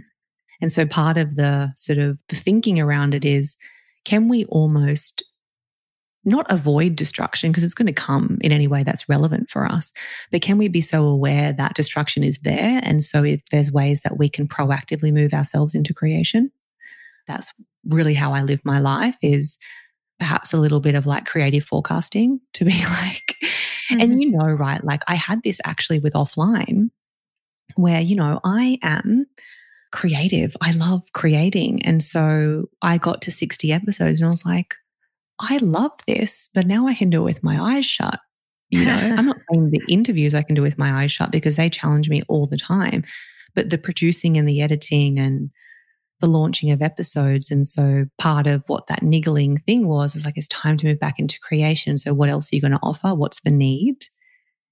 And 0.61 0.72
so 0.72 0.86
part 0.86 1.18
of 1.18 1.36
the 1.36 1.74
sort 1.76 1.99
of 1.99 2.18
the 2.30 2.36
thinking 2.36 2.80
around 2.80 3.14
it 3.14 3.26
is, 3.26 3.57
can 4.05 4.30
we 4.30 4.45
almost 4.45 5.24
not 6.26 6.49
avoid 6.49 6.95
destruction 6.95 7.51
because 7.51 7.63
it's 7.63 7.74
going 7.74 7.88
to 7.88 7.93
come 7.93 8.38
in 8.41 8.51
any 8.51 8.67
way 8.67 8.84
that's 8.84 9.09
relevant 9.09 9.49
for 9.49 9.65
us. 9.65 9.91
But 10.32 10.41
can 10.41 10.57
we 10.57 10.67
be 10.67 10.82
so 10.82 11.05
aware 11.05 11.51
that 11.53 11.76
destruction 11.76 12.24
is 12.24 12.39
there? 12.43 12.80
And 12.84 13.03
so 13.03 13.24
if 13.24 13.41
there's 13.51 13.71
ways 13.71 14.01
that 14.01 14.17
we 14.17 14.30
can 14.30 14.47
proactively 14.47 15.13
move 15.13 15.34
ourselves 15.34 15.76
into 15.76 15.93
creation, 15.93 16.51
that's 17.28 17.53
really 17.89 18.13
how 18.13 18.34
I 18.34 18.41
live 18.43 18.61
my 18.63 18.80
life 18.80 19.17
is 19.21 19.57
perhaps 20.19 20.53
a 20.53 20.57
little 20.57 20.80
bit 20.80 20.95
of 20.95 21.05
like 21.05 21.26
creative 21.26 21.65
forecasting 21.65 22.39
to 22.53 22.65
be 22.65 22.71
like, 22.86 23.36
mm-hmm. 23.43 23.99
and 23.99 24.21
you 24.21 24.32
know, 24.32 24.47
right? 24.47 24.84
Like 24.84 25.03
I 25.07 25.15
had 25.15 25.43
this 25.43 25.59
actually 25.65 25.99
with 25.99 26.13
offline 26.13 26.89
where, 27.76 28.01
you 28.01 28.15
know, 28.15 28.39
I 28.43 28.78
am 28.82 29.26
creative. 29.91 30.55
I 30.61 30.71
love 30.71 31.03
creating. 31.13 31.86
And 31.86 32.01
so 32.01 32.69
I 32.82 32.97
got 32.97 33.21
to 33.24 33.32
60 33.32 33.71
episodes 33.71 34.19
and 34.19 34.28
I 34.28 34.32
was 34.32 34.45
like, 34.45 34.76
I 35.50 35.58
love 35.58 35.91
this, 36.08 36.50
but 36.54 36.68
now 36.68 36.88
I 36.88 36.94
can 36.94 37.10
do 37.10 37.22
it 37.22 37.36
with 37.36 37.44
my 37.44 37.60
eyes 37.60 37.86
shut. 37.86 38.20
You 38.70 38.86
know, 38.86 38.94
I'm 39.18 39.26
not 39.26 39.38
saying 39.52 39.72
the 39.72 39.82
interviews 39.88 40.34
I 40.34 40.44
can 40.44 40.56
do 40.56 40.62
with 40.62 40.78
my 40.78 41.04
eyes 41.04 41.12
shut 41.12 41.32
because 41.32 41.56
they 41.56 41.70
challenge 41.70 42.10
me 42.10 42.24
all 42.28 42.48
the 42.48 42.58
time, 42.58 43.04
but 43.56 43.70
the 43.70 43.78
producing 43.78 44.38
and 44.38 44.48
the 44.48 44.62
editing 44.62 45.20
and 45.20 45.50
the 46.20 46.28
launching 46.28 46.72
of 46.72 46.82
episodes. 46.82 47.52
And 47.52 47.68
so 47.68 48.06
part 48.18 48.48
of 48.48 48.64
what 48.68 48.88
that 48.88 49.04
niggling 49.04 49.58
thing 49.60 49.88
was 49.88 50.16
is 50.16 50.26
like, 50.26 50.38
it's 50.38 50.48
time 50.48 50.78
to 50.78 50.88
move 50.88 51.00
back 51.00 51.20
into 51.20 51.39
creation. 51.41 51.98
So 51.98 52.14
what 52.14 52.30
else 52.30 52.52
are 52.52 52.56
you 52.56 52.62
going 52.62 52.72
to 52.72 52.80
offer? 52.82 53.14
What's 53.14 53.41
the 53.41 53.52
need? 53.52 54.06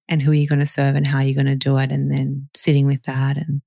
And 0.08 0.22
who 0.22 0.32
are 0.32 0.36
you 0.36 0.48
going 0.48 0.60
to 0.60 0.66
serve 0.66 0.96
and 0.96 1.06
how 1.06 1.18
are 1.18 1.24
you 1.24 1.36
going 1.36 1.48
to 1.48 1.56
do 1.56 1.78
it? 1.78 1.92
And 1.92 2.12
then 2.12 2.48
sitting 2.56 2.88
with 2.88 3.04
that 3.04 3.38
and 3.38 3.62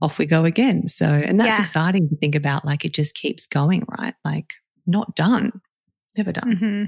off 0.00 0.18
we 0.18 0.26
go 0.26 0.44
again. 0.44 0.86
So, 0.88 1.06
and 1.06 1.40
that's 1.40 1.58
yeah. 1.58 1.62
exciting 1.62 2.08
to 2.08 2.16
think 2.16 2.34
about. 2.34 2.64
Like 2.64 2.84
it 2.84 2.94
just 2.94 3.14
keeps 3.14 3.46
going, 3.46 3.84
right? 3.98 4.14
Like 4.24 4.52
not 4.86 5.14
done. 5.16 5.60
Done. 6.24 6.56
Mm-hmm. 6.56 6.84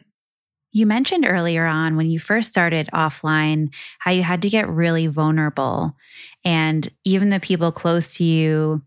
You 0.72 0.86
mentioned 0.86 1.26
earlier 1.26 1.66
on 1.66 1.96
when 1.96 2.10
you 2.10 2.20
first 2.20 2.48
started 2.48 2.88
offline 2.94 3.72
how 3.98 4.12
you 4.12 4.22
had 4.22 4.42
to 4.42 4.48
get 4.48 4.68
really 4.68 5.08
vulnerable. 5.08 5.96
And 6.44 6.88
even 7.04 7.30
the 7.30 7.40
people 7.40 7.72
close 7.72 8.14
to 8.16 8.24
you 8.24 8.82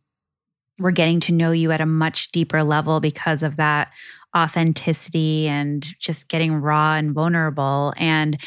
were 0.80 0.92
getting 0.92 1.20
to 1.22 1.34
know 1.34 1.52
you 1.52 1.72
at 1.72 1.82
a 1.82 1.86
much 1.86 2.32
deeper 2.32 2.64
level 2.64 3.00
because 3.00 3.44
of 3.44 3.58
that 3.58 3.92
authenticity 4.36 5.48
and 5.48 5.86
just 6.00 6.28
getting 6.30 6.56
raw 6.56 6.96
and 6.96 7.14
vulnerable. 7.14 7.94
And, 7.98 8.42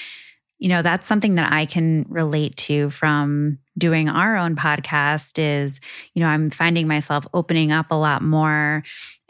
you 0.59 0.69
know, 0.69 0.83
that's 0.83 1.07
something 1.07 1.37
that 1.37 1.53
I 1.53 1.67
can 1.67 2.07
relate 2.09 2.57
to 2.57 2.91
from 2.91 3.59
doing 3.79 4.09
our 4.09 4.37
own 4.37 4.57
podcast 4.57 5.39
is, 5.39 5.79
you 6.15 6.21
know, 6.23 6.29
I'm 6.29 6.49
finding 6.49 6.89
myself 6.89 7.27
opening 7.35 7.71
up 7.71 7.87
a 7.91 7.95
lot 7.95 8.23
more 8.23 8.83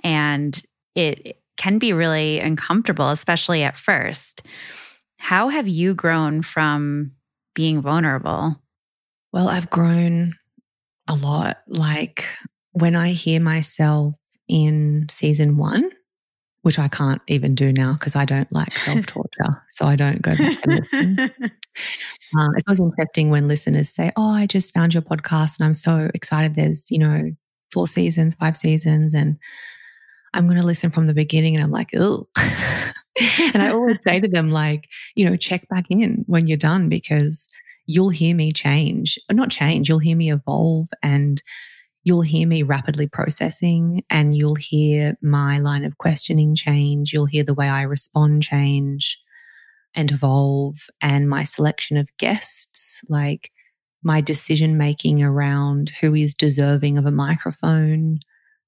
and 0.03 0.61
it 0.95 1.39
can 1.57 1.79
be 1.79 1.93
really 1.93 2.41
uncomfortable, 2.41 3.11
especially 3.11 3.63
at 3.63 3.79
first. 3.79 4.43
How 5.19 5.49
have 5.49 5.69
you 5.69 5.95
grown 5.95 6.43
from 6.43 7.13
being 7.55 7.81
vulnerable? 7.81 8.61
Well, 9.33 9.49
I've 9.49 9.71
grown 9.71 10.35
a 11.09 11.15
lot. 11.15 11.59
Like 11.67 12.25
when 12.73 12.95
I 12.95 13.13
hear 13.13 13.41
myself 13.41 14.15
in 14.49 15.07
season 15.11 15.57
one, 15.57 15.91
which 16.63 16.79
I 16.81 16.89
can't 16.89 17.23
even 17.29 17.55
do 17.55 17.73
now 17.73 17.93
because 17.93 18.17
I 18.17 18.25
don't 18.25 18.53
like 18.53 18.77
self 18.77 19.07
torture. 19.07 19.63
so 19.69 19.87
I 19.87 19.95
don't 19.95 20.21
go 20.21 20.37
back 20.37 20.65
and 20.65 20.75
listen. 20.75 21.19
uh, 22.37 22.49
it's 22.57 22.67
always 22.67 22.81
interesting 22.81 23.31
when 23.31 23.47
listeners 23.47 23.89
say, 23.89 24.11
Oh, 24.17 24.31
I 24.31 24.47
just 24.47 24.75
found 24.75 24.93
your 24.93 25.03
podcast 25.03 25.59
and 25.59 25.67
I'm 25.67 25.75
so 25.75 26.11
excited. 26.13 26.57
There's, 26.57 26.91
you 26.91 26.99
know, 26.99 27.31
four 27.71 27.87
seasons, 27.87 28.35
five 28.35 28.57
seasons. 28.57 29.15
And 29.15 29.39
I'm 30.35 30.47
going 30.47 30.61
to 30.61 30.67
listen 30.67 30.91
from 30.91 31.07
the 31.07 31.15
beginning. 31.15 31.55
And 31.55 31.65
I'm 31.65 31.71
like, 31.71 31.91
oh. 31.95 32.29
and 32.37 33.63
I 33.63 33.71
always 33.71 33.99
say 34.03 34.21
to 34.21 34.29
them, 34.29 34.51
like, 34.51 34.89
you 35.15 35.29
know, 35.29 35.37
check 35.37 35.69
back 35.69 35.87
in 35.91 36.25
when 36.27 36.47
you're 36.47 36.57
done 36.57 36.89
because 36.89 37.49
you'll 37.87 38.11
hear 38.11 38.35
me 38.35 38.53
change, 38.53 39.19
not 39.31 39.51
change, 39.51 39.89
you'll 39.89 39.99
hear 39.99 40.17
me 40.17 40.33
evolve 40.33 40.89
and 41.03 41.43
you'll 42.05 42.23
hear 42.23 42.47
me 42.47 42.63
rapidly 42.63 43.09
processing 43.09 44.03
and 44.11 44.37
you'll 44.37 44.57
hear 44.57 45.17
my 45.23 45.59
line 45.59 45.85
of 45.85 45.99
questioning 45.99 46.55
change. 46.55 47.13
You'll 47.13 47.27
hear 47.27 47.45
the 47.45 47.55
way 47.55 47.69
I 47.69 47.83
respond 47.83 48.43
change 48.43 49.19
and 49.95 50.13
evolve 50.13 50.77
and 51.01 51.29
my 51.29 51.45
selection 51.45 51.97
of 51.97 52.15
guests, 52.19 53.01
like 53.09 53.51
my 54.03 54.21
decision 54.21 54.77
making 54.77 55.23
around 55.23 55.91
who 56.01 56.15
is 56.15 56.35
deserving 56.35 56.99
of 56.99 57.07
a 57.07 57.11
microphone 57.11 58.21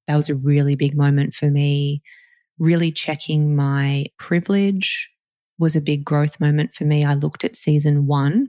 that 0.09 0.17
was 0.17 0.29
a 0.29 0.35
really 0.35 0.75
big 0.75 0.97
moment 0.97 1.35
for 1.35 1.51
me. 1.51 2.03
Really 2.59 2.91
checking 2.91 3.55
my 3.55 4.07
privilege 4.19 5.09
was 5.59 5.77
a 5.77 5.81
big 5.81 6.05
growth 6.05 6.41
moment 6.41 6.75
for 6.75 6.85
me. 6.85 7.05
I 7.05 7.15
looked 7.15 7.45
at 7.45 7.55
season 7.55 8.07
one 8.07 8.49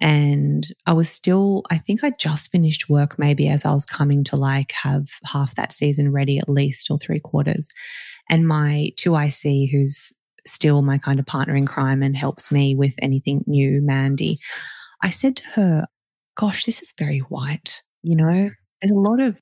and 0.00 0.66
I 0.86 0.92
was 0.92 1.08
still, 1.08 1.64
I 1.70 1.78
think 1.78 2.02
I 2.02 2.10
just 2.18 2.50
finished 2.50 2.88
work 2.88 3.18
maybe 3.18 3.48
as 3.48 3.64
I 3.64 3.74
was 3.74 3.84
coming 3.84 4.24
to 4.24 4.36
like 4.36 4.72
have 4.72 5.08
half 5.24 5.54
that 5.56 5.72
season 5.72 6.12
ready 6.12 6.38
at 6.38 6.48
least 6.48 6.90
or 6.90 6.98
three 6.98 7.20
quarters. 7.20 7.68
And 8.30 8.48
my 8.48 8.90
2IC, 8.96 9.70
who's 9.70 10.12
still 10.46 10.82
my 10.82 10.98
kind 10.98 11.18
of 11.18 11.26
partner 11.26 11.56
in 11.56 11.66
crime 11.66 12.02
and 12.02 12.16
helps 12.16 12.50
me 12.50 12.74
with 12.74 12.94
anything 13.00 13.44
new, 13.46 13.80
Mandy. 13.82 14.38
I 15.02 15.10
said 15.10 15.36
to 15.36 15.44
her, 15.50 15.86
Gosh, 16.36 16.64
this 16.64 16.82
is 16.82 16.92
very 16.98 17.20
white. 17.20 17.80
You 18.02 18.16
know, 18.16 18.50
there's 18.82 18.90
a 18.90 18.94
lot 18.94 19.20
of, 19.20 19.40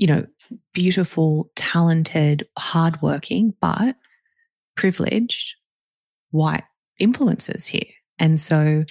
you 0.00 0.06
know, 0.06 0.24
beautiful, 0.72 1.50
talented, 1.56 2.48
hardworking, 2.58 3.52
but 3.60 3.96
privileged 4.74 5.56
white 6.30 6.64
influencers 6.98 7.66
here. 7.66 7.92
And 8.18 8.40
so 8.40 8.84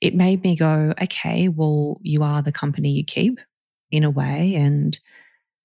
it 0.00 0.14
made 0.14 0.44
me 0.44 0.54
go, 0.54 0.94
okay, 1.02 1.48
well, 1.48 1.98
you 2.00 2.22
are 2.22 2.42
the 2.42 2.52
company 2.52 2.90
you 2.90 3.04
keep 3.04 3.40
in 3.90 4.04
a 4.04 4.10
way. 4.10 4.54
And 4.54 4.98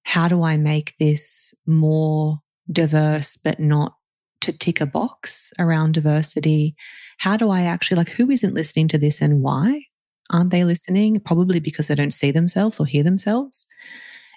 how 0.02 0.28
do 0.28 0.42
I 0.42 0.58
make 0.58 0.96
this 1.00 1.54
more 1.68 2.40
diverse, 2.72 3.38
but 3.38 3.60
not 3.60 3.94
to 4.42 4.52
tick 4.52 4.82
a 4.82 4.88
box 4.88 5.54
around 5.60 5.92
diversity? 5.92 6.76
How 7.20 7.38
do 7.38 7.52
I 7.52 7.62
actually 7.62 7.98
like 7.98 8.10
who 8.10 8.32
isn't 8.32 8.56
listening 8.56 8.88
to 8.88 8.98
this 8.98 9.22
and 9.22 9.44
why 9.44 9.84
aren't 10.32 10.50
they 10.50 10.64
listening? 10.64 11.20
Probably 11.20 11.60
because 11.60 11.88
they 11.88 11.96
don't 11.96 12.12
see 12.12 12.32
themselves 12.32 12.80
or 12.80 12.88
hear 12.88 13.04
themselves 13.04 13.68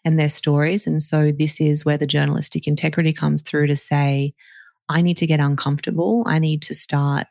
and 0.05 0.19
their 0.19 0.29
stories. 0.29 0.87
And 0.87 1.03
so 1.03 1.31
this 1.31 1.61
is 1.61 1.85
where 1.85 1.99
the 1.99 2.07
journalistic 2.07 2.67
integrity 2.67 3.13
comes 3.13 3.43
through 3.43 3.67
to 3.69 3.77
say, 3.77 4.35
I 4.89 5.03
need 5.03 5.17
to 5.19 5.27
get 5.27 5.41
uncomfortable. 5.41 6.23
I 6.27 6.39
need 6.39 6.63
to 6.63 6.75
start 6.75 7.27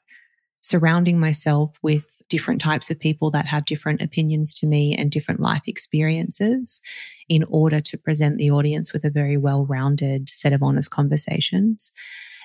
surrounding 0.62 1.20
myself 1.20 1.78
with 1.82 2.22
different 2.30 2.62
types 2.62 2.90
of 2.90 3.00
people 3.00 3.32
that 3.32 3.46
have 3.46 3.66
different 3.66 4.02
opinions 4.02 4.54
to 4.54 4.68
me 4.68 4.96
and 4.96 5.12
different 5.12 5.40
life 5.40 5.64
experiences 5.68 6.82
in 7.28 7.44
order 7.46 7.82
to 7.82 7.98
present 7.98 8.38
the 8.38 8.52
audience 8.52 8.94
with 8.94 9.04
a 9.04 9.10
very 9.10 9.38
well 9.38 9.66
rounded 9.66 10.30
set 10.30 10.54
of 10.54 10.62
honest 10.62 10.92
conversations. 10.92 11.92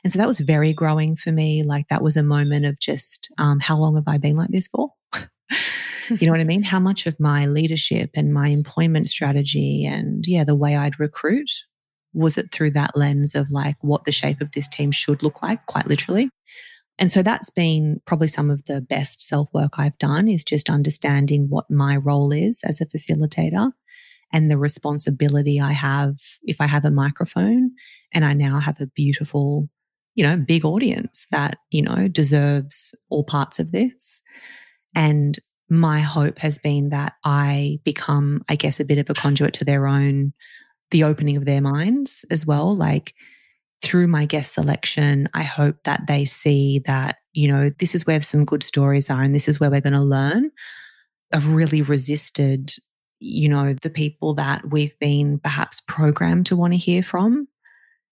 And 0.02 0.12
so 0.12 0.18
that 0.18 0.28
was 0.28 0.40
very 0.40 0.72
growing 0.72 1.16
for 1.16 1.32
me. 1.32 1.62
Like 1.62 1.88
that 1.88 2.02
was 2.02 2.16
a 2.16 2.22
moment 2.22 2.66
of 2.66 2.78
just, 2.78 3.30
um, 3.38 3.58
how 3.60 3.78
long 3.78 3.94
have 3.96 4.04
I 4.06 4.18
been 4.18 4.36
like 4.36 4.50
this 4.50 4.68
for? 4.68 4.92
you 6.18 6.26
know 6.26 6.32
what 6.32 6.40
I 6.40 6.44
mean? 6.44 6.62
How 6.62 6.80
much 6.80 7.06
of 7.06 7.18
my 7.18 7.46
leadership 7.46 8.10
and 8.14 8.32
my 8.32 8.48
employment 8.48 9.08
strategy 9.08 9.84
and 9.84 10.24
yeah, 10.26 10.44
the 10.44 10.54
way 10.54 10.76
I'd 10.76 11.00
recruit 11.00 11.50
was 12.12 12.38
it 12.38 12.52
through 12.52 12.70
that 12.70 12.96
lens 12.96 13.34
of 13.34 13.50
like 13.50 13.76
what 13.80 14.04
the 14.04 14.12
shape 14.12 14.40
of 14.40 14.52
this 14.52 14.68
team 14.68 14.92
should 14.92 15.22
look 15.22 15.42
like, 15.42 15.66
quite 15.66 15.86
literally. 15.86 16.30
And 16.98 17.12
so 17.12 17.22
that's 17.22 17.50
been 17.50 18.00
probably 18.06 18.28
some 18.28 18.50
of 18.50 18.64
the 18.66 18.80
best 18.80 19.20
self 19.22 19.48
work 19.52 19.74
I've 19.78 19.98
done 19.98 20.28
is 20.28 20.44
just 20.44 20.70
understanding 20.70 21.46
what 21.48 21.70
my 21.70 21.96
role 21.96 22.32
is 22.32 22.60
as 22.64 22.80
a 22.80 22.86
facilitator 22.86 23.72
and 24.32 24.50
the 24.50 24.58
responsibility 24.58 25.60
I 25.60 25.72
have 25.72 26.16
if 26.42 26.60
I 26.60 26.66
have 26.66 26.84
a 26.84 26.90
microphone 26.90 27.72
and 28.12 28.24
I 28.24 28.32
now 28.32 28.60
have 28.60 28.80
a 28.80 28.86
beautiful, 28.86 29.68
you 30.14 30.22
know, 30.24 30.36
big 30.36 30.64
audience 30.64 31.26
that, 31.32 31.58
you 31.70 31.82
know, 31.82 32.06
deserves 32.06 32.94
all 33.10 33.24
parts 33.24 33.58
of 33.58 33.72
this. 33.72 34.22
And 34.94 35.36
my 35.68 36.00
hope 36.00 36.38
has 36.38 36.58
been 36.58 36.90
that 36.90 37.14
I 37.24 37.78
become, 37.84 38.42
I 38.48 38.56
guess, 38.56 38.80
a 38.80 38.84
bit 38.84 38.98
of 38.98 39.08
a 39.08 39.14
conduit 39.14 39.54
to 39.54 39.64
their 39.64 39.86
own, 39.86 40.32
the 40.90 41.04
opening 41.04 41.36
of 41.36 41.44
their 41.44 41.60
minds 41.60 42.24
as 42.30 42.46
well. 42.46 42.76
Like 42.76 43.14
through 43.82 44.06
my 44.06 44.26
guest 44.26 44.54
selection, 44.54 45.28
I 45.34 45.42
hope 45.42 45.76
that 45.84 46.06
they 46.06 46.24
see 46.24 46.80
that, 46.80 47.16
you 47.32 47.48
know, 47.48 47.70
this 47.78 47.94
is 47.94 48.06
where 48.06 48.20
some 48.22 48.44
good 48.44 48.62
stories 48.62 49.10
are 49.10 49.22
and 49.22 49.34
this 49.34 49.48
is 49.48 49.58
where 49.58 49.70
we're 49.70 49.80
going 49.80 49.94
to 49.94 50.00
learn. 50.00 50.50
I've 51.32 51.48
really 51.48 51.82
resisted, 51.82 52.74
you 53.18 53.48
know, 53.48 53.74
the 53.74 53.90
people 53.90 54.34
that 54.34 54.70
we've 54.70 54.98
been 54.98 55.38
perhaps 55.38 55.80
programmed 55.86 56.46
to 56.46 56.56
want 56.56 56.72
to 56.74 56.78
hear 56.78 57.02
from 57.02 57.48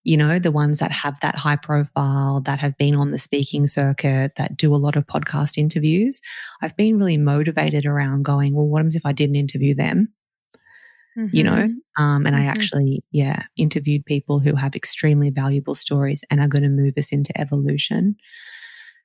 you 0.04 0.16
know, 0.16 0.38
the 0.38 0.50
ones 0.50 0.80
that 0.80 0.90
have 0.90 1.14
that 1.20 1.36
high 1.36 1.56
profile, 1.56 2.40
that 2.40 2.58
have 2.58 2.76
been 2.76 2.94
on 2.94 3.12
the 3.12 3.18
speaking 3.18 3.66
circuit, 3.66 4.32
that 4.36 4.56
do 4.56 4.74
a 4.74 4.76
lot 4.76 4.96
of 4.96 5.06
podcast 5.06 5.56
interviews. 5.56 6.20
I've 6.60 6.76
been 6.76 6.98
really 6.98 7.18
motivated 7.18 7.86
around 7.86 8.24
going, 8.24 8.54
well, 8.54 8.66
what 8.66 8.78
happens 8.78 8.96
if 8.96 9.06
I 9.06 9.12
didn't 9.12 9.36
interview 9.36 9.74
them? 9.74 10.12
Mm-hmm. 11.16 11.36
You 11.36 11.44
know, 11.44 11.52
mm-hmm. 11.52 12.02
um, 12.02 12.26
and 12.26 12.34
mm-hmm. 12.34 12.44
I 12.44 12.46
actually, 12.46 13.04
yeah, 13.12 13.42
interviewed 13.56 14.04
people 14.06 14.40
who 14.40 14.56
have 14.56 14.74
extremely 14.74 15.30
valuable 15.30 15.74
stories 15.74 16.24
and 16.30 16.40
are 16.40 16.48
going 16.48 16.62
to 16.62 16.68
move 16.68 16.94
us 16.96 17.12
into 17.12 17.38
evolution. 17.38 18.16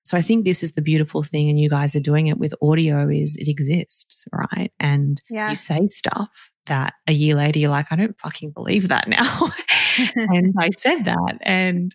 So 0.03 0.17
I 0.17 0.21
think 0.21 0.45
this 0.45 0.63
is 0.63 0.71
the 0.71 0.81
beautiful 0.81 1.21
thing, 1.21 1.49
and 1.49 1.59
you 1.59 1.69
guys 1.69 1.93
are 1.95 1.99
doing 1.99 2.27
it 2.27 2.37
with 2.37 2.53
audio. 2.61 3.09
Is 3.09 3.35
it 3.35 3.49
exists, 3.49 4.25
right? 4.31 4.71
And 4.79 5.21
yeah. 5.29 5.49
you 5.49 5.55
say 5.55 5.89
stuff 5.89 6.49
that 6.67 6.93
a 7.07 7.13
year 7.13 7.35
later 7.35 7.59
you're 7.59 7.71
like, 7.71 7.87
I 7.91 7.97
don't 7.97 8.17
fucking 8.19 8.51
believe 8.51 8.87
that 8.87 9.09
now. 9.09 9.49
and 10.15 10.53
I 10.59 10.69
said 10.75 11.05
that. 11.05 11.37
And, 11.41 11.91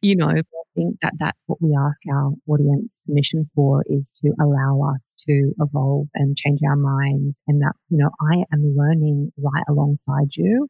you 0.00 0.16
know, 0.16 0.28
I 0.28 0.42
think 0.74 0.96
that 1.02 1.14
that's 1.18 1.38
what 1.46 1.60
we 1.60 1.76
ask 1.78 2.00
our 2.10 2.32
audience 2.48 3.00
permission 3.06 3.48
for 3.54 3.84
is 3.86 4.10
to 4.22 4.32
allow 4.40 4.92
us 4.94 5.12
to 5.28 5.52
evolve 5.60 6.08
and 6.14 6.36
change 6.36 6.60
our 6.66 6.76
minds. 6.76 7.38
And 7.46 7.60
that, 7.62 7.74
you 7.88 7.98
know, 7.98 8.10
I 8.20 8.44
am 8.52 8.74
learning 8.76 9.32
right 9.36 9.64
alongside 9.68 10.36
you. 10.36 10.68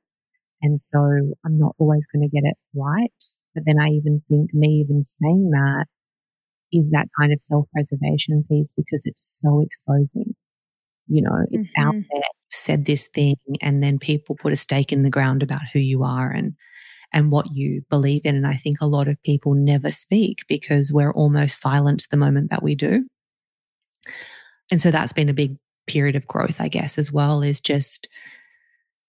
And 0.61 0.81
so 0.81 0.99
I'm 1.45 1.59
not 1.59 1.75
always 1.79 2.07
going 2.13 2.29
to 2.29 2.35
get 2.35 2.49
it 2.49 2.57
right. 2.75 3.13
But 3.55 3.65
then 3.67 3.79
I 3.79 3.89
even 3.89 4.23
think 4.29 4.55
me 4.55 4.85
even 4.85 5.03
saying 5.03 5.51
that 5.51 5.87
is 6.73 6.91
that 6.91 7.09
kind 7.19 7.33
of 7.33 7.43
self 7.43 7.67
preservation 7.73 8.45
piece 8.49 8.73
because 8.77 9.03
it's 9.05 9.41
so 9.43 9.61
exposing. 9.61 10.35
You 11.09 11.23
know, 11.23 11.45
it's 11.51 11.69
mm-hmm. 11.69 11.83
out 11.83 11.95
there, 11.95 12.23
said 12.51 12.85
this 12.87 13.07
thing, 13.07 13.37
and 13.61 13.83
then 13.83 13.99
people 13.99 14.37
put 14.37 14.53
a 14.53 14.57
stake 14.57 14.93
in 14.93 15.03
the 15.03 15.11
ground 15.11 15.43
about 15.43 15.63
who 15.73 15.81
you 15.81 16.05
are 16.05 16.31
and 16.31 16.55
and 17.13 17.31
what 17.31 17.53
you 17.53 17.83
believe 17.91 18.23
in. 18.25 18.37
And 18.37 18.47
I 18.47 18.57
think 18.57 18.79
a 18.81 18.87
lot 18.87 19.09
of 19.09 19.23
people 19.23 19.55
never 19.55 19.91
speak 19.91 20.45
because 20.49 20.93
we're 20.93 21.13
almost 21.13 21.61
silent 21.61 22.07
the 22.11 22.17
moment 22.17 22.51
that 22.51 22.63
we 22.63 22.75
do. 22.75 23.05
And 24.71 24.81
so 24.81 24.91
that's 24.91 25.13
been 25.13 25.29
a 25.29 25.35
big 25.35 25.57
period 25.87 26.17
of 26.17 26.27
growth, 26.27 26.61
I 26.61 26.69
guess, 26.69 26.99
as 26.99 27.13
well, 27.13 27.43
is 27.43 27.61
just, 27.61 28.09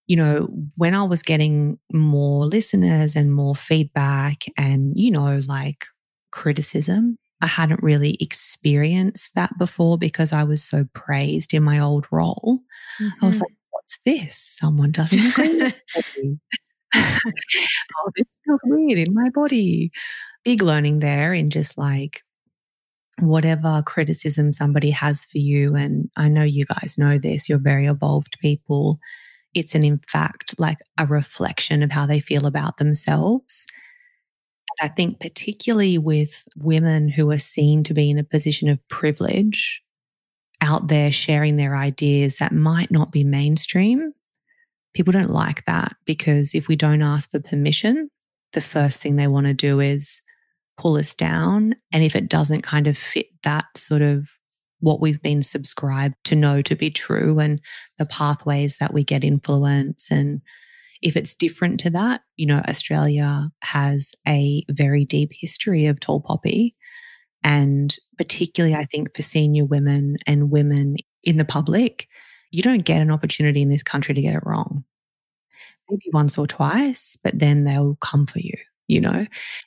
you 0.08 0.16
know, 0.16 0.50
when 0.76 0.94
I 0.94 1.04
was 1.04 1.22
getting 1.22 1.80
more 1.92 2.46
listeners 2.46 3.16
and 3.16 3.34
more 3.34 3.56
feedback 3.56 4.44
and, 4.58 4.94
you 4.96 5.12
know, 5.12 5.42
like 5.48 5.86
criticism 6.32 7.18
I 7.44 7.48
hadn't 7.48 7.84
really 7.84 8.16
experienced 8.22 9.36
that 9.36 9.52
before 9.58 9.98
because 9.98 10.32
I 10.32 10.46
was 10.46 10.64
so 10.64 10.86
praised 10.94 11.54
in 11.54 11.62
my 11.62 11.78
old 11.78 12.06
role. 12.10 12.62
Mm-hmm. 13.02 13.08
I 13.22 13.26
was 13.26 13.36
mm-hmm. 13.36 13.44
like, 13.44 13.54
what's 13.72 14.00
this? 14.06 14.38
Someone 14.38 14.94
doesn't 14.94 15.20
agree. 15.20 15.74
oh, 16.94 18.12
this 18.16 18.28
feels 18.46 18.62
weird 18.66 19.00
in 19.00 19.14
my 19.14 19.30
body. 19.30 19.92
Big 20.44 20.62
learning 20.62 21.00
there 21.00 21.34
in 21.34 21.50
just 21.50 21.78
like 21.78 22.24
whatever 23.20 23.84
criticism 23.86 24.54
somebody 24.54 24.90
has 24.90 25.24
for 25.26 25.38
you. 25.38 25.76
And 25.76 26.10
I 26.18 26.28
know 26.30 26.44
you 26.44 26.66
guys 26.66 26.98
know 26.98 27.18
this, 27.18 27.48
you're 27.48 27.60
very 27.60 27.86
evolved 27.86 28.38
people. 28.40 29.00
It's 29.54 29.76
an, 29.76 29.84
in 29.84 30.00
fact, 30.08 30.56
like 30.58 30.80
a 30.98 31.06
reflection 31.06 31.84
of 31.84 31.92
how 31.92 32.06
they 32.06 32.20
feel 32.20 32.46
about 32.46 32.78
themselves. 32.78 33.68
I 34.82 34.88
think, 34.88 35.20
particularly 35.20 36.00
with 36.00 36.48
women 36.56 37.08
who 37.08 37.30
are 37.30 37.38
seen 37.38 37.84
to 37.84 37.94
be 37.94 38.10
in 38.10 38.18
a 38.18 38.24
position 38.24 38.70
of 38.70 38.86
privilege 38.88 39.82
out 40.62 40.88
there 40.88 41.12
sharing 41.12 41.58
their 41.58 41.76
ideas 41.76 42.38
that 42.38 42.52
might 42.52 42.90
not 42.90 43.12
be 43.12 43.24
mainstream, 43.24 44.14
people 44.94 45.12
don't 45.12 45.32
like 45.32 45.66
that 45.66 45.96
because 46.06 46.54
if 46.54 46.68
we 46.68 46.76
don't 46.76 47.02
ask 47.02 47.32
for 47.32 47.40
permission, 47.40 48.10
the 48.54 48.62
first 48.62 49.02
thing 49.02 49.16
they 49.16 49.28
want 49.28 49.48
to 49.48 49.54
do 49.54 49.80
is 49.80 50.22
pull 50.78 50.98
us 50.98 51.16
down. 51.16 51.76
And 51.92 52.04
if 52.04 52.16
it 52.16 52.30
doesn't 52.30 52.62
kind 52.62 52.88
of 52.88 52.98
fit 52.98 53.28
that 53.44 53.66
sort 53.76 54.02
of 54.02 54.30
what 54.80 55.00
we've 55.00 55.22
been 55.22 55.42
subscribed 55.42 56.16
to 56.26 56.36
know 56.36 56.62
to 56.62 56.76
be 56.76 56.92
true 56.92 57.40
and 57.40 57.62
the 57.98 58.06
pathways 58.06 58.78
that 58.78 58.94
we 58.94 59.04
get 59.04 59.24
influence 59.24 60.10
and 60.12 60.42
if 61.04 61.18
it's 61.18 61.36
different 61.36 61.82
to 61.82 61.90
that, 61.90 62.22
you 62.38 62.46
know, 62.46 62.62
Australia 62.68 63.50
has 63.62 64.14
a 64.26 64.64
very 64.70 65.04
deep 65.04 65.32
history 65.34 65.86
of 65.86 66.00
tall 66.00 66.22
poppy. 66.22 66.76
And 67.44 67.96
particularly, 68.18 68.74
I 68.74 68.86
think, 68.86 69.14
for 69.14 69.22
senior 69.22 69.66
women 69.66 70.16
and 70.26 70.50
women 70.50 70.96
in 71.22 71.36
the 71.36 71.46
public, 71.46 72.08
you 72.54 72.64
don't 72.64 72.86
get 72.86 73.02
an 73.02 73.12
opportunity 73.12 73.62
in 73.62 73.70
this 73.70 73.84
country 73.84 74.14
to 74.14 74.22
get 74.22 74.36
it 74.36 74.46
wrong. 74.46 74.84
Maybe 75.90 76.06
once 76.14 76.38
or 76.38 76.48
twice, 76.48 77.18
but 77.24 77.38
then 77.38 77.66
they'll 77.66 77.98
come 78.00 78.26
for 78.26 78.40
you, 78.40 78.54
you 78.88 79.02
know? 79.02 79.10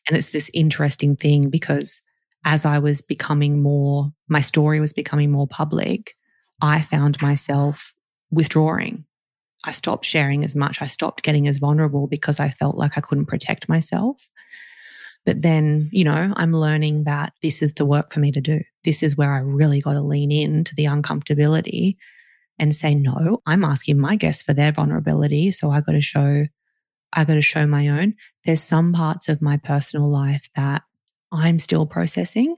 And 0.09 0.17
it's 0.17 0.31
this 0.31 0.51
interesting 0.55 1.17
thing 1.17 1.51
because 1.51 2.01
as 2.45 2.65
I 2.65 2.79
was 2.79 3.03
becoming 3.03 3.63
more, 3.63 4.13
my 4.29 4.41
story 4.41 4.81
was 4.81 4.95
becoming 4.95 5.31
more 5.31 5.47
public, 5.47 6.17
I 6.63 6.81
found 6.81 7.21
myself 7.21 7.93
withdrawing 8.31 9.05
I 9.67 9.73
stopped 9.73 10.05
sharing 10.05 10.45
as 10.45 10.55
much. 10.55 10.81
I 10.81 10.87
stopped 10.87 11.25
getting 11.25 11.49
as 11.49 11.59
vulnerable 11.59 12.07
because 12.07 12.39
I 12.39 12.51
felt 12.51 12.77
like 12.77 12.93
I 12.97 13.01
couldn't 13.01 13.27
protect 13.27 13.69
myself. 13.69 14.29
But 15.25 15.43
then, 15.43 15.91
you 15.93 16.05
know, 16.05 16.33
I'm 16.37 16.53
learning 16.53 17.05
that 17.05 17.33
this 17.43 17.61
is 17.63 17.73
the 17.73 17.85
work 17.85 18.13
for 18.13 18.21
me 18.21 18.31
to 18.31 18.41
do. 18.41 18.61
This 18.85 19.03
is 19.03 19.17
where 19.17 19.33
I 19.33 19.41
really 19.41 19.81
got 19.81 19.95
to 19.95 20.01
lean 20.01 20.31
into 20.31 20.73
the 20.77 20.85
uncomfortability 20.85 21.97
and 22.59 22.75
say, 22.75 22.95
no, 22.95 23.43
I'm 23.47 23.65
asking 23.65 23.99
my 23.99 24.17
guests 24.17 24.43
for 24.43 24.55
their 24.55 24.73
vulnerability. 24.73 25.53
So 25.53 25.71
I 25.71 25.81
got 25.81 25.93
to 25.93 26.01
show, 26.01 26.47
I 27.13 27.25
got 27.25 27.35
to 27.35 27.43
show 27.43 27.67
my 27.67 27.89
own. 27.89 28.15
There's 28.45 28.63
some 28.63 28.93
parts 28.93 29.29
of 29.29 29.43
my 29.43 29.57
personal 29.59 30.11
life 30.11 30.49
that 30.57 30.83
I'm 31.33 31.59
still 31.59 31.87
processing. 31.87 32.57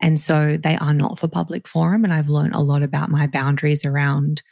And 0.00 0.18
so 0.18 0.56
they 0.56 0.76
are 0.76 0.94
not 0.94 1.18
for 1.18 1.28
public 1.28 1.68
forum. 1.68 2.04
And 2.04 2.12
I've 2.12 2.28
learned 2.28 2.54
a 2.54 2.60
lot 2.60 2.82
about 2.82 3.10
my 3.10 3.26
boundaries 3.26 3.84
around 3.84 4.42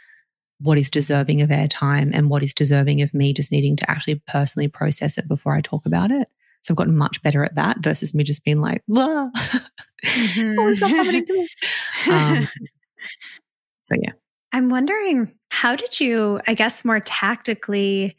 what 0.61 0.79
is 0.79 0.91
deserving 0.91 1.41
of 1.41 1.51
airtime 1.51 2.11
and 2.13 2.29
what 2.29 2.43
is 2.43 2.53
deserving 2.53 3.01
of 3.03 3.15
me 3.15 3.33
just 3.33 3.53
needing 3.53 3.77
to 3.77 3.91
actually 3.91 4.17
personally 4.27 4.69
process 4.69 5.17
it 5.17 5.29
before 5.29 5.55
I 5.55 5.61
talk 5.61 5.87
about 5.87 6.11
it. 6.11 6.29
So 6.63 6.73
I've 6.73 6.77
gotten 6.77 6.97
much 6.97 7.23
better 7.23 7.45
at 7.45 7.55
that 7.55 7.79
versus 7.81 8.13
me 8.13 8.25
just 8.25 8.45
being 8.45 8.61
like, 8.61 8.83
mm-hmm. 8.91 10.59
oh, 10.59 10.69
it's 10.69 10.81
not 10.81 10.91
happening 10.91 11.27
to 11.27 11.33
me. 11.33 11.49
Um, 12.11 12.49
so 13.83 13.95
yeah. 14.03 14.13
I'm 14.53 14.71
wondering, 14.71 15.33
how 15.51 15.77
did 15.77 16.01
you, 16.01 16.41
I 16.47 16.55
guess, 16.55 16.85
more 16.85 17.01
tactically 17.01 18.17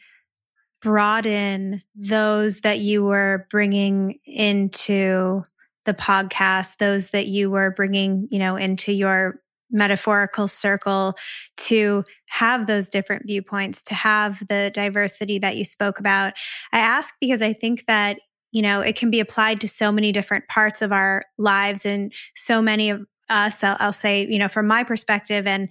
broaden 0.82 1.82
those 1.95 2.61
that 2.61 2.80
you 2.80 3.03
were 3.03 3.47
bringing 3.49 4.19
into 4.25 5.43
the 5.86 5.93
podcast, 5.93 6.77
those 6.77 7.09
that 7.09 7.27
you 7.27 7.49
were 7.49 7.71
bringing, 7.71 8.27
you 8.32 8.39
know, 8.39 8.55
into 8.55 8.91
your 8.91 9.41
metaphorical 9.71 10.47
circle 10.47 11.15
to 11.57 12.03
have 12.27 12.67
those 12.67 12.89
different 12.89 13.25
viewpoints, 13.25 13.84
to 13.84 13.93
have 13.93 14.39
the 14.47 14.71
diversity 14.73 15.39
that 15.39 15.57
you 15.57 15.63
spoke 15.63 15.99
about. 15.99 16.34
I 16.71 16.80
ask 16.80 17.13
because 17.19 17.41
I 17.41 17.53
think 17.53 17.86
that, 17.88 18.19
you 18.51 18.61
know, 18.61 18.82
it 18.82 18.95
can 18.95 19.11
be 19.11 19.19
applied 19.19 19.61
to 19.61 19.67
so 19.67 19.91
many 19.91 20.11
different 20.11 20.47
parts 20.47 20.82
of 20.82 20.91
our 20.91 21.25
lives 21.38 21.86
and 21.86 22.11
so 22.36 22.61
many 22.61 22.89
of 22.89 23.05
us, 23.30 23.63
I'll, 23.63 23.77
I'll 23.80 23.93
say, 23.93 24.25
you 24.27 24.39
know, 24.39 24.47
from 24.47 24.65
my 24.65 24.84
perspective 24.84 25.45
and 25.45 25.69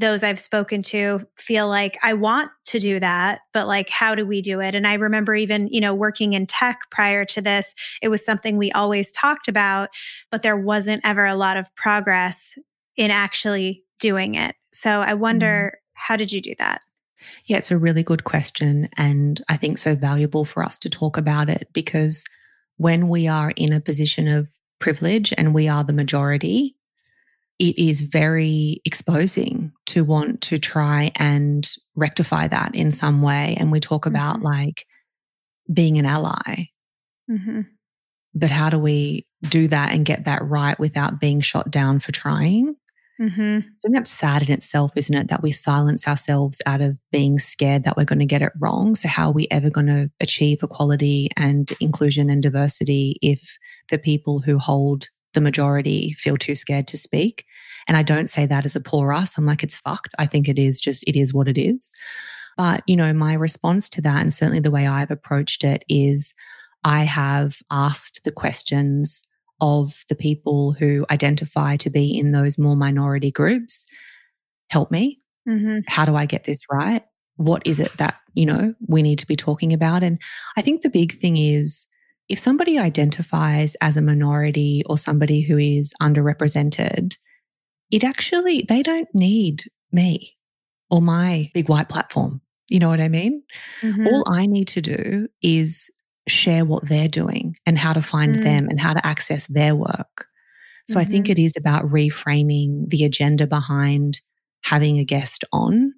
those 0.00 0.22
I've 0.22 0.40
spoken 0.40 0.82
to 0.84 1.26
feel 1.36 1.68
like 1.68 1.98
I 2.02 2.14
want 2.14 2.50
to 2.66 2.78
do 2.78 2.98
that, 3.00 3.40
but 3.52 3.66
like, 3.66 3.88
how 3.88 4.14
do 4.14 4.26
we 4.26 4.40
do 4.40 4.60
it? 4.60 4.74
And 4.74 4.86
I 4.86 4.94
remember 4.94 5.34
even, 5.34 5.68
you 5.68 5.80
know, 5.80 5.94
working 5.94 6.32
in 6.32 6.46
tech 6.46 6.80
prior 6.90 7.24
to 7.26 7.40
this, 7.40 7.74
it 8.02 8.08
was 8.08 8.24
something 8.24 8.56
we 8.56 8.72
always 8.72 9.12
talked 9.12 9.46
about, 9.46 9.90
but 10.30 10.42
there 10.42 10.56
wasn't 10.56 11.02
ever 11.04 11.26
a 11.26 11.34
lot 11.34 11.56
of 11.56 11.72
progress 11.74 12.58
in 12.96 13.10
actually 13.10 13.84
doing 13.98 14.34
it. 14.34 14.56
So 14.72 14.90
I 15.00 15.14
wonder, 15.14 15.74
mm. 15.74 15.78
how 15.94 16.16
did 16.16 16.32
you 16.32 16.40
do 16.40 16.54
that? 16.58 16.80
Yeah, 17.44 17.58
it's 17.58 17.70
a 17.70 17.78
really 17.78 18.02
good 18.02 18.24
question. 18.24 18.88
And 18.96 19.40
I 19.48 19.56
think 19.56 19.76
so 19.76 19.94
valuable 19.94 20.46
for 20.46 20.64
us 20.64 20.78
to 20.80 20.90
talk 20.90 21.18
about 21.18 21.50
it 21.50 21.68
because 21.74 22.24
when 22.78 23.08
we 23.08 23.28
are 23.28 23.52
in 23.56 23.72
a 23.74 23.80
position 23.80 24.26
of 24.26 24.48
privilege 24.78 25.34
and 25.36 25.54
we 25.54 25.68
are 25.68 25.84
the 25.84 25.92
majority, 25.92 26.78
it 27.60 27.78
is 27.78 28.00
very 28.00 28.80
exposing 28.86 29.70
to 29.84 30.02
want 30.02 30.40
to 30.40 30.58
try 30.58 31.12
and 31.16 31.70
rectify 31.94 32.48
that 32.48 32.74
in 32.74 32.90
some 32.90 33.20
way. 33.20 33.54
And 33.60 33.70
we 33.70 33.80
talk 33.80 34.06
about 34.06 34.36
mm-hmm. 34.36 34.46
like 34.46 34.86
being 35.72 35.98
an 35.98 36.06
ally. 36.06 36.68
Mm-hmm. 37.30 37.60
But 38.34 38.50
how 38.50 38.70
do 38.70 38.78
we 38.78 39.26
do 39.42 39.68
that 39.68 39.92
and 39.92 40.06
get 40.06 40.24
that 40.24 40.42
right 40.42 40.78
without 40.80 41.20
being 41.20 41.42
shot 41.42 41.70
down 41.70 42.00
for 42.00 42.12
trying? 42.12 42.76
Mm-hmm. 43.20 43.58
I 43.58 43.78
think 43.82 43.94
that's 43.94 44.10
sad 44.10 44.42
in 44.42 44.52
itself, 44.52 44.92
isn't 44.96 45.14
it? 45.14 45.28
That 45.28 45.42
we 45.42 45.52
silence 45.52 46.08
ourselves 46.08 46.62
out 46.64 46.80
of 46.80 46.96
being 47.12 47.38
scared 47.38 47.84
that 47.84 47.98
we're 47.98 48.06
going 48.06 48.20
to 48.20 48.24
get 48.24 48.40
it 48.40 48.52
wrong. 48.58 48.94
So, 48.94 49.08
how 49.08 49.28
are 49.28 49.34
we 49.34 49.46
ever 49.50 49.68
going 49.68 49.88
to 49.88 50.10
achieve 50.20 50.62
equality 50.62 51.28
and 51.36 51.70
inclusion 51.80 52.30
and 52.30 52.42
diversity 52.42 53.18
if 53.20 53.58
the 53.90 53.98
people 53.98 54.40
who 54.40 54.58
hold 54.58 55.10
the 55.34 55.40
majority 55.40 56.12
feel 56.18 56.36
too 56.36 56.54
scared 56.54 56.86
to 56.88 56.98
speak? 56.98 57.44
And 57.88 57.96
I 57.96 58.02
don't 58.02 58.30
say 58.30 58.46
that 58.46 58.64
as 58.64 58.76
a 58.76 58.80
poor 58.80 59.12
us. 59.12 59.36
I'm 59.36 59.46
like, 59.46 59.62
it's 59.62 59.76
fucked. 59.76 60.14
I 60.18 60.26
think 60.26 60.48
it 60.48 60.58
is 60.58 60.78
just, 60.78 61.02
it 61.04 61.18
is 61.18 61.32
what 61.32 61.48
it 61.48 61.58
is. 61.58 61.92
But, 62.56 62.82
you 62.86 62.96
know, 62.96 63.12
my 63.12 63.34
response 63.34 63.88
to 63.90 64.02
that, 64.02 64.20
and 64.20 64.34
certainly 64.34 64.60
the 64.60 64.70
way 64.70 64.86
I've 64.86 65.10
approached 65.10 65.64
it, 65.64 65.84
is 65.88 66.34
I 66.84 67.04
have 67.04 67.58
asked 67.70 68.20
the 68.24 68.32
questions 68.32 69.22
of 69.60 70.04
the 70.08 70.14
people 70.14 70.72
who 70.72 71.04
identify 71.10 71.76
to 71.76 71.90
be 71.90 72.16
in 72.16 72.32
those 72.32 72.58
more 72.58 72.76
minority 72.76 73.30
groups 73.30 73.84
help 74.68 74.90
me 74.90 75.20
mm-hmm. 75.48 75.78
how 75.86 76.04
do 76.04 76.16
i 76.16 76.26
get 76.26 76.44
this 76.44 76.60
right 76.70 77.04
what 77.36 77.62
is 77.66 77.80
it 77.80 77.94
that 77.98 78.16
you 78.34 78.46
know 78.46 78.74
we 78.88 79.02
need 79.02 79.18
to 79.18 79.26
be 79.26 79.36
talking 79.36 79.72
about 79.72 80.02
and 80.02 80.18
i 80.56 80.62
think 80.62 80.82
the 80.82 80.90
big 80.90 81.18
thing 81.20 81.36
is 81.36 81.86
if 82.30 82.38
somebody 82.38 82.78
identifies 82.78 83.74
as 83.80 83.96
a 83.96 84.02
minority 84.02 84.82
or 84.86 84.96
somebody 84.96 85.40
who 85.40 85.58
is 85.58 85.92
underrepresented 86.00 87.16
it 87.90 88.04
actually 88.04 88.64
they 88.68 88.82
don't 88.82 89.08
need 89.14 89.64
me 89.92 90.36
or 90.90 91.02
my 91.02 91.50
big 91.54 91.68
white 91.68 91.88
platform 91.88 92.40
you 92.68 92.78
know 92.78 92.88
what 92.88 93.00
i 93.00 93.08
mean 93.08 93.42
mm-hmm. 93.82 94.06
all 94.06 94.24
i 94.28 94.46
need 94.46 94.68
to 94.68 94.80
do 94.80 95.28
is 95.42 95.90
share 96.30 96.64
what 96.64 96.86
they're 96.86 97.08
doing 97.08 97.56
and 97.66 97.78
how 97.78 97.92
to 97.92 98.02
find 98.02 98.36
mm. 98.36 98.42
them 98.42 98.68
and 98.68 98.80
how 98.80 98.94
to 98.94 99.06
access 99.06 99.46
their 99.46 99.74
work. 99.74 100.26
So 100.88 100.94
mm-hmm. 100.94 100.98
I 100.98 101.04
think 101.04 101.26
mm-hmm. 101.26 101.32
it 101.32 101.38
is 101.38 101.56
about 101.56 101.84
reframing 101.84 102.88
the 102.88 103.04
agenda 103.04 103.46
behind 103.46 104.20
having 104.62 104.98
a 104.98 105.04
guest 105.04 105.44
on. 105.52 105.92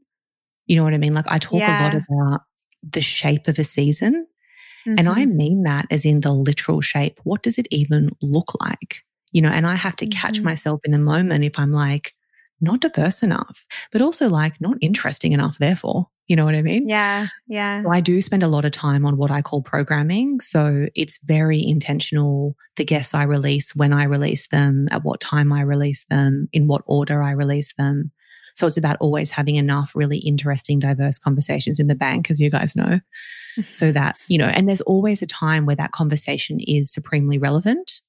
You 0.67 0.77
know 0.77 0.85
what 0.85 0.95
I 0.95 0.99
mean? 0.99 1.15
Like 1.15 1.27
I 1.29 1.39
talk 1.39 1.61
yeah. 1.61 1.81
a 1.81 1.85
lot 1.85 2.03
about 2.09 2.41
the 2.83 3.01
shape 3.01 3.49
of 3.49 3.59
a 3.59 3.65
season. 3.65 4.27
Mm-hmm. 4.87 4.99
And 4.99 5.09
I 5.09 5.25
mm-hmm. 5.25 5.37
mean 5.37 5.63
that 5.65 5.87
as 5.91 6.05
in 6.05 6.21
the 6.21 6.33
literal 6.33 6.81
shape. 6.81 7.21
What 7.25 7.43
does 7.43 7.59
it 7.59 7.69
even 7.71 8.11
look 8.21 8.53
like? 8.61 9.03
You 9.33 9.43
know, 9.43 9.49
and 9.49 9.67
I 9.67 9.75
have 9.75 9.97
to 9.97 10.07
catch 10.07 10.37
mm-hmm. 10.37 10.45
myself 10.45 10.81
in 10.85 10.93
the 10.93 10.99
moment 10.99 11.45
if 11.45 11.59
I'm 11.59 11.73
like, 11.73 12.13
not 12.61 12.81
diverse 12.81 13.23
enough, 13.23 13.67
but 13.91 14.01
also 14.01 14.29
like 14.29 14.61
not 14.61 14.77
interesting 14.81 15.33
enough, 15.33 15.59
therefore. 15.59 16.07
You 16.29 16.37
know 16.37 16.45
what 16.45 16.55
I 16.55 16.63
mean? 16.63 16.89
Yeah. 16.89 17.27
Yeah. 17.49 17.83
So 17.83 17.91
I 17.91 18.01
do 18.01 18.21
spend 18.23 18.43
a 18.43 18.49
lot 18.49 18.65
of 18.65 18.71
time 18.71 19.05
on 19.05 19.17
what 19.17 19.31
I 19.31 19.43
call 19.43 19.61
programming. 19.61 20.41
So 20.41 20.87
it's 20.95 21.19
very 21.25 21.63
intentional 21.63 22.57
the 22.77 22.85
guests 22.85 23.13
I 23.13 23.25
release, 23.25 23.75
when 23.75 23.93
I 23.93 24.05
release 24.05 24.47
them, 24.49 24.89
at 24.91 25.05
what 25.05 25.21
time 25.21 25.53
I 25.53 25.63
release 25.63 26.05
them, 26.09 26.49
in 26.53 26.69
what 26.69 26.83
order 26.87 27.23
I 27.23 27.33
release 27.33 27.75
them. 27.77 28.13
So 28.55 28.67
it's 28.67 28.77
about 28.77 28.97
always 29.01 29.31
having 29.31 29.57
enough 29.57 29.93
really 29.95 30.19
interesting, 30.19 30.79
diverse 30.79 31.19
conversations 31.19 31.79
in 31.81 31.87
the 31.87 31.95
bank, 31.95 32.31
as 32.31 32.41
you 32.41 32.51
guys 32.51 32.77
know, 32.77 33.01
so 33.71 33.93
that, 33.93 34.17
you 34.29 34.39
know, 34.39 34.47
and 34.47 34.69
there's 34.69 34.81
always 34.83 35.23
a 35.23 35.27
time 35.27 35.67
where 35.67 35.77
that 35.77 35.93
conversation 35.93 36.59
is 36.61 36.93
supremely 36.93 37.39
relevant 37.39 38.01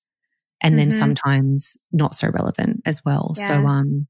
and 0.62 0.74
mm-hmm. 0.74 0.90
then 0.90 0.92
sometimes 0.92 1.78
not 1.92 2.16
so 2.16 2.30
relevant 2.30 2.82
as 2.86 3.04
well. 3.06 3.34
Yeah. 3.38 3.48
So, 3.48 3.68
um, 3.68 4.08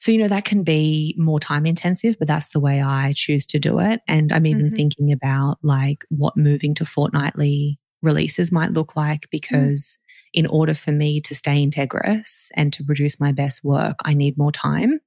so, 0.00 0.12
you 0.12 0.18
know, 0.18 0.28
that 0.28 0.44
can 0.44 0.64
be 0.64 1.14
more 1.16 1.40
time 1.40 1.64
intensive, 1.64 2.18
but 2.18 2.28
that's 2.28 2.48
the 2.48 2.60
way 2.60 2.82
I 2.82 3.14
choose 3.16 3.46
to 3.46 3.58
do 3.58 3.78
it. 3.78 4.02
And 4.06 4.32
I'm 4.32 4.46
even 4.46 4.66
mm-hmm. 4.66 4.74
thinking 4.74 5.12
about 5.12 5.58
like 5.62 6.04
what 6.10 6.36
moving 6.36 6.74
to 6.74 6.84
fortnightly 6.84 7.78
releases 8.02 8.52
might 8.52 8.72
look 8.72 8.94
like 8.94 9.22
mm. 9.22 9.30
because 9.30 9.98
mm. 9.98 10.40
in 10.40 10.46
order 10.46 10.74
for 10.74 10.92
me 10.92 11.20
to 11.22 11.34
stay 11.34 11.66
integrous 11.66 12.48
and 12.54 12.72
to 12.74 12.84
produce 12.84 13.18
my 13.18 13.32
best 13.32 13.64
work, 13.64 13.96
I 14.04 14.14
need 14.14 14.36
more 14.36 14.52
time. 14.52 15.00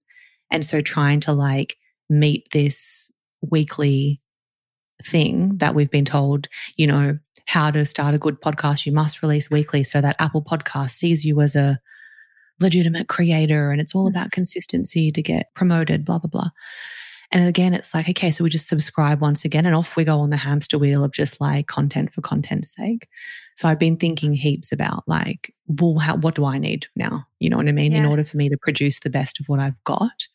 And 0.52 0.66
so 0.66 0.82
trying 0.82 1.20
to 1.22 1.34
like 1.34 1.78
meet 2.10 2.48
this 2.52 3.12
weekly 3.42 4.22
thing 5.04 5.58
that 5.58 5.76
we've 5.76 5.92
been 5.92 6.06
told, 6.06 6.48
you 6.76 6.88
know, 6.88 7.18
how 7.46 7.72
to 7.72 7.86
start 7.86 8.14
a 8.16 8.20
good 8.20 8.42
podcast, 8.42 8.86
you 8.86 8.92
must 8.92 9.22
release 9.22 9.50
weekly 9.50 9.84
so 9.84 10.02
that 10.02 10.16
Apple 10.20 10.44
Podcast 10.44 10.92
sees 10.92 11.24
you 11.24 11.40
as 11.42 11.56
a 11.56 11.80
legitimate 12.60 13.08
creator 13.08 13.72
and 13.72 13.80
it's 13.80 13.96
all 13.96 14.08
mm. 14.08 14.10
about 14.10 14.32
consistency 14.32 15.12
to 15.12 15.22
get 15.22 15.54
promoted, 15.56 16.04
blah, 16.04 16.20
blah, 16.20 16.30
blah. 16.30 16.50
And 17.32 17.48
again, 17.48 17.74
it's 17.74 17.94
like, 17.94 18.08
okay, 18.10 18.32
so 18.32 18.44
we 18.44 18.50
just 18.50 18.70
subscribe 18.70 19.22
once 19.22 19.44
again 19.44 19.66
and 19.66 19.76
off 19.76 19.98
we 19.98 20.06
go 20.06 20.20
on 20.20 20.30
the 20.30 20.38
hamster 20.38 20.78
wheel 20.78 21.04
of 21.04 21.12
just 21.12 21.42
like 21.42 21.68
content 21.68 22.14
for 22.14 22.22
content's 22.22 22.74
sake. 22.74 23.08
So 23.58 23.68
I've 23.68 23.80
been 23.80 23.98
thinking 23.98 24.34
heaps 24.34 24.72
about 24.72 25.04
like, 25.08 25.54
well, 25.68 26.00
how, 26.00 26.16
what 26.18 26.36
do 26.36 26.46
I 26.46 26.58
need 26.58 26.88
now? 26.96 27.26
You 27.40 27.50
know 27.50 27.58
what 27.58 27.68
I 27.68 27.74
mean? 27.74 27.92
Yeah. 27.92 28.00
In 28.00 28.06
order 28.06 28.24
for 28.24 28.38
me 28.38 28.48
to 28.50 28.58
produce 28.58 29.00
the 29.00 29.10
best 29.10 29.40
of 29.42 29.50
what 29.50 29.60
I've 29.60 29.82
got, 29.84 30.28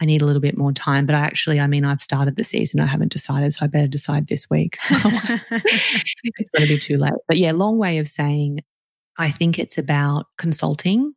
I 0.00 0.06
need 0.06 0.22
a 0.22 0.26
little 0.26 0.40
bit 0.40 0.58
more 0.58 0.72
time. 0.72 1.06
But 1.06 1.14
I 1.14 1.20
actually, 1.20 1.60
I 1.60 1.66
mean, 1.66 1.84
I've 1.84 2.02
started 2.02 2.36
the 2.36 2.44
season. 2.44 2.80
I 2.80 2.86
haven't 2.86 3.12
decided. 3.12 3.54
So 3.54 3.64
I 3.64 3.68
better 3.68 3.86
decide 3.86 4.26
this 4.26 4.50
week. 4.50 4.76
it's 4.90 6.50
going 6.50 6.66
to 6.66 6.66
be 6.66 6.78
too 6.78 6.98
late. 6.98 7.12
But 7.28 7.38
yeah, 7.38 7.52
long 7.52 7.78
way 7.78 7.98
of 7.98 8.08
saying, 8.08 8.60
I 9.18 9.30
think 9.30 9.58
it's 9.58 9.78
about 9.78 10.26
consulting 10.36 11.14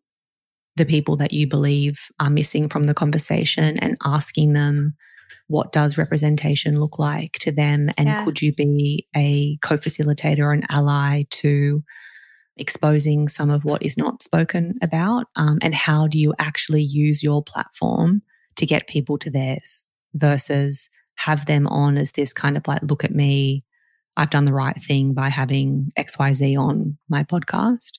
the 0.75 0.85
people 0.85 1.15
that 1.17 1.33
you 1.33 1.47
believe 1.47 1.99
are 2.19 2.29
missing 2.29 2.69
from 2.69 2.83
the 2.83 2.93
conversation 2.93 3.77
and 3.79 3.97
asking 4.05 4.53
them 4.53 4.95
what 5.47 5.71
does 5.71 5.97
representation 5.97 6.79
look 6.79 6.99
like 6.99 7.33
to 7.39 7.51
them 7.51 7.89
and 7.97 8.07
yeah. 8.07 8.23
could 8.23 8.41
you 8.41 8.53
be 8.53 9.07
a 9.15 9.57
co-facilitator 9.63 10.39
or 10.39 10.53
an 10.53 10.63
ally 10.69 11.23
to 11.31 11.83
exposing 12.57 13.27
some 13.27 13.49
of 13.49 13.65
what 13.65 13.81
is 13.81 13.97
not 13.97 14.21
spoken 14.21 14.75
about 14.81 15.27
um, 15.35 15.57
and 15.61 15.73
how 15.73 16.05
do 16.05 16.19
you 16.19 16.33
actually 16.37 16.83
use 16.83 17.23
your 17.23 17.41
platform 17.43 18.21
to 18.57 18.65
get 18.65 18.87
people 18.87 19.17
to 19.17 19.29
theirs 19.29 19.85
versus 20.13 20.89
have 21.15 21.45
them 21.45 21.67
on 21.67 21.97
as 21.97 22.11
this 22.11 22.33
kind 22.33 22.57
of 22.57 22.67
like 22.67 22.81
look 22.83 23.03
at 23.03 23.13
me 23.13 23.63
i've 24.17 24.29
done 24.29 24.45
the 24.45 24.53
right 24.53 24.81
thing 24.81 25.13
by 25.13 25.29
having 25.29 25.91
xyz 25.97 26.59
on 26.59 26.97
my 27.09 27.23
podcast 27.23 27.93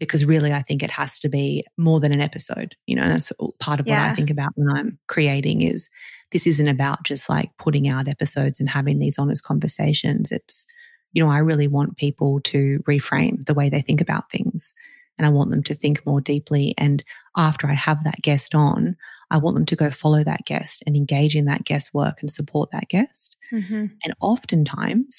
because 0.00 0.24
really 0.24 0.52
I 0.52 0.62
think 0.62 0.82
it 0.82 0.90
has 0.90 1.18
to 1.20 1.28
be 1.28 1.62
more 1.76 2.00
than 2.00 2.10
an 2.10 2.22
episode. 2.22 2.74
You 2.86 2.96
know, 2.96 3.06
that's 3.06 3.30
part 3.60 3.78
of 3.78 3.86
yeah. 3.86 4.02
what 4.02 4.12
I 4.12 4.14
think 4.16 4.30
about 4.30 4.52
when 4.56 4.74
I'm 4.74 4.98
creating 5.06 5.60
is 5.60 5.88
this 6.32 6.46
isn't 6.46 6.68
about 6.68 7.04
just 7.04 7.28
like 7.28 7.50
putting 7.58 7.86
out 7.86 8.08
episodes 8.08 8.58
and 8.58 8.68
having 8.68 8.98
these 8.98 9.18
honest 9.18 9.44
conversations. 9.44 10.32
It's 10.32 10.66
you 11.12 11.22
know, 11.22 11.30
I 11.30 11.38
really 11.38 11.68
want 11.68 11.96
people 11.96 12.40
to 12.42 12.82
reframe 12.88 13.44
the 13.44 13.54
way 13.54 13.68
they 13.68 13.82
think 13.82 14.00
about 14.00 14.30
things. 14.30 14.74
And 15.18 15.26
I 15.26 15.30
want 15.30 15.50
them 15.50 15.62
to 15.64 15.74
think 15.74 16.04
more 16.06 16.20
deeply. 16.20 16.74
And 16.78 17.04
after 17.36 17.66
I 17.66 17.74
have 17.74 18.04
that 18.04 18.22
guest 18.22 18.54
on, 18.54 18.96
I 19.30 19.38
want 19.38 19.54
them 19.54 19.66
to 19.66 19.76
go 19.76 19.90
follow 19.90 20.24
that 20.24 20.44
guest 20.44 20.82
and 20.86 20.96
engage 20.96 21.36
in 21.36 21.44
that 21.44 21.64
guest 21.64 21.94
work 21.94 22.18
and 22.20 22.30
support 22.30 22.70
that 22.72 22.88
guest. 22.88 23.36
Mm-hmm. 23.52 23.86
And 24.02 24.14
oftentimes 24.20 25.18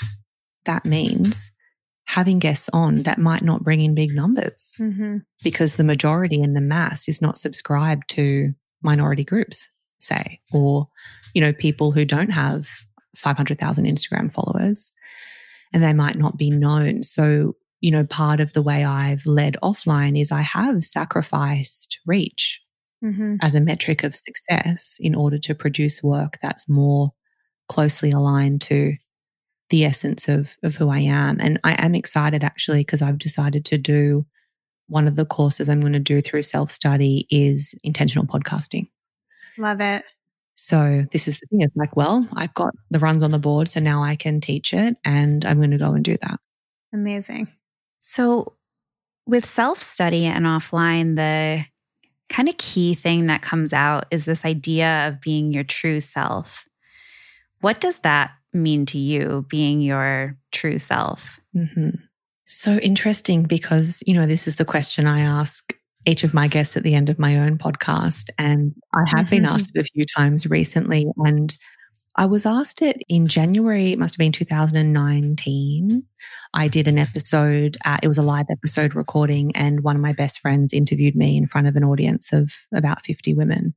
that 0.66 0.86
means 0.86 1.52
having 2.06 2.40
guests 2.40 2.70
on 2.74 3.04
that 3.04 3.20
might 3.20 3.44
not 3.44 3.64
bring 3.64 3.80
in 3.80 3.96
big 3.96 4.14
numbers 4.14 4.76
mm-hmm. 4.78 5.18
because 5.44 5.74
the 5.74 5.84
majority 5.84 6.42
and 6.42 6.56
the 6.56 6.62
mass 6.62 7.08
is 7.08 7.22
not 7.22 7.38
subscribed 7.38 8.04
to 8.10 8.52
minority 8.82 9.24
groups, 9.24 9.70
say, 10.00 10.42
or, 10.52 10.88
you 11.34 11.42
know, 11.42 11.54
people 11.54 11.92
who 11.92 12.04
don't 12.04 12.32
have 12.32 12.68
500,000 13.16 13.86
Instagram 13.86 14.32
followers 14.32 14.94
and 15.74 15.82
they 15.82 15.94
might 15.94 16.18
not 16.18 16.38
be 16.38 16.50
known. 16.50 17.04
So, 17.04 17.56
you 17.80 17.92
know, 17.92 18.06
part 18.06 18.42
of 18.42 18.52
the 18.54 18.62
way 18.62 18.84
I've 18.84 19.26
led 19.26 19.56
offline 19.64 20.20
is 20.20 20.32
I 20.32 20.42
have 20.42 20.84
sacrificed 20.84 22.00
reach 22.06 22.62
mm-hmm. 23.04 23.36
as 23.42 23.56
a 23.56 23.62
metric 23.62 24.04
of 24.04 24.16
success 24.16 24.98
in 25.00 25.16
order 25.16 25.38
to 25.40 25.56
produce 25.56 26.04
work 26.04 26.38
that's 26.42 26.70
more 26.70 27.12
closely 27.70 28.12
aligned 28.12 28.62
to 28.62 28.94
the 29.70 29.86
essence 29.86 30.28
of, 30.28 30.56
of 30.64 30.76
who 30.76 30.90
I 30.90 31.00
am. 31.00 31.40
And 31.40 31.60
I 31.64 31.74
am 31.84 31.96
excited 31.96 32.44
actually 32.44 32.82
because 32.82 33.02
I've 33.02 33.18
decided 33.18 33.66
to 33.66 33.78
do 33.78 34.26
one 34.88 35.08
of 35.08 35.16
the 35.16 35.26
courses 35.26 35.70
I'm 35.70 35.80
going 35.80 35.94
to 35.94 36.00
do 36.00 36.22
through 36.22 36.42
self 36.42 36.70
study 36.70 37.26
is 37.32 37.74
intentional 37.84 38.26
podcasting. 38.26 38.90
Love 39.58 39.80
it. 39.80 40.04
So 40.56 41.06
this 41.12 41.28
is 41.28 41.40
the 41.40 41.48
thing. 41.48 41.62
It's 41.62 41.76
like, 41.76 41.96
well, 41.96 42.28
I've 42.34 42.54
got 42.54 42.74
the 42.92 43.00
runs 43.00 43.24
on 43.24 43.32
the 43.32 43.40
board, 43.40 43.70
so 43.70 43.80
now 43.80 44.04
I 44.04 44.16
can 44.16 44.42
teach 44.42 44.74
it, 44.74 44.96
and 45.06 45.44
I'm 45.46 45.58
going 45.58 45.72
to 45.72 45.78
go 45.78 45.94
and 45.94 46.04
do 46.04 46.18
that. 46.22 46.40
Amazing. 46.94 47.48
So 48.02 48.54
with 49.26 49.46
self 49.46 49.82
study 49.82 50.26
and 50.26 50.46
offline, 50.46 51.16
the 51.16 51.66
kind 52.32 52.50
of 52.50 52.58
key 52.58 52.96
thing 52.96 53.28
that 53.28 53.42
comes 53.42 53.74
out 53.74 54.06
is 54.10 54.26
this 54.26 54.46
idea 54.46 55.08
of 55.08 55.22
being 55.22 55.52
your 55.52 55.64
true 55.64 56.00
self. 56.00 56.68
What 57.60 57.80
does 57.80 58.00
that 58.00 58.32
mean 58.54 58.86
to 58.88 58.98
you, 58.98 59.46
being 59.50 59.82
your 59.82 60.38
true 60.52 60.80
self? 60.80 61.40
Mm-hmm. 61.56 61.92
So 62.46 62.78
interesting 62.78 63.44
because, 63.44 64.04
you 64.06 64.14
know, 64.14 64.26
this 64.26 64.48
is 64.48 64.56
the 64.56 64.66
question 64.66 65.08
I 65.08 65.22
ask 65.22 65.74
each 66.06 66.24
of 66.24 66.34
my 66.34 66.48
guests 66.48 66.76
at 66.76 66.84
the 66.84 66.96
end 66.96 67.10
of 67.10 67.20
my 67.20 67.38
own 67.38 67.58
podcast. 67.58 68.30
And 68.38 68.74
I 68.94 69.04
have 69.08 69.28
mm-hmm. 69.28 69.36
been 69.36 69.46
asked 69.54 69.72
it 69.76 69.80
a 69.80 69.84
few 69.84 70.06
times 70.06 70.48
recently. 70.48 71.06
And 71.18 71.56
I 72.18 72.26
was 72.26 72.46
asked 72.46 72.82
it 72.82 73.02
in 73.08 73.28
January, 73.28 73.94
it 73.94 74.00
must 74.00 74.16
have 74.16 74.20
been 74.20 74.34
2019. 74.34 76.04
I 76.54 76.68
did 76.68 76.88
an 76.88 76.98
episode, 76.98 77.78
uh, 77.86 77.98
it 78.04 78.08
was 78.08 78.18
a 78.18 78.24
live 78.24 78.48
episode 78.50 78.96
recording, 78.96 79.56
and 79.56 79.82
one 79.82 79.96
of 79.96 80.02
my 80.02 80.12
best 80.12 80.40
friends 80.40 80.74
interviewed 80.74 81.16
me 81.16 81.38
in 81.38 81.48
front 81.48 81.68
of 81.68 81.76
an 81.76 81.84
audience 81.84 82.34
of 82.34 82.52
about 82.74 83.06
50 83.06 83.34
women. 83.34 83.74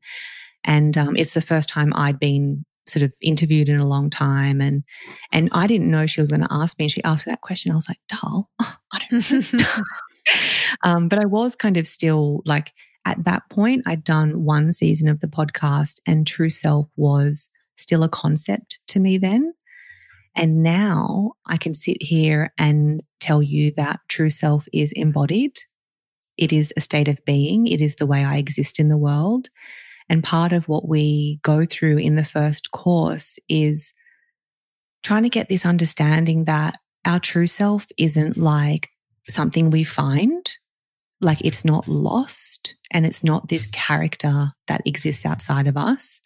And 0.65 0.99
um, 0.99 1.17
it's 1.17 1.35
the 1.35 1.41
first 1.41 1.69
time 1.69 1.93
I'd 1.95 2.19
been 2.19 2.65
sort 2.87 3.03
of 3.03 3.13
interviewed 3.21 3.69
in 3.69 3.81
a 3.81 3.87
long 3.87 4.11
time 4.11 4.61
and 4.61 4.85
and 5.33 5.49
I 5.53 5.67
didn't 5.67 5.91
know 5.91 6.07
she 6.07 6.21
was 6.21 6.29
going 6.29 6.43
to 6.43 6.49
ask 6.51 6.79
me 6.79 6.85
and 6.85 6.93
she 6.93 7.03
asked 7.03 7.27
me 7.27 7.31
that 7.33 7.41
question 7.41 7.73
I 7.73 7.77
was 7.77 7.89
like 7.89 8.01
dull 8.09 8.51
I 8.61 9.01
don't 9.11 9.53
know 9.55 9.83
um, 10.85 11.09
but 11.09 11.19
I 11.19 11.25
was 11.25 11.55
kind 11.55 11.79
of 11.79 11.87
still 11.87 12.43
like 12.45 12.75
at 13.07 13.25
that 13.25 13.43
point 13.49 13.85
I'd 13.87 14.05
done 14.05 14.45
one 14.45 14.71
season 14.71 15.09
of 15.09 15.21
the 15.21 15.27
podcast 15.27 16.01
and 16.07 16.27
true 16.27 16.51
self 16.51 16.89
was 16.97 17.49
still 17.77 18.03
a 18.03 18.09
concept 18.09 18.79
to 18.89 19.01
me 19.01 19.19
then. 19.19 19.53
And 20.37 20.63
now 20.63 21.33
I 21.47 21.57
can 21.57 21.75
sit 21.75 22.03
here 22.03 22.53
and 22.59 23.03
tell 23.21 23.43
you 23.43 23.73
that 23.77 24.01
true 24.09 24.31
self 24.31 24.67
is 24.73 24.93
embodied. 24.93 25.59
It 26.37 26.53
is 26.53 26.73
a 26.77 26.81
state 26.81 27.09
of 27.09 27.25
being. 27.25 27.67
It 27.67 27.81
is 27.81 27.97
the 27.97 28.07
way 28.07 28.25
I 28.25 28.37
exist 28.37 28.81
in 28.81 28.89
the 28.89 28.99
world. 28.99 29.49
And 30.09 30.25
part 30.25 30.53
of 30.53 30.69
what 30.69 30.89
we 30.89 31.39
go 31.43 31.65
through 31.65 31.99
in 31.99 32.17
the 32.17 32.25
first 32.25 32.73
course 32.73 33.39
is 33.49 33.95
trying 35.03 35.23
to 35.23 35.29
get 35.29 35.49
this 35.49 35.65
understanding 35.65 36.45
that 36.45 36.79
our 37.05 37.21
true 37.21 37.47
self 37.47 37.87
isn't 37.97 38.37
like 38.37 38.91
something 39.29 39.71
we 39.71 39.85
find, 39.85 40.51
like 41.21 41.41
it's 41.43 41.65
not 41.65 41.87
lost 41.89 42.75
and 42.91 43.07
it's 43.07 43.23
not 43.23 43.49
this 43.49 43.67
character 43.69 44.51
that 44.67 44.83
exists 44.85 45.25
outside 45.25 45.67
of 45.67 45.77
us. 45.77 46.21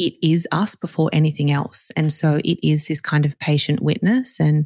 It 0.00 0.14
is 0.26 0.48
us 0.50 0.74
before 0.74 1.10
anything 1.12 1.50
else. 1.50 1.90
And 1.94 2.10
so 2.10 2.40
it 2.42 2.58
is 2.66 2.88
this 2.88 3.02
kind 3.02 3.26
of 3.26 3.38
patient 3.38 3.82
witness. 3.82 4.40
And 4.40 4.64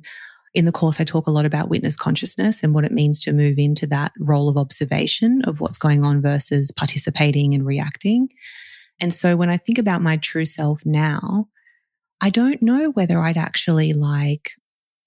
in 0.55 0.65
the 0.65 0.71
course, 0.71 1.01
I 1.01 1.05
talk 1.05 1.27
a 1.27 1.33
lot 1.33 1.45
about 1.45 1.69
witness 1.69 1.97
consciousness 1.97 2.63
and 2.63 2.73
what 2.73 2.85
it 2.85 2.93
means 2.93 3.21
to 3.23 3.33
move 3.33 3.59
into 3.59 3.85
that 3.89 4.13
role 4.21 4.49
of 4.49 4.57
observation 4.57 5.43
of 5.43 5.61
what's 5.61 5.77
going 5.77 6.05
on 6.05 6.23
versus 6.23 6.71
participating 6.71 7.53
and 7.53 7.67
reacting. 7.67 8.29
And 9.01 9.13
so 9.13 9.35
when 9.37 9.51
I 9.51 9.57
think 9.57 9.77
about 9.79 10.03
my 10.03 10.19
true 10.19 10.45
self 10.45 10.87
now, 10.87 11.49
I 12.21 12.31
don't 12.31 12.63
know 12.63 12.91
whether 12.91 13.19
I'd 13.19 13.37
actually 13.37 13.93
like 13.93 14.53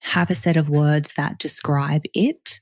have 0.00 0.28
a 0.28 0.34
set 0.34 0.58
of 0.58 0.68
words 0.68 1.14
that 1.16 1.38
describe 1.38 2.02
it. 2.12 2.60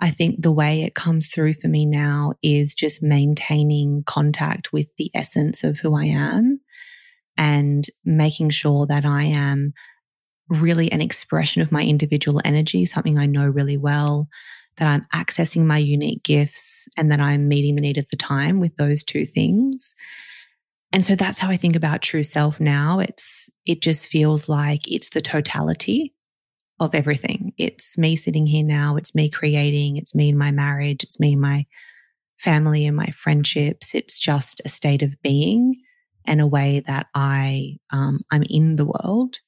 I 0.00 0.12
think 0.12 0.40
the 0.40 0.50
way 0.50 0.80
it 0.80 0.94
comes 0.94 1.28
through 1.28 1.52
for 1.52 1.68
me 1.68 1.84
now 1.84 2.32
is 2.42 2.74
just 2.74 3.02
maintaining 3.02 4.02
contact 4.06 4.72
with 4.72 4.88
the 4.96 5.10
essence 5.14 5.62
of 5.62 5.78
who 5.78 5.94
I 5.94 6.06
am 6.06 6.61
and 7.36 7.86
making 8.04 8.50
sure 8.50 8.86
that 8.86 9.04
I 9.04 9.24
am 9.24 9.72
really 10.48 10.90
an 10.92 11.00
expression 11.00 11.62
of 11.62 11.72
my 11.72 11.82
individual 11.82 12.40
energy, 12.44 12.84
something 12.84 13.18
I 13.18 13.26
know 13.26 13.46
really 13.46 13.76
well, 13.76 14.28
that 14.76 14.88
I'm 14.88 15.06
accessing 15.14 15.64
my 15.64 15.78
unique 15.78 16.22
gifts 16.22 16.88
and 16.96 17.10
that 17.10 17.20
I'm 17.20 17.48
meeting 17.48 17.74
the 17.74 17.80
need 17.80 17.98
of 17.98 18.08
the 18.10 18.16
time 18.16 18.60
with 18.60 18.76
those 18.76 19.02
two 19.02 19.26
things. 19.26 19.94
And 20.92 21.04
so 21.04 21.14
that's 21.14 21.38
how 21.38 21.48
I 21.48 21.56
think 21.56 21.74
about 21.74 22.02
true 22.02 22.22
self 22.22 22.60
now. 22.60 22.98
It's 22.98 23.48
it 23.64 23.80
just 23.80 24.06
feels 24.06 24.48
like 24.48 24.80
it's 24.86 25.10
the 25.10 25.22
totality 25.22 26.14
of 26.80 26.94
everything. 26.94 27.52
It's 27.58 27.96
me 27.96 28.16
sitting 28.16 28.46
here 28.46 28.64
now, 28.64 28.96
it's 28.96 29.14
me 29.14 29.30
creating, 29.30 29.96
it's 29.96 30.14
me 30.14 30.30
in 30.30 30.38
my 30.38 30.50
marriage, 30.50 31.02
it's 31.02 31.20
me 31.20 31.32
in 31.32 31.40
my 31.40 31.64
family 32.38 32.84
and 32.86 32.96
my 32.96 33.06
friendships. 33.06 33.94
It's 33.94 34.18
just 34.18 34.60
a 34.64 34.68
state 34.68 35.02
of 35.02 35.20
being 35.22 35.80
and 36.26 36.40
a 36.40 36.46
way 36.46 36.82
that 36.86 37.06
I 37.14 37.78
um, 37.90 38.20
I'm 38.30 38.42
in 38.44 38.76
the 38.76 38.86
world. 38.86 39.40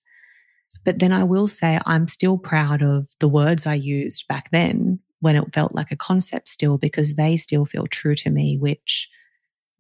But 0.85 0.99
then 0.99 1.13
I 1.13 1.25
will 1.25 1.47
say 1.47 1.79
I'm 1.87 2.07
still 2.07 2.37
proud 2.37 2.83
of 2.83 3.09
the 3.19 3.29
words 3.29 3.67
I 3.67 3.75
used 3.75 4.29
back 4.29 4.51
then 4.51 5.01
when 5.21 5.37
it 5.37 5.55
felt 5.55 5.75
like 5.75 5.91
a 5.91 5.97
concept 5.97 6.49
still, 6.49 6.77
because 6.77 7.15
they 7.15 7.37
still 7.37 7.65
feel 7.65 7.87
true 7.87 8.15
to 8.17 8.31
me, 8.31 8.59
which 8.59 9.09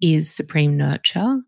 is 0.01 0.30
supreme 0.30 0.76
nurture, 0.76 1.40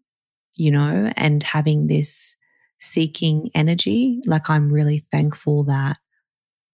you 0.57 0.71
know, 0.71 1.11
and 1.17 1.43
having 1.43 1.87
this 1.87 2.37
seeking 2.79 3.51
energy. 3.55 4.21
Like 4.27 4.51
I'm 4.51 4.71
really 4.71 5.07
thankful 5.11 5.65
that 5.65 5.97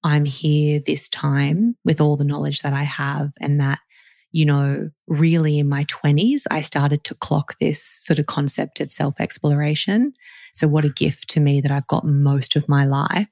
I'm 0.02 0.24
here 0.24 0.80
this 0.84 1.08
time 1.08 1.76
with 1.84 2.00
all 2.00 2.16
the 2.16 2.24
knowledge 2.24 2.62
that 2.62 2.72
I 2.72 2.82
have 2.82 3.30
and 3.40 3.60
that 3.60 3.78
you 4.32 4.46
know, 4.46 4.90
really 5.06 5.58
in 5.58 5.68
my 5.68 5.84
20s, 5.84 6.42
I 6.50 6.62
started 6.62 7.04
to 7.04 7.14
clock 7.14 7.58
this 7.60 7.84
sort 7.84 8.18
of 8.18 8.26
concept 8.26 8.80
of 8.80 8.90
self 8.90 9.14
exploration. 9.20 10.14
So, 10.54 10.66
what 10.66 10.84
a 10.84 10.90
gift 10.90 11.28
to 11.30 11.40
me 11.40 11.60
that 11.60 11.70
I've 11.70 11.86
got 11.86 12.04
most 12.04 12.56
of 12.56 12.68
my 12.68 12.84
life 12.84 13.28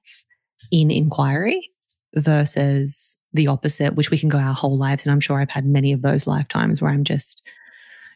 in 0.70 0.90
inquiry 0.90 1.60
versus 2.14 3.16
the 3.32 3.48
opposite, 3.48 3.94
which 3.94 4.10
we 4.10 4.18
can 4.18 4.28
go 4.28 4.38
our 4.38 4.54
whole 4.54 4.76
lives. 4.76 5.04
And 5.04 5.12
I'm 5.12 5.20
sure 5.20 5.40
I've 5.40 5.50
had 5.50 5.64
many 5.64 5.92
of 5.92 6.02
those 6.02 6.26
lifetimes 6.26 6.82
where 6.82 6.90
I'm 6.90 7.04
just, 7.04 7.42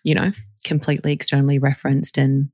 you 0.03 0.15
know, 0.15 0.33
completely 0.65 1.13
externally 1.13 1.59
referenced 1.59 2.19
and, 2.19 2.51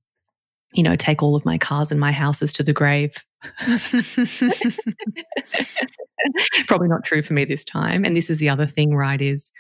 you 0.75 0.83
know, 0.83 0.95
take 0.95 1.23
all 1.23 1.35
of 1.35 1.45
my 1.45 1.59
cars 1.59 1.91
and 1.91 1.99
my 1.99 2.13
houses 2.13 2.53
to 2.55 2.63
the 2.63 2.73
grave. 2.73 3.15
Probably 6.69 6.89
not 6.89 7.05
true 7.05 7.23
for 7.23 7.33
me 7.33 7.45
this 7.45 7.65
time. 7.65 8.05
And 8.05 8.17
this 8.17 8.31
is 8.31 8.39
the 8.39 8.49
other 8.49 8.67
thing, 8.67 8.95
right? 8.95 9.21
Is 9.21 9.51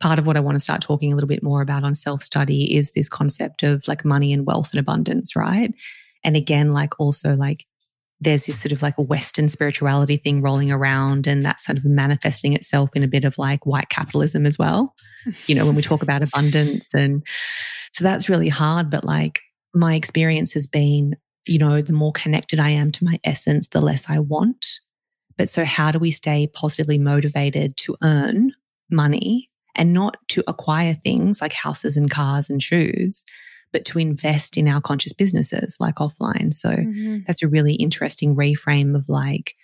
part 0.00 0.18
of 0.18 0.26
what 0.26 0.36
I 0.36 0.40
want 0.40 0.56
to 0.56 0.60
start 0.60 0.82
talking 0.82 1.12
a 1.12 1.14
little 1.14 1.28
bit 1.28 1.42
more 1.42 1.62
about 1.62 1.84
on 1.84 1.94
self 1.94 2.22
study 2.22 2.74
is 2.76 2.90
this 2.92 3.08
concept 3.08 3.62
of 3.62 3.86
like 3.88 4.04
money 4.04 4.32
and 4.32 4.46
wealth 4.46 4.70
and 4.72 4.80
abundance, 4.80 5.34
right? 5.36 5.72
And 6.24 6.36
again, 6.36 6.72
like 6.72 6.98
also 6.98 7.34
like 7.34 7.66
there's 8.20 8.46
this 8.46 8.60
sort 8.60 8.72
of 8.72 8.82
like 8.82 8.96
a 8.96 9.02
Western 9.02 9.48
spirituality 9.48 10.16
thing 10.16 10.40
rolling 10.40 10.70
around, 10.70 11.26
and 11.26 11.44
that's 11.44 11.64
sort 11.64 11.78
of 11.78 11.84
manifesting 11.84 12.54
itself 12.54 12.90
in 12.94 13.02
a 13.02 13.08
bit 13.08 13.24
of 13.24 13.38
like 13.38 13.66
white 13.66 13.88
capitalism 13.90 14.46
as 14.46 14.58
well. 14.58 14.94
you 15.46 15.54
know, 15.54 15.66
when 15.66 15.74
we 15.74 15.82
talk 15.82 16.02
about 16.02 16.22
abundance. 16.22 16.86
And 16.94 17.26
so 17.92 18.04
that's 18.04 18.28
really 18.28 18.48
hard. 18.48 18.90
But 18.90 19.04
like 19.04 19.40
my 19.74 19.94
experience 19.94 20.52
has 20.52 20.66
been, 20.66 21.16
you 21.46 21.58
know, 21.58 21.82
the 21.82 21.92
more 21.92 22.12
connected 22.12 22.58
I 22.58 22.70
am 22.70 22.90
to 22.92 23.04
my 23.04 23.18
essence, 23.24 23.68
the 23.68 23.80
less 23.80 24.04
I 24.08 24.18
want. 24.18 24.66
But 25.36 25.48
so, 25.48 25.64
how 25.64 25.90
do 25.90 25.98
we 25.98 26.10
stay 26.10 26.46
positively 26.46 26.98
motivated 26.98 27.76
to 27.78 27.96
earn 28.02 28.52
money 28.90 29.50
and 29.74 29.92
not 29.92 30.16
to 30.28 30.42
acquire 30.46 30.94
things 30.94 31.40
like 31.40 31.52
houses 31.52 31.96
and 31.96 32.10
cars 32.10 32.48
and 32.48 32.62
shoes, 32.62 33.24
but 33.72 33.84
to 33.86 33.98
invest 33.98 34.56
in 34.56 34.68
our 34.68 34.80
conscious 34.80 35.12
businesses 35.12 35.76
like 35.80 35.96
offline. 35.96 36.54
So 36.54 36.70
mm-hmm. 36.70 37.18
that's 37.26 37.42
a 37.42 37.48
really 37.48 37.74
interesting 37.74 38.36
reframe 38.36 38.94
of 38.96 39.08
like, 39.08 39.54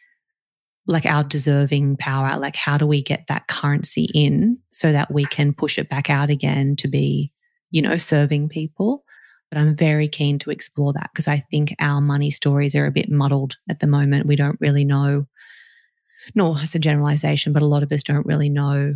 like 0.86 1.06
our 1.06 1.22
deserving 1.22 1.96
power. 1.96 2.38
Like, 2.38 2.56
how 2.56 2.76
do 2.76 2.86
we 2.86 3.02
get 3.02 3.26
that 3.28 3.46
currency 3.46 4.08
in 4.12 4.58
so 4.72 4.90
that 4.90 5.12
we 5.12 5.24
can 5.24 5.54
push 5.54 5.78
it 5.78 5.88
back 5.88 6.10
out 6.10 6.30
again 6.30 6.74
to 6.76 6.88
be, 6.88 7.32
you 7.70 7.82
know, 7.82 7.96
serving 7.96 8.48
people? 8.48 9.04
But 9.50 9.58
I'm 9.58 9.76
very 9.76 10.08
keen 10.08 10.38
to 10.40 10.50
explore 10.50 10.92
that 10.92 11.10
because 11.12 11.28
I 11.28 11.44
think 11.50 11.74
our 11.78 12.00
money 12.00 12.30
stories 12.30 12.74
are 12.74 12.86
a 12.86 12.92
bit 12.92 13.10
muddled 13.10 13.56
at 13.68 13.80
the 13.80 13.86
moment. 13.86 14.26
We 14.26 14.36
don't 14.36 14.60
really 14.60 14.84
know, 14.84 15.26
nor 16.34 16.56
it's 16.58 16.74
a 16.74 16.80
generalization, 16.80 17.52
but 17.52 17.62
a 17.62 17.66
lot 17.66 17.82
of 17.82 17.92
us 17.92 18.02
don't 18.02 18.26
really 18.26 18.48
know 18.48 18.94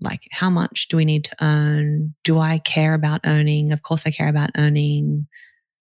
like 0.00 0.28
how 0.30 0.50
much 0.50 0.88
do 0.88 0.96
we 0.96 1.04
need 1.04 1.24
to 1.24 1.36
earn? 1.40 2.14
Do 2.24 2.38
I 2.38 2.58
care 2.58 2.94
about 2.94 3.20
earning? 3.24 3.72
Of 3.72 3.82
course 3.82 4.02
I 4.06 4.10
care 4.10 4.28
about 4.28 4.50
earning. 4.56 5.26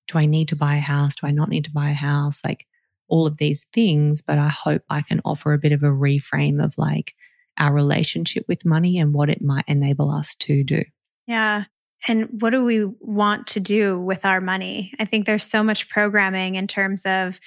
Do 0.08 0.18
I 0.18 0.26
need 0.26 0.50
to 0.50 0.56
buy 0.56 0.76
a 0.76 0.82
house? 0.82 1.16
Do 1.16 1.28
I 1.28 1.32
not 1.32 1.50
need 1.50 1.66
to 1.66 1.72
buy 1.72 1.90
a 1.90 1.94
house? 1.94 2.42
Like 2.44 2.66
all 3.08 3.28
of 3.28 3.38
these 3.38 3.66
things, 3.74 4.22
but 4.22 4.38
I 4.38 4.50
hope 4.50 4.84
I 4.90 5.02
can 5.02 5.22
offer 5.26 5.54
a 5.54 5.60
bit 5.60 5.74
of 5.74 5.84
a 5.84 5.88
reframe 5.88 6.64
of 6.64 6.78
like 6.78 7.14
our 7.58 7.74
relationship 7.74 8.46
with 8.48 8.66
money 8.66 8.98
and 8.98 9.14
what 9.14 9.30
it 9.30 9.42
might 9.42 9.66
enable 9.68 10.10
us 10.10 10.34
to 10.36 10.64
do. 10.64 10.84
Yeah. 11.28 11.66
And 12.08 12.42
what 12.42 12.50
do 12.50 12.64
we 12.64 12.86
want 12.86 13.48
to 13.48 13.60
do 13.60 14.00
with 14.00 14.26
our 14.26 14.42
money? 14.42 14.94
I 15.00 15.06
think 15.06 15.26
there's 15.26 15.44
so 15.44 15.64
much 15.64 15.90
programming 15.90 16.56
in 16.56 16.68
terms 16.68 17.06
of 17.06 17.40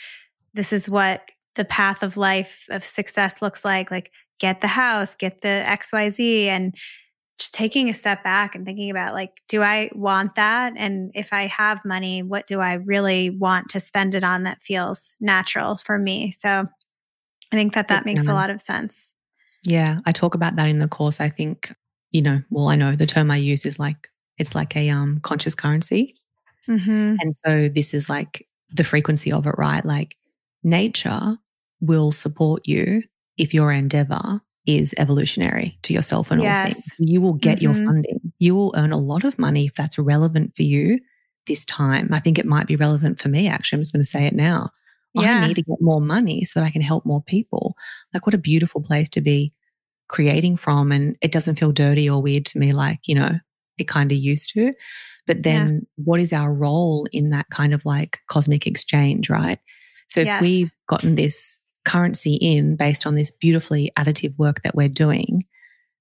this 0.52 0.72
is 0.72 0.88
what 0.88 1.22
the 1.56 1.64
path 1.64 2.02
of 2.02 2.16
life 2.16 2.66
of 2.68 2.84
success 2.84 3.42
looks 3.42 3.64
like. 3.64 3.90
Like, 3.90 4.12
get 4.38 4.60
the 4.60 4.66
house, 4.66 5.14
get 5.14 5.40
the 5.42 5.64
XYZ, 5.66 6.46
and 6.46 6.74
just 7.38 7.54
taking 7.54 7.88
a 7.88 7.94
step 7.94 8.22
back 8.22 8.54
and 8.54 8.64
thinking 8.64 8.90
about 8.90 9.14
like, 9.14 9.40
do 9.48 9.62
I 9.62 9.90
want 9.92 10.36
that? 10.36 10.74
And 10.76 11.10
if 11.14 11.32
I 11.32 11.46
have 11.46 11.84
money, 11.84 12.22
what 12.22 12.46
do 12.46 12.60
I 12.60 12.74
really 12.74 13.30
want 13.30 13.70
to 13.70 13.80
spend 13.80 14.14
it 14.14 14.22
on 14.22 14.44
that 14.44 14.62
feels 14.62 15.16
natural 15.20 15.78
for 15.78 15.98
me? 15.98 16.30
So 16.30 16.64
I 17.52 17.56
think 17.56 17.74
that 17.74 17.88
that 17.88 18.04
makes 18.04 18.26
a 18.26 18.34
lot 18.34 18.50
of 18.50 18.60
sense. 18.60 19.12
Yeah. 19.64 19.98
I 20.06 20.12
talk 20.12 20.34
about 20.34 20.56
that 20.56 20.68
in 20.68 20.78
the 20.78 20.88
course. 20.88 21.20
I 21.20 21.28
think, 21.28 21.72
you 22.12 22.22
know, 22.22 22.40
well, 22.50 22.68
I 22.68 22.76
know 22.76 22.94
the 22.94 23.06
term 23.06 23.30
I 23.30 23.36
use 23.36 23.66
is 23.66 23.78
like, 23.78 24.08
it's 24.38 24.54
like 24.54 24.76
a 24.76 24.90
um, 24.90 25.18
conscious 25.20 25.54
currency. 25.54 26.14
Mm-hmm. 26.68 27.16
And 27.20 27.36
so 27.36 27.68
this 27.68 27.94
is 27.94 28.08
like 28.08 28.46
the 28.72 28.84
frequency 28.84 29.32
of 29.32 29.46
it, 29.46 29.54
right? 29.58 29.84
Like 29.84 30.16
nature 30.62 31.36
will 31.80 32.12
support 32.12 32.66
you 32.66 33.02
if 33.38 33.54
your 33.54 33.72
endeavor 33.72 34.40
is 34.66 34.94
evolutionary 34.96 35.78
to 35.82 35.92
yourself 35.92 36.30
and 36.30 36.40
yes. 36.40 36.66
all 36.66 36.72
things. 36.72 36.86
You 36.98 37.20
will 37.20 37.34
get 37.34 37.58
mm-hmm. 37.58 37.64
your 37.64 37.86
funding. 37.86 38.20
You 38.38 38.54
will 38.54 38.74
earn 38.76 38.92
a 38.92 38.98
lot 38.98 39.24
of 39.24 39.38
money 39.38 39.66
if 39.66 39.74
that's 39.74 39.98
relevant 39.98 40.56
for 40.56 40.62
you 40.62 40.98
this 41.46 41.64
time. 41.66 42.08
I 42.12 42.20
think 42.20 42.38
it 42.38 42.46
might 42.46 42.66
be 42.66 42.76
relevant 42.76 43.20
for 43.20 43.28
me, 43.28 43.46
actually. 43.46 43.76
I'm 43.76 43.82
just 43.82 43.92
going 43.92 44.02
to 44.02 44.08
say 44.08 44.26
it 44.26 44.34
now. 44.34 44.70
Yeah. 45.12 45.42
I 45.42 45.48
need 45.48 45.54
to 45.56 45.62
get 45.62 45.80
more 45.80 46.00
money 46.00 46.44
so 46.44 46.58
that 46.58 46.66
I 46.66 46.70
can 46.70 46.82
help 46.82 47.04
more 47.04 47.22
people. 47.22 47.76
Like, 48.12 48.26
what 48.26 48.34
a 48.34 48.38
beautiful 48.38 48.80
place 48.80 49.08
to 49.10 49.20
be 49.20 49.52
creating 50.08 50.56
from. 50.56 50.90
And 50.90 51.16
it 51.20 51.30
doesn't 51.30 51.58
feel 51.58 51.70
dirty 51.72 52.08
or 52.08 52.22
weird 52.22 52.46
to 52.46 52.58
me, 52.58 52.72
like, 52.72 53.00
you 53.06 53.14
know, 53.14 53.32
it 53.78 53.86
kind 53.86 54.10
of 54.10 54.18
used 54.18 54.52
to. 54.54 54.72
But 55.26 55.42
then 55.42 55.74
yeah. 55.74 56.04
what 56.04 56.20
is 56.20 56.32
our 56.32 56.52
role 56.52 57.06
in 57.12 57.30
that 57.30 57.48
kind 57.50 57.72
of 57.72 57.84
like 57.84 58.20
cosmic 58.28 58.66
exchange, 58.66 59.30
right? 59.30 59.58
So 60.08 60.20
if 60.20 60.26
yes. 60.26 60.42
we've 60.42 60.70
gotten 60.88 61.14
this 61.14 61.58
currency 61.84 62.34
in 62.34 62.76
based 62.76 63.06
on 63.06 63.14
this 63.14 63.30
beautifully 63.30 63.92
additive 63.96 64.36
work 64.38 64.62
that 64.62 64.74
we're 64.74 64.88
doing, 64.88 65.44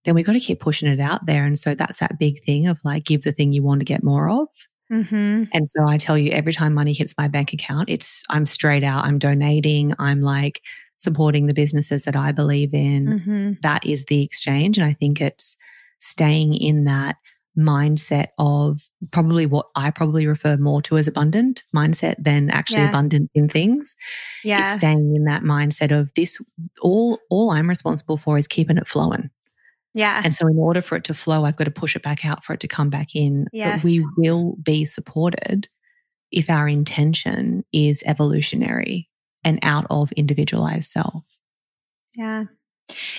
then 0.06 0.16
we've 0.16 0.26
got 0.26 0.34
to 0.34 0.40
keep 0.40 0.60
pushing 0.60 0.90
it 0.90 1.00
out 1.00 1.26
there. 1.26 1.46
And 1.46 1.58
so 1.58 1.76
that's 1.76 2.00
that 2.00 2.20
big 2.20 2.44
thing 2.44 2.68
of 2.68 2.80
like, 2.84 3.06
give 3.06 3.24
the 3.24 3.32
thing 3.32 3.54
you 3.54 3.64
want 3.64 3.80
to 3.82 3.86
get 3.86 4.04
more 4.04 4.30
of. 4.30 4.48
Mm-hmm. 4.92 5.44
And 5.54 5.70
so 5.70 5.88
I 5.88 5.98
tell 5.98 6.18
you, 6.18 6.32
every 6.32 6.54
time 6.54 6.74
money 6.74 6.94
hits 6.94 7.14
my 7.18 7.28
bank 7.28 7.54
account, 7.54 7.90
it's, 7.90 8.24
I'm 8.30 8.46
straight 8.46 8.84
out, 8.84 9.06
I'm 9.06 9.18
donating, 9.18 9.94
I'm 10.00 10.22
like 10.22 10.62
supporting 10.98 11.48
the 11.48 11.54
businesses 11.54 12.04
that 12.04 12.16
I 12.16 12.32
believe 12.32 12.74
in. 12.74 13.08
Mm-hmm. 13.08 13.52
That 13.62 13.86
is 13.86 14.06
the 14.06 14.22
exchange. 14.24 14.78
And 14.78 14.86
I 14.86 14.94
think 14.94 15.20
it's 15.20 15.56
staying 16.00 16.54
in 16.54 16.84
that 16.84 17.16
mindset 17.58 18.28
of 18.38 18.82
probably 19.12 19.46
what 19.46 19.68
I 19.76 19.92
probably 19.92 20.26
refer 20.26 20.58
more 20.58 20.82
to 20.84 20.98
as 20.98 21.08
abundant 21.08 21.64
mindset 21.76 22.16
than 22.18 22.50
actually 22.50 22.80
yeah. 22.80 22.90
abundant 22.90 23.30
in 23.36 23.48
things. 23.48 23.96
Yeah. 24.44 24.78
staying 24.78 25.14
in 25.16 25.26
that 25.26 25.44
mindset 25.44 25.98
of 25.98 26.10
this 26.16 26.40
all 26.82 27.20
all 27.30 27.52
I'm 27.52 27.70
responsible 27.70 28.18
for 28.18 28.38
is 28.38 28.48
keeping 28.48 28.78
it 28.78 28.88
flowing. 28.88 29.30
Yeah. 29.94 30.22
And 30.24 30.34
so 30.34 30.48
in 30.48 30.58
order 30.58 30.82
for 30.82 30.96
it 30.96 31.04
to 31.06 31.14
flow, 31.14 31.46
I've 31.46 31.56
got 31.56 31.66
to 31.66 31.72
push 31.72 31.96
it 31.96 32.02
back 32.02 32.26
out 32.26 32.44
for 32.44 32.54
it 32.54 32.60
to 32.62 32.68
come 32.68 32.90
back 32.90 33.16
in. 33.16 33.46
Yes. 33.54 33.82
But 33.82 33.84
we 33.84 34.06
will 34.18 34.56
be 34.64 34.86
supported 34.86 35.68
if 36.32 36.50
our 36.50 36.68
intention 36.68 37.64
is 37.72 38.02
evolutionary 38.08 39.08
and 39.44 39.60
out 39.62 39.86
of 39.92 40.12
individualized 40.14 40.90
self. 40.90 41.24
Yeah. 42.16 42.46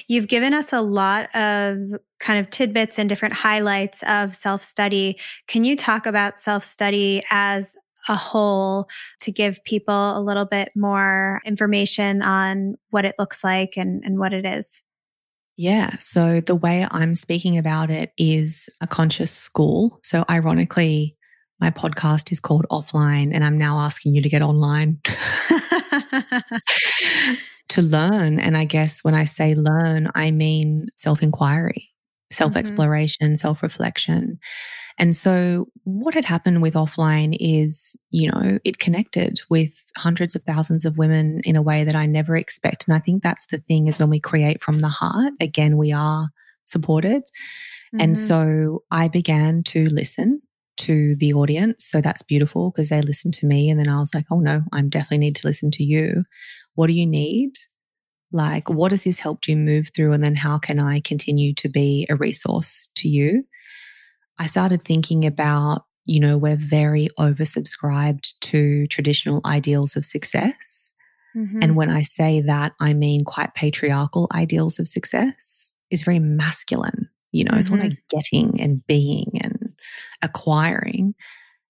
You've 0.09 0.29
given 0.29 0.55
us 0.55 0.73
a 0.73 0.81
lot 0.81 1.35
of 1.35 1.79
kind 2.21 2.39
of 2.39 2.51
tidbits 2.51 2.99
and 2.99 3.09
different 3.09 3.35
highlights 3.35 4.03
of 4.05 4.35
self 4.35 4.63
study. 4.63 5.19
Can 5.47 5.65
you 5.65 5.77
talk 5.77 6.07
about 6.07 6.41
self 6.41 6.65
study 6.65 7.23
as 7.31 7.77
a 8.09 8.17
whole 8.17 8.89
to 9.21 9.33
give 9.33 9.63
people 9.65 10.19
a 10.19 10.21
little 10.21 10.45
bit 10.45 10.71
more 10.77 11.41
information 11.45 12.23
on 12.23 12.77
what 12.91 13.05
it 13.05 13.15
looks 13.19 13.43
like 13.43 13.77
and, 13.77 14.05
and 14.05 14.19
what 14.19 14.33
it 14.33 14.45
is? 14.45 14.83
Yeah. 15.57 15.97
So 15.99 16.41
the 16.41 16.57
way 16.57 16.87
I'm 16.91 17.15
speaking 17.15 17.57
about 17.57 17.91
it 17.91 18.13
is 18.19 18.69
a 18.81 18.87
conscious 18.87 19.33
school. 19.33 20.01
So 20.03 20.25
ironically, 20.29 21.17
my 21.61 21.71
podcast 21.71 22.33
is 22.33 22.41
called 22.41 22.67
Offline, 22.71 23.33
and 23.33 23.45
I'm 23.45 23.57
now 23.57 23.79
asking 23.79 24.15
you 24.15 24.23
to 24.23 24.29
get 24.29 24.43
online. 24.43 25.01
to 27.71 27.83
learn. 27.83 28.39
And 28.39 28.57
I 28.57 28.65
guess 28.65 29.03
when 29.03 29.15
I 29.15 29.25
say 29.25 29.55
learn, 29.55 30.11
I 30.15 30.31
mean 30.31 30.89
self 30.97 31.23
inquiry, 31.23 31.91
self 32.31 32.57
exploration, 32.57 33.29
mm-hmm. 33.29 33.37
self 33.37 33.63
reflection. 33.63 34.39
And 34.97 35.17
so, 35.17 35.67
what 35.83 36.15
had 36.15 36.25
happened 36.25 36.63
with 36.63 36.75
offline 36.75 37.37
is, 37.41 37.97
you 38.11 38.31
know, 38.31 38.59
it 38.65 38.79
connected 38.79 39.41
with 39.51 39.73
hundreds 39.97 40.37
of 40.37 40.45
thousands 40.45 40.85
of 40.85 40.99
women 40.99 41.41
in 41.45 41.57
a 41.57 41.63
way 41.63 41.83
that 41.83 41.97
I 41.97 42.07
never 42.07 42.37
expect. 42.37 42.87
And 42.87 42.95
I 42.95 43.01
think 43.01 43.23
that's 43.23 43.47
the 43.47 43.59
thing 43.59 43.89
is 43.89 43.99
when 43.99 44.11
we 44.11 44.21
create 44.21 44.63
from 44.63 44.79
the 44.79 44.89
heart, 44.89 45.33
again, 45.41 45.79
we 45.79 45.91
are 45.91 46.29
supported. 46.65 47.23
Mm-hmm. 47.23 48.01
And 48.01 48.19
so, 48.19 48.85
I 48.93 49.09
began 49.09 49.65
to 49.65 49.89
listen 49.89 50.41
to 50.77 51.15
the 51.17 51.33
audience. 51.35 51.85
So 51.85 52.01
that's 52.01 52.23
beautiful 52.23 52.71
because 52.71 52.89
they 52.89 53.01
listened 53.01 53.35
to 53.35 53.47
me. 53.47 53.71
And 53.71 53.79
then 53.79 53.89
I 53.89 53.99
was 53.99 54.15
like, 54.15 54.27
oh 54.31 54.41
no, 54.41 54.63
I 54.73 54.83
definitely 54.83 55.19
need 55.19 55.37
to 55.37 55.47
listen 55.47 55.71
to 55.73 55.85
you. 55.85 56.25
What 56.75 56.89
do 56.89 56.93
you 56.93 57.07
need? 57.07 57.53
Like, 58.33 58.69
what 58.69 58.91
has 58.91 59.05
this 59.05 59.19
helped 59.19 59.47
you 59.47 59.57
move 59.57 59.91
through? 59.95 60.13
And 60.13 60.25
then 60.25 60.35
how 60.35 60.59
can 60.59 60.81
I 60.81 61.01
continue 61.01 61.55
to 61.55 61.69
be 61.69 62.07
a 62.11 62.17
resource 62.17 62.89
to 62.97 63.09
you? 63.09 63.45
I 64.39 64.47
started 64.47 64.83
thinking 64.83 65.25
about, 65.25 65.85
you 66.05 66.19
know, 66.19 66.37
we're 66.37 66.57
very 66.57 67.09
oversubscribed 67.19 68.33
to 68.41 68.87
traditional 68.89 69.41
ideals 69.45 69.95
of 69.95 70.05
success. 70.05 70.93
Mm-hmm. 71.37 71.61
And 71.63 71.77
when 71.77 71.91
I 71.91 72.03
say 72.03 72.41
that, 72.41 72.73
I 72.81 72.93
mean 72.93 73.25
quite 73.25 73.55
patriarchal 73.55 74.29
ideals 74.33 74.79
of 74.79 74.89
success 74.89 75.73
is 75.91 76.03
very 76.03 76.19
masculine. 76.19 77.09
You 77.31 77.45
know, 77.45 77.51
mm-hmm. 77.51 77.59
it's 77.61 77.71
all 77.71 77.79
like 77.79 77.99
getting 78.11 78.61
and 78.61 78.85
being 78.87 79.31
and 79.43 79.73
acquiring 80.23 81.15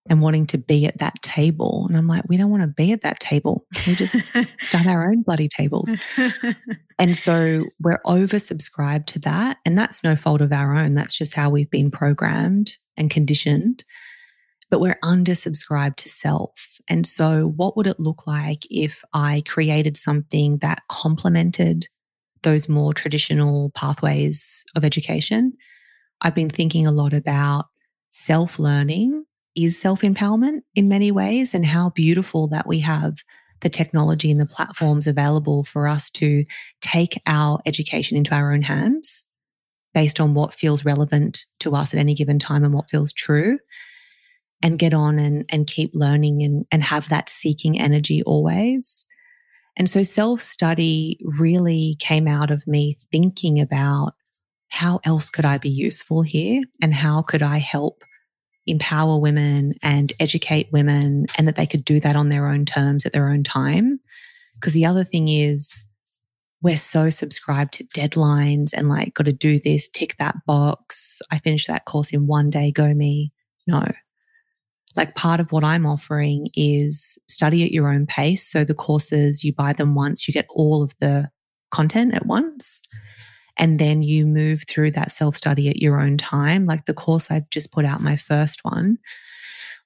and 0.09 0.20
wanting 0.20 0.46
to 0.46 0.59
be 0.59 0.86
at 0.86 0.98
that 0.98 1.14
table. 1.22 1.86
And 1.88 1.96
I'm 1.96 2.07
like, 2.07 2.24
we 2.28 2.36
don't 2.36 2.50
want 2.50 2.62
to 2.62 2.68
be 2.68 2.92
at 2.92 3.02
that 3.02 3.20
table. 3.20 3.66
We 3.86 3.94
just 3.94 4.16
done 4.70 4.86
our 4.86 5.11
own 5.11 5.22
bloody 5.22 5.48
tables. 5.48 5.90
and 6.98 7.16
so 7.16 7.64
we're 7.80 8.00
oversubscribed 8.07 9.07
to 9.07 9.18
that. 9.20 9.59
And 9.64 9.78
that's 9.78 10.05
no 10.05 10.14
fault 10.14 10.42
of 10.42 10.52
our 10.52 10.74
own. 10.74 10.94
That's 10.94 11.16
just 11.16 11.34
how 11.34 11.48
we've 11.48 11.70
been 11.70 11.90
programmed 11.90 12.76
and 12.96 13.11
conditioned. 13.11 13.84
But 14.70 14.80
we're 14.80 14.98
undersubscribed 15.02 15.96
to 15.96 16.09
self. 16.09 16.52
And 16.88 17.07
so, 17.07 17.52
what 17.57 17.76
would 17.76 17.86
it 17.86 18.00
look 18.00 18.26
like 18.26 18.66
if 18.70 19.02
I 19.12 19.42
created 19.46 19.96
something 19.96 20.59
that 20.59 20.82
complemented 20.90 21.86
those 22.42 22.68
more 22.68 22.92
traditional 22.92 23.70
pathways 23.74 24.64
of 24.74 24.84
education? 24.84 25.52
I've 26.20 26.34
been 26.34 26.50
thinking 26.50 26.86
a 26.86 26.92
lot 26.92 27.14
about 27.14 27.66
self 28.11 28.59
learning 28.59 29.24
is 29.57 29.78
self 29.78 30.00
empowerment 30.00 30.62
in 30.74 30.88
many 30.88 31.11
ways, 31.11 31.55
and 31.55 31.64
how 31.64 31.90
beautiful 31.90 32.48
that 32.48 32.66
we 32.66 32.80
have 32.80 33.16
the 33.61 33.68
technology 33.70 34.30
and 34.30 34.40
the 34.40 34.46
platforms 34.46 35.07
available 35.07 35.64
for 35.64 35.88
us 35.88 36.11
to 36.11 36.44
take 36.80 37.20
our 37.26 37.61
education 37.64 38.16
into 38.16 38.34
our 38.34 38.52
own 38.52 38.62
hands 38.62 39.26
based 39.94 40.20
on 40.20 40.34
what 40.34 40.52
feels 40.52 40.84
relevant 40.84 41.46
to 41.61 41.74
us 41.74 41.94
at 41.94 42.00
any 42.00 42.14
given 42.14 42.38
time 42.38 42.64
and 42.64 42.74
what 42.74 42.90
feels 42.90 43.12
true 43.12 43.59
and 44.62 44.78
get 44.78 44.92
on 44.92 45.18
and, 45.18 45.46
and 45.50 45.66
keep 45.66 45.92
learning 45.94 46.42
and, 46.42 46.66
and 46.70 46.82
have 46.82 47.09
that 47.09 47.28
seeking 47.28 47.78
energy 47.78 48.22
always. 48.24 49.07
And 49.76 49.88
so 49.88 50.02
self 50.02 50.40
study 50.40 51.18
really 51.38 51.96
came 52.00 52.28
out 52.28 52.50
of 52.50 52.66
me 52.66 52.96
thinking 53.11 53.61
about 53.61 54.14
how 54.68 55.00
else 55.05 55.30
could 55.30 55.44
I 55.44 55.59
be 55.59 55.70
useful 55.70 56.22
here 56.22 56.62
and 56.82 56.92
how 56.92 57.22
could 57.22 57.42
I 57.42 57.59
help 57.59 58.02
empower 58.67 59.19
women 59.19 59.75
and 59.83 60.12
educate 60.21 60.73
women 60.73 61.27
and 61.37 61.47
that 61.47 61.57
they 61.57 61.67
could 61.67 61.85
do 61.85 62.01
that 62.01 62.17
on 62.17 62.31
their 62.31 62.47
own 62.47 62.65
terms 62.65 63.05
at 63.05 63.12
their 63.12 63.29
own 63.29 63.43
time. 63.43 64.01
Because 64.55 64.73
the 64.73 64.87
other 64.87 65.05
thing 65.05 65.29
is, 65.29 65.85
we're 66.62 66.77
so 66.79 67.11
subscribed 67.11 67.75
to 67.75 67.85
deadlines 67.85 68.71
and 68.73 68.89
like 68.89 69.12
got 69.12 69.27
to 69.27 69.33
do 69.35 69.59
this, 69.59 69.87
tick 69.89 70.17
that 70.19 70.37
box. 70.47 71.21
I 71.31 71.39
finished 71.39 71.69
that 71.69 71.85
course 71.85 72.11
in 72.11 72.27
one 72.27 72.49
day, 72.49 72.73
go 72.73 72.95
me. 72.95 73.33
No. 73.67 73.85
Like 74.97 75.15
part 75.15 75.41
of 75.41 75.53
what 75.53 75.62
I'm 75.62 75.85
offering 75.85 76.49
is 76.55 77.19
study 77.29 77.65
at 77.65 77.73
your 77.73 77.93
own 77.93 78.07
pace. 78.07 78.51
So 78.51 78.65
the 78.65 78.75
courses, 78.75 79.45
you 79.45 79.53
buy 79.53 79.75
them 79.75 79.95
once, 79.95 80.27
you 80.27 80.33
get 80.33 80.47
all 80.49 80.83
of 80.83 80.95
the 81.01 81.29
content 81.71 82.15
at 82.15 82.25
once. 82.25 82.81
And 83.57 83.78
then 83.78 84.02
you 84.02 84.26
move 84.26 84.64
through 84.68 84.92
that 84.92 85.12
self 85.12 85.36
study 85.36 85.68
at 85.68 85.76
your 85.76 86.00
own 86.00 86.16
time. 86.16 86.66
Like 86.66 86.86
the 86.86 86.94
course 86.94 87.30
I've 87.30 87.48
just 87.50 87.70
put 87.72 87.84
out, 87.84 88.00
my 88.00 88.16
first 88.16 88.64
one, 88.64 88.98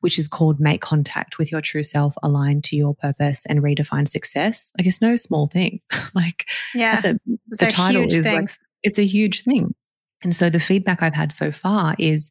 which 0.01 0.19
is 0.19 0.29
called 0.29 0.61
Make 0.61 0.81
Contact 0.81 1.39
with 1.39 1.53
Your 1.53 1.61
True 1.61 1.83
Self, 1.83 2.15
Aligned 2.23 2.65
to 2.65 2.77
Your 2.77 2.95
Purpose 2.95 3.45
and 3.47 3.61
Redefine 3.61 4.09
Success. 4.09 4.73
Like 4.79 4.87
it's 4.87 5.03
no 5.03 5.17
small 5.17 5.49
thing. 5.49 5.81
like, 6.15 6.49
yeah, 6.75 7.01
a, 7.05 7.19
the 7.49 7.67
title 7.67 8.07
is 8.07 8.21
thing. 8.21 8.43
like, 8.43 8.51
it's 8.83 8.99
a 8.99 9.05
huge 9.05 9.45
thing. 9.45 9.75
And 10.23 10.35
so 10.35 10.51
the 10.51 10.61
feedback 10.61 11.03
I've 11.03 11.15
had 11.15 11.33
so 11.33 11.53
far 11.53 11.95
is, 11.99 12.31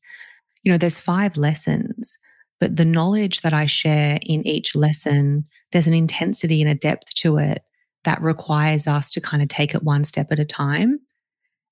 you 0.64 0.72
know, 0.72 0.78
there's 0.78 1.00
five 1.00 1.38
lessons, 1.38 2.18
but 2.60 2.76
the 2.76 2.86
knowledge 2.86 3.42
that 3.42 3.54
I 3.54 3.66
share 3.66 4.20
in 4.24 4.46
each 4.46 4.76
lesson, 4.76 5.46
there's 5.72 5.88
an 5.88 5.94
intensity 5.94 6.62
and 6.62 6.70
a 6.70 6.76
depth 6.76 7.14
to 7.16 7.38
it 7.38 7.64
that 8.04 8.22
requires 8.22 8.88
us 8.88 9.10
to 9.12 9.22
kind 9.22 9.44
of 9.44 9.50
take 9.50 9.76
it 9.76 9.84
one 9.84 10.04
step 10.04 10.32
at 10.32 10.40
a 10.40 10.46
time. 10.46 11.00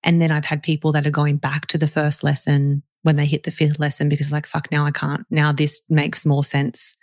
And 0.05 0.21
then 0.21 0.31
I've 0.31 0.45
had 0.45 0.63
people 0.63 0.91
that 0.93 1.05
are 1.05 1.11
going 1.11 1.37
back 1.37 1.65
to 1.67 1.77
the 1.77 1.87
first 1.87 2.23
lesson 2.23 2.83
when 3.01 3.17
they 3.17 3.25
hit 3.25 3.43
the 3.43 3.51
fifth 3.51 3.79
lesson 3.79 4.07
because 4.07 4.31
like 4.31 4.47
fuck 4.47 4.71
now 4.71 4.85
I 4.85 4.91
can't 4.91 5.25
now 5.29 5.51
this 5.51 5.81
makes 5.89 6.25
more 6.25 6.43
sense. 6.43 6.95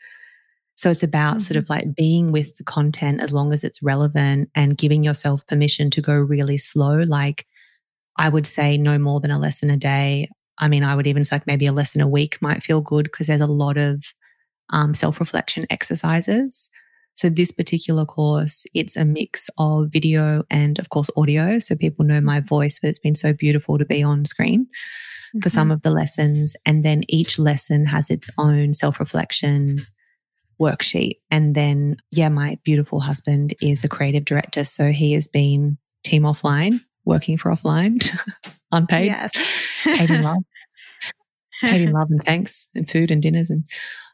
So 0.75 0.91
it's 0.91 1.03
about 1.03 1.37
mm-hmm. 1.37 1.43
sort 1.43 1.59
of 1.59 1.69
like 1.69 1.95
being 1.95 2.33
with 2.33 2.57
the 2.57 2.65
content 2.65 3.21
as 3.21 3.33
long 3.33 3.53
as 3.53 3.63
it's 3.63 3.83
relevant 3.83 4.49
and 4.55 4.79
giving 4.79 5.05
yourself 5.05 5.47
permission 5.47 5.91
to 5.91 6.01
go 6.01 6.15
really 6.15 6.59
slow. 6.59 7.03
Like 7.03 7.47
I 8.17 8.29
would 8.29 8.47
say 8.47 8.79
no 8.79 8.99
more 8.99 9.21
than 9.21 9.31
a 9.31 9.39
lesson 9.39 9.69
a 9.69 9.77
day. 9.77 10.29
I 10.59 10.69
mean, 10.69 10.85
I 10.85 10.95
would 10.95 11.07
even 11.07 11.25
say 11.25 11.37
like 11.37 11.47
maybe 11.47 11.67
a 11.67 11.73
lesson 11.73 12.01
a 12.01 12.09
week 12.09 12.41
might 12.41 12.63
feel 12.63 12.81
good 12.81 13.05
because 13.05 13.27
there's 13.27 13.41
a 13.41 13.47
lot 13.47 13.77
of 13.77 14.05
um, 14.71 14.95
self 14.95 15.21
reflection 15.21 15.67
exercises. 15.71 16.71
So 17.15 17.29
this 17.29 17.51
particular 17.51 18.05
course, 18.05 18.65
it's 18.75 18.97
a 18.97 19.05
mix 19.05 19.51
of 19.59 19.89
video 19.89 20.45
and 20.51 20.79
of 20.79 20.89
course 20.89 21.11
audio. 21.17 21.59
So 21.59 21.77
people 21.77 22.05
know 22.05 22.21
my 22.21 22.41
voice, 22.41 22.79
but 22.81 22.89
it's 22.89 22.99
been 22.99 23.15
so 23.15 23.33
beautiful 23.33 23.79
to 23.79 23.85
be 23.85 24.03
on 24.03 24.25
screen 24.25 24.65
mm-hmm. 24.65 25.41
for 25.41 25.51
some 25.51 25.71
of 25.71 25.83
the 25.83 25.91
lessons. 25.91 26.57
And 26.65 26.85
then 26.85 27.03
each 27.09 27.39
lesson 27.39 27.87
has 27.87 28.11
its 28.11 28.29
own 28.39 28.75
self 28.75 28.99
reflection 28.99 29.77
worksheet. 30.61 31.19
And 31.31 31.55
then, 31.55 31.97
yeah, 32.11 32.29
my 32.29 32.59
beautiful 32.65 33.01
husband 33.01 33.55
is 33.61 33.85
a 33.85 33.89
creative 33.89 34.25
director. 34.25 34.65
So 34.65 34.91
he 34.91 35.13
has 35.13 35.29
been 35.29 35.77
team 36.05 36.23
offline, 36.23 36.81
working 37.05 37.37
for 37.37 37.51
offline, 37.51 38.07
unpaid. 38.73 39.07
Yes. 39.07 39.33
paid 39.85 40.11
in 40.11 40.23
love. 40.23 40.39
paid 41.61 41.83
in 41.83 41.93
love 41.93 42.09
and 42.11 42.23
thanks 42.25 42.69
and 42.75 42.91
food 42.91 43.11
and 43.11 43.23
dinners 43.23 43.51
and 43.51 43.65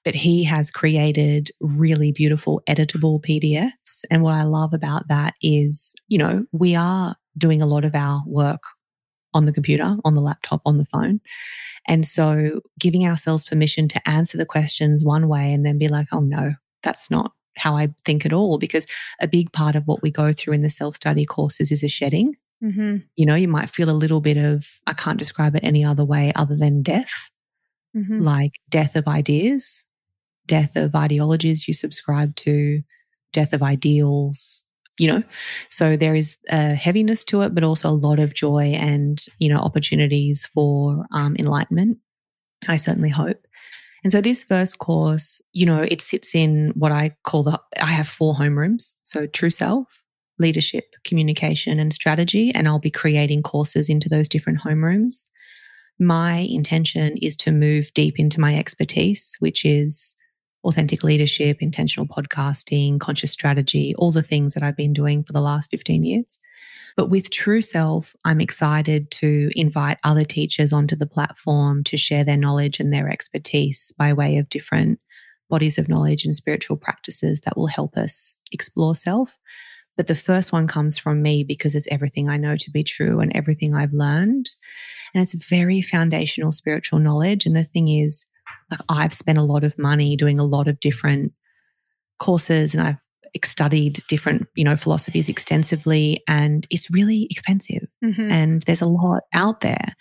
but 0.04 0.14
he 0.14 0.44
has 0.44 0.70
created 0.70 1.50
really 1.60 2.12
beautiful 2.12 2.62
editable 2.68 3.22
PDFs. 3.22 4.04
And 4.10 4.22
what 4.22 4.34
I 4.34 4.44
love 4.44 4.72
about 4.72 5.08
that 5.08 5.34
is, 5.42 5.94
you 6.08 6.18
know, 6.18 6.44
we 6.52 6.74
are 6.74 7.16
doing 7.36 7.62
a 7.62 7.66
lot 7.66 7.84
of 7.84 7.94
our 7.94 8.22
work 8.26 8.62
on 9.34 9.44
the 9.44 9.52
computer, 9.52 9.96
on 10.04 10.14
the 10.14 10.20
laptop, 10.20 10.62
on 10.64 10.78
the 10.78 10.86
phone. 10.86 11.20
And 11.86 12.06
so 12.06 12.60
giving 12.78 13.06
ourselves 13.06 13.44
permission 13.44 13.88
to 13.88 14.08
answer 14.08 14.36
the 14.36 14.46
questions 14.46 15.04
one 15.04 15.28
way 15.28 15.52
and 15.52 15.64
then 15.64 15.78
be 15.78 15.88
like, 15.88 16.08
oh 16.12 16.20
no, 16.20 16.54
that's 16.82 17.10
not 17.10 17.32
how 17.56 17.76
I 17.76 17.88
think 18.04 18.24
at 18.24 18.32
all. 18.32 18.58
Because 18.58 18.86
a 19.20 19.28
big 19.28 19.52
part 19.52 19.74
of 19.74 19.86
what 19.86 20.02
we 20.02 20.10
go 20.10 20.32
through 20.32 20.54
in 20.54 20.62
the 20.62 20.70
self 20.70 20.96
study 20.96 21.24
courses 21.24 21.72
is 21.72 21.82
a 21.82 21.88
shedding. 21.88 22.34
Mm-hmm. 22.62 22.98
You 23.16 23.26
know, 23.26 23.34
you 23.34 23.48
might 23.48 23.70
feel 23.70 23.90
a 23.90 23.92
little 23.92 24.20
bit 24.20 24.36
of, 24.36 24.66
I 24.86 24.92
can't 24.92 25.18
describe 25.18 25.54
it 25.54 25.64
any 25.64 25.84
other 25.84 26.04
way 26.04 26.32
other 26.34 26.56
than 26.56 26.82
death, 26.82 27.30
mm-hmm. 27.96 28.18
like 28.18 28.52
death 28.68 28.96
of 28.96 29.06
ideas, 29.06 29.86
death 30.48 30.74
of 30.74 30.94
ideologies 30.96 31.68
you 31.68 31.74
subscribe 31.74 32.34
to, 32.36 32.82
death 33.32 33.52
of 33.52 33.62
ideals, 33.62 34.64
you 34.98 35.06
know. 35.06 35.22
So 35.68 35.96
there 35.96 36.16
is 36.16 36.36
a 36.48 36.74
heaviness 36.74 37.22
to 37.24 37.42
it, 37.42 37.54
but 37.54 37.62
also 37.62 37.88
a 37.88 37.90
lot 37.90 38.18
of 38.18 38.34
joy 38.34 38.72
and, 38.74 39.24
you 39.38 39.48
know, 39.48 39.60
opportunities 39.60 40.46
for 40.52 41.06
um, 41.12 41.36
enlightenment. 41.38 41.98
I 42.66 42.76
certainly 42.76 43.10
hope. 43.10 43.38
And 44.02 44.12
so 44.12 44.20
this 44.20 44.44
first 44.44 44.78
course, 44.78 45.40
you 45.52 45.66
know, 45.66 45.82
it 45.82 46.00
sits 46.00 46.34
in 46.34 46.72
what 46.74 46.92
I 46.92 47.16
call 47.24 47.42
the, 47.42 47.60
I 47.80 47.86
have 47.92 48.08
four 48.08 48.34
homerooms. 48.34 48.94
So 49.02 49.26
true 49.26 49.50
self, 49.50 50.02
leadership, 50.38 50.84
communication, 51.04 51.78
and 51.78 51.92
strategy. 51.92 52.52
And 52.54 52.68
I'll 52.68 52.78
be 52.78 52.90
creating 52.90 53.42
courses 53.42 53.88
into 53.88 54.08
those 54.08 54.28
different 54.28 54.60
homerooms. 54.60 55.26
My 55.98 56.46
intention 56.48 57.16
is 57.20 57.34
to 57.36 57.50
move 57.50 57.92
deep 57.92 58.18
into 58.18 58.40
my 58.40 58.56
expertise, 58.56 59.36
which 59.40 59.64
is 59.64 60.14
authentic 60.64 61.04
leadership, 61.04 61.58
intentional 61.60 62.06
podcasting, 62.06 62.98
conscious 63.00 63.30
strategy, 63.30 63.94
all 63.96 64.12
the 64.12 64.22
things 64.22 64.54
that 64.54 64.62
I've 64.62 64.76
been 64.76 64.92
doing 64.92 65.22
for 65.22 65.32
the 65.32 65.40
last 65.40 65.70
15 65.70 66.04
years. 66.04 66.38
But 66.96 67.10
with 67.10 67.30
True 67.30 67.60
Self, 67.60 68.16
I'm 68.24 68.40
excited 68.40 69.10
to 69.12 69.50
invite 69.54 69.98
other 70.02 70.24
teachers 70.24 70.72
onto 70.72 70.96
the 70.96 71.06
platform 71.06 71.84
to 71.84 71.96
share 71.96 72.24
their 72.24 72.36
knowledge 72.36 72.80
and 72.80 72.92
their 72.92 73.08
expertise 73.08 73.92
by 73.96 74.12
way 74.12 74.38
of 74.38 74.48
different 74.48 74.98
bodies 75.48 75.78
of 75.78 75.88
knowledge 75.88 76.24
and 76.24 76.34
spiritual 76.34 76.76
practices 76.76 77.40
that 77.40 77.56
will 77.56 77.68
help 77.68 77.96
us 77.96 78.36
explore 78.52 78.94
self. 78.94 79.38
But 79.96 80.06
the 80.06 80.14
first 80.14 80.52
one 80.52 80.66
comes 80.66 80.98
from 80.98 81.22
me 81.22 81.44
because 81.44 81.74
it's 81.74 81.88
everything 81.90 82.28
I 82.28 82.36
know 82.36 82.56
to 82.56 82.70
be 82.70 82.84
true 82.84 83.20
and 83.20 83.32
everything 83.34 83.74
I've 83.74 83.92
learned. 83.92 84.50
And 85.14 85.22
it's 85.22 85.34
very 85.34 85.80
foundational 85.80 86.52
spiritual 86.52 86.98
knowledge. 86.98 87.46
And 87.46 87.56
the 87.56 87.64
thing 87.64 87.88
is, 87.88 88.26
like 88.70 88.80
I've 88.88 89.14
spent 89.14 89.38
a 89.38 89.42
lot 89.42 89.64
of 89.64 89.78
money 89.78 90.16
doing 90.16 90.38
a 90.38 90.44
lot 90.44 90.68
of 90.68 90.80
different 90.80 91.32
courses 92.18 92.74
and 92.74 92.82
I've 92.82 92.98
studied 93.44 94.00
different, 94.08 94.46
you 94.54 94.64
know, 94.64 94.76
philosophies 94.76 95.28
extensively 95.28 96.22
and 96.26 96.66
it's 96.70 96.90
really 96.90 97.26
expensive 97.30 97.86
mm-hmm. 98.04 98.30
and 98.30 98.62
there's 98.62 98.80
a 98.80 98.86
lot 98.86 99.22
out 99.32 99.60
there. 99.60 99.94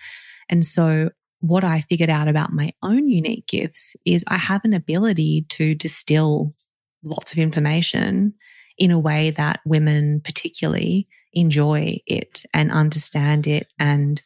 And 0.49 0.65
so 0.65 1.09
what 1.39 1.63
I 1.63 1.81
figured 1.81 2.09
out 2.09 2.27
about 2.27 2.53
my 2.53 2.73
own 2.81 3.07
unique 3.09 3.47
gifts 3.47 3.95
is 4.05 4.23
I 4.27 4.37
have 4.37 4.61
an 4.63 4.73
ability 4.73 5.45
to 5.49 5.75
distill 5.75 6.55
lots 7.03 7.31
of 7.31 7.37
information 7.37 8.33
in 8.77 8.91
a 8.91 8.99
way 8.99 9.31
that 9.31 9.59
women 9.65 10.21
particularly 10.23 11.07
enjoy 11.33 11.99
it 12.07 12.43
and 12.53 12.71
understand 12.71 13.45
it 13.45 13.67
and 13.77 14.21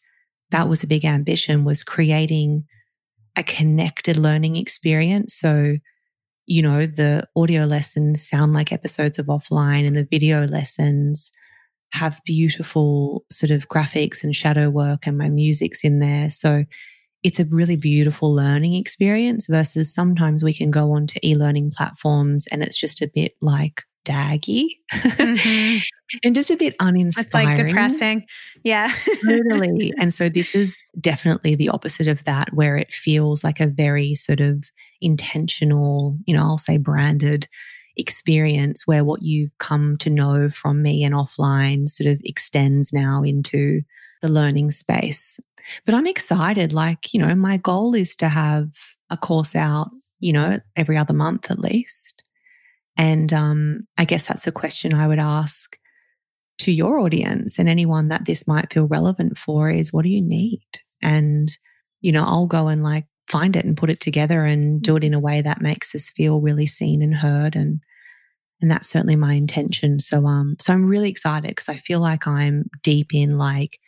that 0.52 0.70
was 0.70 0.84
a 0.84 0.88
big 0.88 1.06
ambition 1.06 1.64
was 1.64 1.84
creating 1.84 2.66
a 3.36 3.44
connected 3.44 4.18
learning 4.18 4.56
experience. 4.56 5.34
So, 5.34 5.78
you 6.48 6.62
know, 6.62 6.86
the 6.86 7.28
audio 7.36 7.66
lessons 7.66 8.28
sound 8.28 8.54
like 8.54 8.72
episodes 8.72 9.20
of 9.20 9.28
offline, 9.28 9.86
and 9.88 9.96
the 9.96 10.08
video 10.10 10.46
lessons 10.48 11.32
have 11.94 12.22
beautiful 12.26 13.26
sort 13.32 13.52
of 13.52 13.70
graphics 13.70 14.24
and 14.24 14.36
shadow 14.36 14.70
work, 14.70 15.08
and 15.08 15.18
my 15.18 15.30
music's 15.30 15.84
in 15.84 16.00
there. 16.00 16.30
So, 16.30 16.66
it's 17.24 17.40
a 17.40 17.46
really 17.46 17.76
beautiful 17.76 18.34
learning 18.34 18.74
experience 18.74 19.48
versus 19.48 19.94
sometimes 19.94 20.44
we 20.44 20.54
can 20.54 20.72
go 20.72 20.92
onto 20.94 21.20
e 21.24 21.36
learning 21.36 21.72
platforms 21.72 22.48
and 22.52 22.64
it's 22.64 22.80
just 22.80 23.02
a 23.02 23.12
bit 23.14 23.34
like 23.42 23.84
daggy 24.06 24.68
mm-hmm. 24.94 25.78
and 26.24 26.36
just 26.36 26.52
a 26.52 26.56
bit 26.56 26.76
uninspiring. 26.80 27.26
It's 27.26 27.34
like 27.34 27.56
depressing. 27.56 28.26
Yeah. 28.64 28.94
totally. 29.26 29.94
And 30.00 30.14
so 30.14 30.30
this 30.30 30.56
is 30.56 30.78
definitely 31.00 31.56
the 31.56 31.70
opposite 31.70 32.08
of 32.08 32.24
that, 32.24 32.54
where 32.54 32.78
it 32.78 32.92
feels 32.92 33.44
like 33.44 33.60
a 33.60 33.68
very 33.68 34.16
sort 34.16 34.40
of 34.40 34.66
intentional, 35.02 36.18
you 36.26 36.36
know, 36.36 36.44
I'll 36.44 36.58
say 36.58 36.78
branded 36.78 37.48
experience 37.98 38.88
where 38.88 39.04
what 39.04 39.22
you've 39.22 39.56
come 39.60 39.98
to 39.98 40.10
know 40.10 40.50
from 40.50 40.82
me 40.82 41.04
and 41.04 41.14
offline 41.14 41.90
sort 41.90 42.08
of 42.08 42.22
extends 42.24 42.94
now 42.94 43.22
into 43.24 43.82
the 44.22 44.30
learning 44.30 44.72
space. 44.72 45.40
But 45.86 45.96
I'm 45.96 46.08
excited. 46.08 46.74
Like, 46.74 47.14
you 47.14 47.20
know, 47.20 47.36
my 47.36 47.58
goal 47.58 47.94
is 47.94 48.16
to 48.18 48.30
have 48.30 48.70
a 49.10 49.18
course 49.18 49.56
out, 49.56 49.90
you 50.20 50.34
know, 50.34 50.60
every 50.76 50.98
other 50.98 51.14
month 51.14 51.52
at 51.52 51.60
least. 51.60 52.24
And 52.98 53.32
um, 53.34 53.88
I 53.98 54.06
guess 54.06 54.28
that's 54.28 54.48
a 54.48 54.52
question 54.52 54.94
I 54.94 55.08
would 55.08 55.20
ask 55.20 55.78
to 56.60 56.72
your 56.72 57.00
audience 57.00 57.58
and 57.58 57.68
anyone 57.68 58.10
that 58.10 58.26
this 58.26 58.48
might 58.48 58.72
feel 58.72 58.88
relevant 58.88 59.38
for 59.38 59.70
is 59.70 59.92
what 59.92 60.04
do 60.04 60.10
you 60.10 60.22
need? 60.22 60.62
And, 61.02 61.52
you 62.02 62.12
know, 62.12 62.24
I'll 62.24 62.46
go 62.46 62.68
and 62.68 62.84
like 62.84 63.06
find 63.32 63.56
it 63.56 63.66
and 63.66 63.78
put 63.78 63.90
it 63.90 64.00
together 64.00 64.46
and 64.46 64.82
do 64.82 64.96
it 64.98 65.04
in 65.04 65.14
a 65.14 65.20
way 65.20 65.42
that 65.42 65.62
makes 65.62 65.96
us 65.96 66.10
feel 66.12 66.42
really 66.42 66.68
seen 66.68 67.02
and 67.02 67.16
heard 67.16 67.56
and 67.56 67.80
and 68.62 68.70
that's 68.70 68.90
certainly 68.90 69.16
my 69.16 69.34
intention 69.34 70.00
so 70.00 70.26
um 70.28 70.56
so 70.60 70.74
i'm 70.74 70.86
really 70.86 71.10
excited 71.10 71.50
because 71.50 71.70
i 71.70 71.76
feel 71.76 72.02
like 72.02 72.28
i'm 72.28 72.70
deep 72.84 73.14
in 73.14 73.38
like 73.38 73.80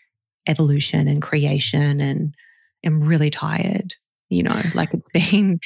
evolution 0.48 1.08
and 1.10 1.22
creation 1.22 2.00
and 2.00 2.34
i'm 2.86 3.02
really 3.02 3.30
tired 3.30 3.94
you 4.30 4.42
know 4.42 4.62
like 4.74 4.94
it's 4.94 5.10
been 5.32 5.60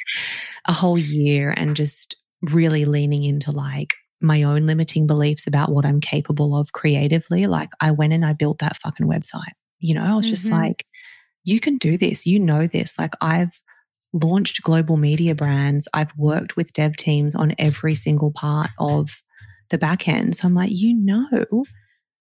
a 0.66 0.72
whole 0.72 0.98
year 0.98 1.54
and 1.56 1.76
just 1.76 2.16
really 2.52 2.84
leaning 2.84 3.24
into 3.24 3.50
like 3.50 3.94
my 4.20 4.42
own 4.42 4.66
limiting 4.66 5.06
beliefs 5.06 5.46
about 5.46 5.70
what 5.70 5.84
I'm 5.86 6.00
capable 6.00 6.56
of 6.56 6.72
creatively. 6.72 7.46
Like 7.46 7.70
I 7.80 7.90
went 7.90 8.12
and 8.12 8.24
I 8.24 8.32
built 8.32 8.58
that 8.58 8.76
fucking 8.78 9.06
website. 9.06 9.52
You 9.78 9.94
know, 9.94 10.02
I 10.02 10.14
was 10.14 10.28
just 10.28 10.46
Mhm. 10.46 10.52
like, 10.52 10.84
you 11.44 11.60
can 11.60 11.76
do 11.76 11.96
this. 11.96 12.26
You 12.26 12.40
know 12.40 12.66
this. 12.66 12.98
Like 12.98 13.14
I've 13.20 13.60
launched 14.12 14.62
global 14.62 14.96
media 14.96 15.34
brands. 15.34 15.86
I've 15.94 16.16
worked 16.16 16.56
with 16.56 16.72
dev 16.72 16.96
teams 16.96 17.34
on 17.34 17.54
every 17.58 17.94
single 17.94 18.32
part 18.32 18.70
of 18.78 19.22
the 19.70 19.78
back 19.78 20.08
end. 20.08 20.36
So 20.36 20.48
I'm 20.48 20.54
like, 20.54 20.70
you 20.72 20.94
know. 20.94 21.64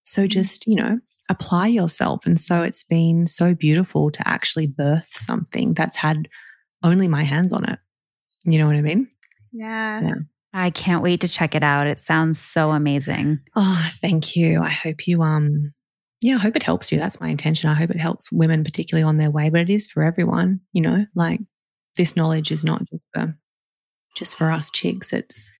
So 0.03 0.27
just, 0.27 0.67
you 0.67 0.75
know, 0.75 0.99
apply 1.29 1.67
yourself. 1.67 2.25
And 2.25 2.39
so 2.39 2.61
it's 2.61 2.83
been 2.83 3.27
so 3.27 3.53
beautiful 3.55 4.11
to 4.11 4.27
actually 4.27 4.67
birth 4.67 5.07
something 5.11 5.73
that's 5.73 5.95
had 5.95 6.27
only 6.83 7.07
my 7.07 7.23
hands 7.23 7.51
on 7.51 7.65
it. 7.65 7.79
You 8.45 8.59
know 8.59 8.67
what 8.67 8.75
I 8.75 8.81
mean? 8.81 9.09
Yeah. 9.51 10.01
Yeah. 10.01 10.15
I 10.53 10.69
can't 10.69 11.03
wait 11.03 11.21
to 11.21 11.27
check 11.27 11.55
it 11.55 11.63
out. 11.63 11.87
It 11.87 11.99
sounds 11.99 12.39
so 12.39 12.71
amazing. 12.71 13.39
Oh, 13.55 13.91
thank 14.01 14.35
you. 14.35 14.61
I 14.61 14.69
hope 14.69 15.07
you 15.07 15.21
um 15.21 15.73
yeah, 16.21 16.35
I 16.35 16.39
hope 16.39 16.55
it 16.55 16.63
helps 16.63 16.91
you. 16.91 16.97
That's 16.97 17.19
my 17.21 17.29
intention. 17.29 17.69
I 17.69 17.75
hope 17.75 17.91
it 17.91 17.99
helps 17.99 18.31
women 18.31 18.63
particularly 18.63 19.07
on 19.07 19.17
their 19.17 19.29
way, 19.29 19.51
but 19.51 19.61
it 19.61 19.69
is 19.69 19.85
for 19.85 20.01
everyone, 20.01 20.61
you 20.73 20.81
know, 20.81 21.05
like 21.13 21.41
this 21.95 22.15
knowledge 22.15 22.51
is 22.51 22.63
not 22.63 22.81
just 22.89 23.03
for 23.13 23.37
just 24.15 24.35
for 24.35 24.51
us 24.51 24.71
chicks. 24.71 25.13
It's 25.13 25.51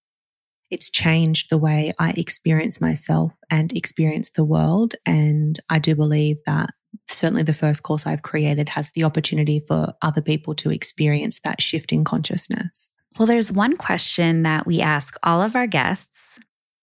it's 0.69 0.89
changed 0.89 1.49
the 1.49 1.57
way 1.57 1.93
I 1.99 2.11
experience 2.17 2.81
myself 2.81 3.31
and 3.49 3.71
experience 3.73 4.31
the 4.35 4.43
world. 4.43 4.95
And 5.05 5.59
I 5.69 5.79
do 5.79 5.95
believe 5.95 6.37
that 6.45 6.71
certainly 7.09 7.43
the 7.43 7.53
first 7.53 7.83
course 7.83 8.05
I've 8.05 8.23
created 8.23 8.67
has 8.69 8.89
the 8.93 9.03
opportunity 9.03 9.63
for 9.67 9.93
other 10.01 10.21
people 10.21 10.55
to 10.55 10.71
experience 10.71 11.39
that 11.43 11.61
shift 11.61 11.91
in 11.91 12.03
consciousness. 12.03 12.91
Well, 13.17 13.25
there's 13.25 13.51
one 13.51 13.77
question 13.77 14.43
that 14.43 14.67
we 14.67 14.79
ask 14.79 15.15
all 15.23 15.41
of 15.41 15.55
our 15.55 15.65
guests, 15.65 16.37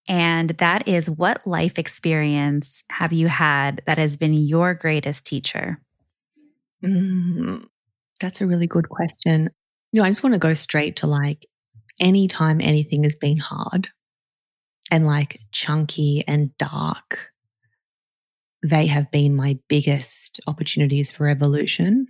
and 0.09 0.51
that 0.51 0.89
is 0.89 1.09
what 1.09 1.47
life 1.47 1.79
experience 1.79 2.83
have 2.91 3.13
you 3.13 3.29
had 3.29 3.83
that 3.87 3.99
has 3.99 4.17
been 4.17 4.35
your 4.35 4.75
greatest 4.75 5.25
teacher? 5.25 5.81
Mm, 6.85 7.67
that's 8.21 8.41
a 8.41 8.47
really 8.47 8.67
good 8.67 8.89
question. 8.89 9.49
You 9.93 10.01
know, 10.01 10.05
I 10.05 10.11
just 10.11 10.25
want 10.25 10.33
to 10.33 10.41
go 10.41 10.55
straight 10.55 10.97
to 10.97 11.07
like 11.07 11.47
anytime 12.01 12.61
anything 12.61 13.05
has 13.05 13.15
been 13.15 13.39
hard 13.39 13.89
and 14.91 15.07
like 15.07 15.39
chunky 15.53 16.25
and 16.27 16.51
dark, 16.59 17.31
they 18.65 18.87
have 18.87 19.09
been 19.13 19.37
my 19.37 19.59
biggest 19.69 20.41
opportunities 20.49 21.13
for 21.13 21.29
evolution. 21.29 22.09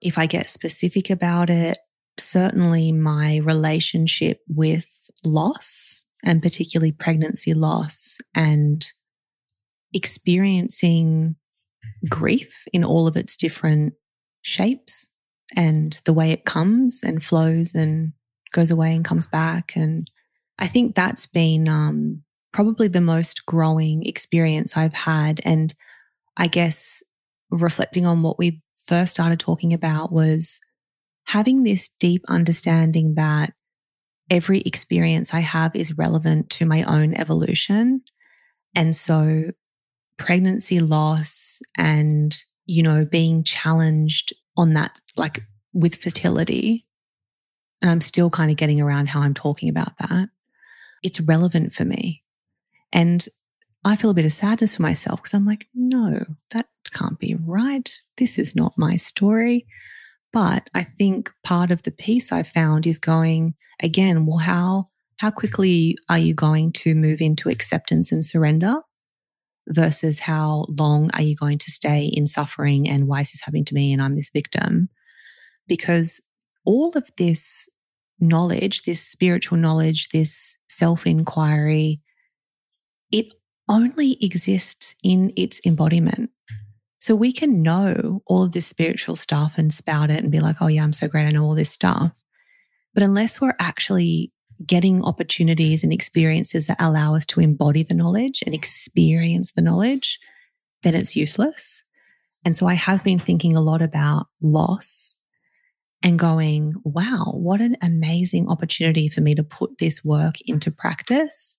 If 0.00 0.18
I 0.18 0.26
get 0.26 0.50
specific 0.50 1.10
about 1.10 1.48
it, 1.48 1.78
certainly 2.18 2.92
my 2.92 3.38
relationship 3.38 4.40
with 4.48 4.86
loss 5.24 6.04
and 6.24 6.42
particularly 6.42 6.92
pregnancy 6.92 7.54
loss 7.54 8.18
and 8.34 8.86
experiencing 9.92 11.36
grief 12.08 12.64
in 12.72 12.84
all 12.84 13.06
of 13.06 13.16
its 13.16 13.36
different 13.36 13.94
shapes 14.42 15.10
and 15.54 16.00
the 16.04 16.12
way 16.12 16.30
it 16.30 16.44
comes 16.44 17.00
and 17.02 17.22
flows 17.22 17.74
and 17.74 18.12
goes 18.52 18.70
away 18.70 18.94
and 18.94 19.04
comes 19.04 19.26
back. 19.26 19.76
And 19.76 20.10
I 20.58 20.68
think 20.68 20.94
that's 20.94 21.26
been 21.26 21.68
um, 21.68 22.22
probably 22.52 22.88
the 22.88 23.00
most 23.00 23.44
growing 23.46 24.04
experience 24.06 24.76
I've 24.76 24.94
had. 24.94 25.40
And 25.44 25.74
I 26.36 26.46
guess 26.46 27.02
reflecting 27.50 28.06
on 28.06 28.22
what 28.22 28.38
we 28.38 28.62
first 28.86 29.12
started 29.12 29.40
talking 29.40 29.72
about 29.72 30.12
was 30.12 30.60
having 31.24 31.62
this 31.62 31.90
deep 31.98 32.24
understanding 32.28 33.14
that 33.14 33.52
every 34.30 34.60
experience 34.60 35.34
I 35.34 35.40
have 35.40 35.74
is 35.76 35.98
relevant 35.98 36.50
to 36.50 36.66
my 36.66 36.82
own 36.84 37.14
evolution. 37.14 38.02
And 38.74 38.94
so 38.96 39.52
pregnancy 40.18 40.80
loss 40.80 41.60
and, 41.76 42.36
you 42.66 42.82
know, 42.82 43.04
being 43.04 43.44
challenged 43.44 44.32
on 44.56 44.74
that, 44.74 44.98
like 45.16 45.42
with 45.72 45.96
fertility. 45.96 46.86
And 47.80 47.90
I'm 47.90 48.00
still 48.00 48.30
kind 48.30 48.50
of 48.50 48.56
getting 48.56 48.80
around 48.80 49.08
how 49.08 49.20
I'm 49.20 49.34
talking 49.34 49.68
about 49.68 49.92
that. 49.98 50.28
It's 51.02 51.20
relevant 51.20 51.74
for 51.74 51.84
me. 51.84 52.22
And 52.92 53.26
I 53.84 53.96
feel 53.96 54.10
a 54.10 54.14
bit 54.14 54.24
of 54.24 54.32
sadness 54.32 54.76
for 54.76 54.82
myself 54.82 55.20
because 55.20 55.34
I'm 55.34 55.46
like, 55.46 55.66
no, 55.74 56.24
that 56.50 56.68
can't 56.92 57.18
be 57.18 57.34
right. 57.34 57.90
This 58.16 58.38
is 58.38 58.54
not 58.54 58.78
my 58.78 58.96
story. 58.96 59.66
But 60.32 60.70
I 60.74 60.84
think 60.84 61.30
part 61.44 61.70
of 61.70 61.82
the 61.82 61.90
piece 61.90 62.32
I 62.32 62.42
found 62.42 62.86
is 62.86 62.98
going 62.98 63.54
again, 63.82 64.26
well, 64.26 64.38
how 64.38 64.84
how 65.18 65.30
quickly 65.30 65.96
are 66.08 66.18
you 66.18 66.34
going 66.34 66.72
to 66.72 66.94
move 66.94 67.20
into 67.20 67.48
acceptance 67.48 68.10
and 68.10 68.24
surrender 68.24 68.74
versus 69.68 70.18
how 70.18 70.66
long 70.68 71.10
are 71.12 71.22
you 71.22 71.36
going 71.36 71.58
to 71.58 71.70
stay 71.70 72.06
in 72.06 72.26
suffering 72.26 72.88
and 72.88 73.06
why 73.06 73.20
is 73.20 73.30
this 73.30 73.40
happening 73.40 73.64
to 73.66 73.74
me 73.74 73.92
and 73.92 74.02
I'm 74.02 74.16
this 74.16 74.30
victim? 74.30 74.88
Because 75.68 76.20
all 76.64 76.90
of 76.96 77.08
this 77.18 77.68
knowledge, 78.18 78.82
this 78.82 79.00
spiritual 79.00 79.58
knowledge, 79.58 80.08
this 80.08 80.56
self 80.68 81.06
inquiry, 81.06 82.00
it 83.10 83.26
only 83.68 84.16
exists 84.24 84.94
in 85.02 85.32
its 85.36 85.60
embodiment. 85.64 86.30
So 87.02 87.16
we 87.16 87.32
can 87.32 87.62
know 87.62 88.22
all 88.26 88.44
of 88.44 88.52
this 88.52 88.68
spiritual 88.68 89.16
stuff 89.16 89.54
and 89.56 89.74
spout 89.74 90.08
it 90.08 90.22
and 90.22 90.30
be 90.30 90.38
like, 90.38 90.58
oh, 90.60 90.68
yeah, 90.68 90.84
I'm 90.84 90.92
so 90.92 91.08
great. 91.08 91.26
I 91.26 91.32
know 91.32 91.42
all 91.42 91.56
this 91.56 91.72
stuff. 91.72 92.12
But 92.94 93.02
unless 93.02 93.40
we're 93.40 93.56
actually 93.58 94.30
getting 94.64 95.02
opportunities 95.02 95.82
and 95.82 95.92
experiences 95.92 96.68
that 96.68 96.76
allow 96.78 97.16
us 97.16 97.26
to 97.26 97.40
embody 97.40 97.82
the 97.82 97.92
knowledge 97.92 98.44
and 98.46 98.54
experience 98.54 99.50
the 99.50 99.62
knowledge, 99.62 100.20
then 100.84 100.94
it's 100.94 101.16
useless. 101.16 101.82
And 102.44 102.54
so 102.54 102.68
I 102.68 102.74
have 102.74 103.02
been 103.02 103.18
thinking 103.18 103.56
a 103.56 103.60
lot 103.60 103.82
about 103.82 104.28
loss 104.40 105.16
and 106.04 106.20
going, 106.20 106.72
wow, 106.84 107.32
what 107.34 107.60
an 107.60 107.78
amazing 107.82 108.48
opportunity 108.48 109.08
for 109.08 109.22
me 109.22 109.34
to 109.34 109.42
put 109.42 109.78
this 109.78 110.04
work 110.04 110.36
into 110.46 110.70
practice. 110.70 111.58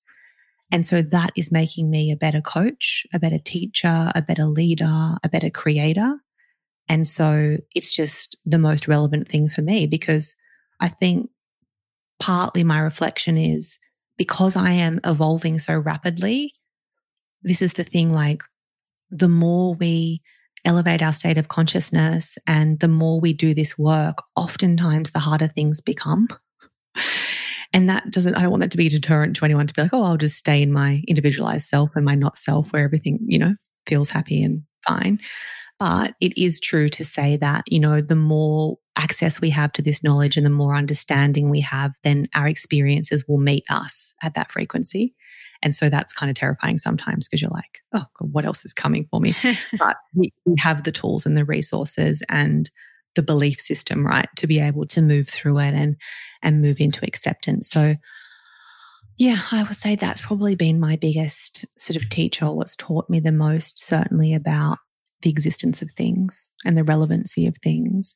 And 0.74 0.88
so 0.88 1.04
that 1.04 1.30
is 1.38 1.52
making 1.52 1.92
me 1.92 2.12
a 2.12 2.16
better 2.16 2.42
coach, 2.42 3.06
a 3.14 3.20
better 3.20 3.38
teacher, 3.38 4.12
a 4.16 4.24
better 4.24 4.46
leader, 4.46 5.16
a 5.24 5.30
better 5.32 5.52
creator. 5.52 6.16
And 6.90 7.06
so 7.06 7.58
it's 7.76 7.96
just 7.96 8.36
the 8.44 8.58
most 8.58 8.88
relevant 8.88 9.30
thing 9.30 9.50
for 9.50 9.62
me 9.62 9.86
because 9.86 10.36
I 10.80 10.90
think 10.90 11.30
partly 12.20 12.64
my 12.64 12.80
reflection 12.80 13.38
is 13.38 13.78
because 14.18 14.56
I 14.56 14.72
am 14.72 15.00
evolving 15.04 15.60
so 15.60 15.78
rapidly, 15.78 16.56
this 17.44 17.62
is 17.62 17.74
the 17.74 17.84
thing 17.84 18.12
like 18.12 18.42
the 19.12 19.30
more 19.30 19.76
we 19.76 20.24
elevate 20.66 21.04
our 21.04 21.14
state 21.14 21.38
of 21.38 21.50
consciousness 21.50 22.36
and 22.48 22.80
the 22.80 22.88
more 22.88 23.20
we 23.20 23.34
do 23.34 23.54
this 23.54 23.78
work, 23.78 24.18
oftentimes 24.36 25.12
the 25.12 25.20
harder 25.20 25.48
things 25.48 25.82
become. 25.82 26.28
And 27.74 27.90
that 27.90 28.12
doesn't, 28.12 28.36
I 28.36 28.42
don't 28.42 28.52
want 28.52 28.62
that 28.62 28.72
to 28.72 28.78
be 28.78 28.88
a 28.88 28.92
deterrent 28.92 29.36
to 29.38 29.46
anyone 29.46 29.66
to 29.66 29.74
be 29.74 29.82
like, 29.82 29.94
oh, 29.94 30.04
I'll 30.04 30.18
just 30.18 30.38
stay 30.38 30.62
in 30.62 30.72
my 30.72 31.02
individualized 31.08 31.68
self 31.68 31.90
and 31.96 32.06
my 32.06 32.16
not 32.16 32.38
self 32.38 32.72
where 32.72 32.84
everything, 32.84 33.20
you 33.26 33.40
know, 33.40 33.56
feels 33.88 34.10
happy 34.10 34.44
and 34.44 34.62
fine. 34.88 35.20
But 35.80 36.14
it 36.22 36.38
is 36.38 36.60
true 36.60 36.88
to 36.90 37.04
say 37.04 37.36
that, 37.38 37.64
you 37.68 37.80
know, 37.80 38.00
the 38.00 38.16
more 38.16 38.78
access 38.96 39.42
we 39.42 39.50
have 39.50 39.74
to 39.74 39.82
this 39.82 40.04
knowledge 40.04 40.38
and 40.38 40.46
the 40.46 40.52
more 40.52 40.76
understanding 40.76 41.50
we 41.50 41.62
have, 41.62 41.92
then 42.04 42.28
our 42.36 42.48
experiences 42.48 43.26
will 43.28 43.40
meet 43.40 43.64
us 43.70 44.14
at 44.22 44.36
that 44.36 44.52
frequency. 44.52 45.16
And 45.64 45.76
so 45.76 45.90
that's 45.90 46.14
kind 46.14 46.30
of 46.30 46.36
terrifying 46.36 46.78
sometimes 46.78 47.28
because 47.28 47.42
you're 47.42 47.50
like, 47.50 47.80
oh, 47.94 48.06
God, 48.20 48.32
what 48.32 48.46
else 48.46 48.66
is 48.66 48.74
coming 48.74 49.08
for 49.10 49.20
me? 49.20 49.34
but 49.80 49.98
we, 50.14 50.32
we 50.46 50.56
have 50.60 50.84
the 50.84 50.92
tools 50.92 51.26
and 51.26 51.36
the 51.36 51.46
resources 51.46 52.22
and 52.30 52.70
the 53.16 53.24
belief 53.24 53.60
system, 53.60 54.06
right, 54.06 54.30
to 54.38 54.48
be 54.48 54.60
able 54.60 54.88
to 54.88 55.02
move 55.02 55.28
through 55.28 55.60
it 55.60 55.74
and 55.74 55.96
and 56.42 56.62
move 56.62 56.80
into 56.80 57.06
acceptance. 57.06 57.70
So 57.70 57.96
yeah, 59.18 59.40
I 59.52 59.64
would 59.64 59.76
say 59.76 59.96
that's 59.96 60.22
probably 60.22 60.56
been 60.56 60.80
my 60.80 60.96
biggest 60.96 61.66
sort 61.78 61.98
of 61.98 62.10
teacher, 62.10 62.52
what's 62.52 62.76
taught 62.76 63.10
me 63.10 63.20
the 63.20 63.32
most, 63.32 63.80
certainly 63.80 64.34
about 64.34 64.80
the 65.22 65.30
existence 65.30 65.82
of 65.82 65.92
things 65.92 66.50
and 66.66 66.78
the 66.78 66.84
relevancy 66.84 67.48
of 67.48 67.56
things. 67.64 68.16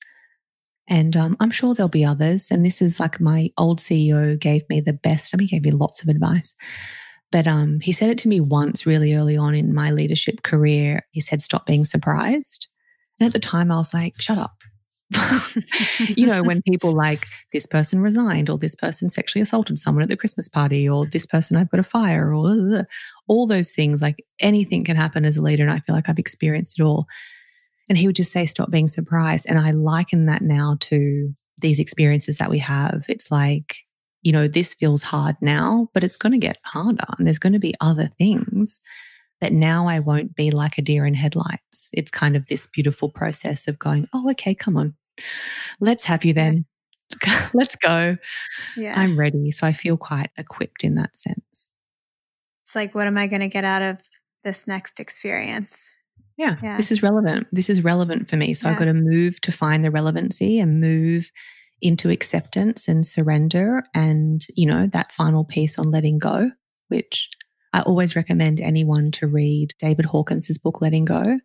And 0.89 1.15
um, 1.15 1.37
I'm 1.39 1.51
sure 1.51 1.73
there'll 1.73 1.89
be 1.89 2.05
others. 2.05 2.49
And 2.49 2.65
this 2.65 2.81
is 2.81 2.99
like 2.99 3.19
my 3.19 3.49
old 3.57 3.79
CEO 3.79 4.39
gave 4.39 4.63
me 4.69 4.79
the 4.79 4.93
best. 4.93 5.33
I 5.33 5.37
mean, 5.37 5.47
he 5.47 5.55
gave 5.59 5.65
me 5.65 5.77
lots 5.77 6.01
of 6.01 6.09
advice. 6.09 6.53
But 7.31 7.45
um, 7.45 7.79
he 7.81 7.91
said 7.91 8.09
it 8.09 8.17
to 8.19 8.29
me 8.29 8.39
once 8.39 8.85
really 8.85 9.13
early 9.13 9.35
on 9.35 9.53
in 9.53 9.73
my 9.73 9.91
leadership 9.91 10.43
career. 10.43 11.05
He 11.11 11.19
said, 11.19 11.41
stop 11.41 11.65
being 11.65 11.83
surprised. 11.83 12.67
And 13.19 13.27
at 13.27 13.33
the 13.33 13.39
time, 13.39 13.71
I 13.71 13.77
was 13.77 13.93
like, 13.93 14.19
shut 14.21 14.37
up. 14.37 14.55
you 15.99 16.25
know, 16.25 16.43
when 16.43 16.61
people 16.61 16.91
like 16.91 17.25
this 17.53 17.65
person 17.65 17.99
resigned 18.01 18.49
or 18.49 18.57
this 18.57 18.75
person 18.75 19.09
sexually 19.09 19.41
assaulted 19.41 19.79
someone 19.79 20.03
at 20.03 20.09
the 20.09 20.17
Christmas 20.17 20.49
party 20.49 20.87
or 20.87 21.05
this 21.05 21.25
person 21.25 21.55
I've 21.55 21.71
got 21.71 21.79
a 21.79 21.83
fire 21.83 22.33
or 22.33 22.85
all 23.27 23.47
those 23.47 23.71
things, 23.71 24.01
like 24.01 24.23
anything 24.39 24.83
can 24.83 24.97
happen 24.97 25.23
as 25.23 25.37
a 25.37 25.41
leader. 25.41 25.63
And 25.63 25.71
I 25.71 25.79
feel 25.79 25.95
like 25.95 26.09
I've 26.09 26.19
experienced 26.19 26.79
it 26.79 26.83
all. 26.83 27.07
And 27.89 27.97
he 27.97 28.05
would 28.05 28.17
just 28.17 28.33
say, 28.33 28.45
stop 28.45 28.69
being 28.69 28.89
surprised. 28.89 29.45
And 29.47 29.57
I 29.57 29.71
liken 29.71 30.25
that 30.25 30.41
now 30.41 30.75
to 30.81 31.33
these 31.61 31.79
experiences 31.79 32.37
that 32.37 32.49
we 32.49 32.59
have. 32.59 33.05
It's 33.07 33.31
like 33.31 33.77
you 34.23 34.33
know, 34.33 34.47
this 34.47 34.73
feels 34.73 35.03
hard 35.03 35.37
now, 35.39 35.87
but 35.93 36.03
it's 36.03 36.17
going 36.17 36.33
to 36.33 36.37
get 36.37 36.57
harder 36.63 37.05
and 37.17 37.25
there's 37.25 37.39
going 37.39 37.53
to 37.53 37.59
be 37.59 37.73
other 37.79 38.11
things 38.17 38.81
that 39.41 39.53
now 39.53 39.87
I 39.87 39.99
won't 39.99 40.35
be 40.35 40.51
like 40.51 40.77
a 40.77 40.81
deer 40.81 41.05
in 41.05 41.13
headlights. 41.13 41.89
It's 41.93 42.11
kind 42.11 42.35
of 42.35 42.47
this 42.47 42.67
beautiful 42.67 43.09
process 43.09 43.67
of 43.67 43.77
going, 43.77 44.07
oh, 44.13 44.29
okay, 44.31 44.55
come 44.55 44.77
on, 44.77 44.95
let's 45.79 46.03
have 46.05 46.25
you 46.25 46.33
then. 46.33 46.65
let's 47.53 47.75
go. 47.75 48.17
Yeah. 48.75 48.99
I'm 48.99 49.17
ready. 49.17 49.51
So 49.51 49.65
I 49.65 49.73
feel 49.73 49.97
quite 49.97 50.29
equipped 50.37 50.83
in 50.83 50.95
that 50.95 51.15
sense. 51.15 51.69
It's 52.65 52.75
like, 52.75 52.93
what 52.93 53.07
am 53.07 53.17
I 53.17 53.27
going 53.27 53.41
to 53.41 53.47
get 53.47 53.63
out 53.63 53.81
of 53.81 53.97
this 54.43 54.67
next 54.67 54.99
experience? 54.99 55.77
Yeah, 56.37 56.57
yeah, 56.61 56.77
this 56.77 56.91
is 56.91 57.01
relevant. 57.01 57.47
This 57.51 57.69
is 57.69 57.83
relevant 57.83 58.29
for 58.29 58.35
me. 58.35 58.53
So 58.53 58.67
yeah. 58.67 58.73
I've 58.73 58.79
got 58.79 58.85
to 58.85 58.93
move 58.93 59.41
to 59.41 59.51
find 59.51 59.83
the 59.83 59.89
relevancy 59.89 60.59
and 60.59 60.79
move 60.79 61.31
into 61.81 62.09
acceptance 62.09 62.87
and 62.87 63.05
surrender 63.05 63.83
and, 63.95 64.45
you 64.55 64.67
know, 64.67 64.87
that 64.87 65.11
final 65.11 65.45
piece 65.45 65.79
on 65.79 65.89
letting 65.89 66.19
go, 66.19 66.51
which 66.89 67.29
I 67.77 67.81
always 67.81 68.15
recommend 68.15 68.59
anyone 68.59 69.11
to 69.11 69.27
read 69.27 69.75
David 69.77 70.05
Hawkins' 70.05 70.57
book, 70.57 70.81
Letting 70.81 71.05
Go. 71.05 71.39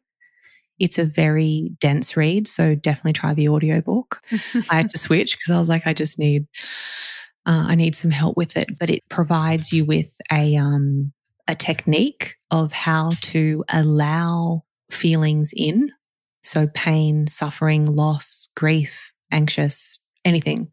It's 0.79 0.99
a 0.99 1.05
very 1.05 1.73
dense 1.79 2.17
read, 2.17 2.49
so 2.49 2.75
definitely 2.75 3.13
try 3.13 3.35
the 3.35 3.51
audiobook. 3.51 4.23
I 4.71 4.77
had 4.77 4.89
to 4.91 4.99
switch 5.07 5.37
because 5.37 5.55
I 5.55 5.59
was 5.59 5.69
like, 5.69 5.87
I 5.87 5.93
just 5.93 6.19
need, 6.19 6.47
uh, 7.45 7.67
I 7.69 7.75
need 7.75 7.95
some 7.95 8.11
help 8.11 8.39
with 8.39 8.57
it. 8.57 8.71
But 8.81 8.89
it 8.89 9.03
provides 9.11 9.75
you 9.75 9.85
with 9.85 10.17
a 10.33 10.57
um, 10.57 11.13
a 11.49 11.55
technique 11.55 12.37
of 12.51 12.73
how 12.73 13.13
to 13.21 13.63
allow 13.69 14.65
feelings 14.91 15.53
in, 15.55 15.91
so 16.43 16.67
pain, 16.73 17.27
suffering, 17.27 17.85
loss, 17.85 18.49
grief, 18.57 19.13
anxious, 19.31 19.99
anything, 20.25 20.71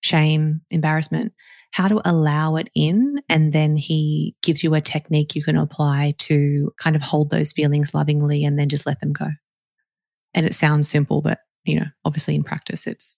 shame, 0.00 0.60
embarrassment, 0.70 1.32
how 1.76 1.88
to 1.88 2.00
allow 2.06 2.56
it 2.56 2.70
in. 2.74 3.20
And 3.28 3.52
then 3.52 3.76
he 3.76 4.34
gives 4.42 4.64
you 4.64 4.74
a 4.74 4.80
technique 4.80 5.34
you 5.34 5.44
can 5.44 5.58
apply 5.58 6.14
to 6.20 6.72
kind 6.78 6.96
of 6.96 7.02
hold 7.02 7.28
those 7.28 7.52
feelings 7.52 7.92
lovingly 7.92 8.46
and 8.46 8.58
then 8.58 8.70
just 8.70 8.86
let 8.86 9.00
them 9.00 9.12
go. 9.12 9.28
And 10.32 10.46
it 10.46 10.54
sounds 10.54 10.88
simple, 10.88 11.20
but 11.20 11.40
you 11.64 11.78
know, 11.78 11.84
obviously 12.06 12.34
in 12.34 12.44
practice, 12.44 12.86
it's 12.86 13.14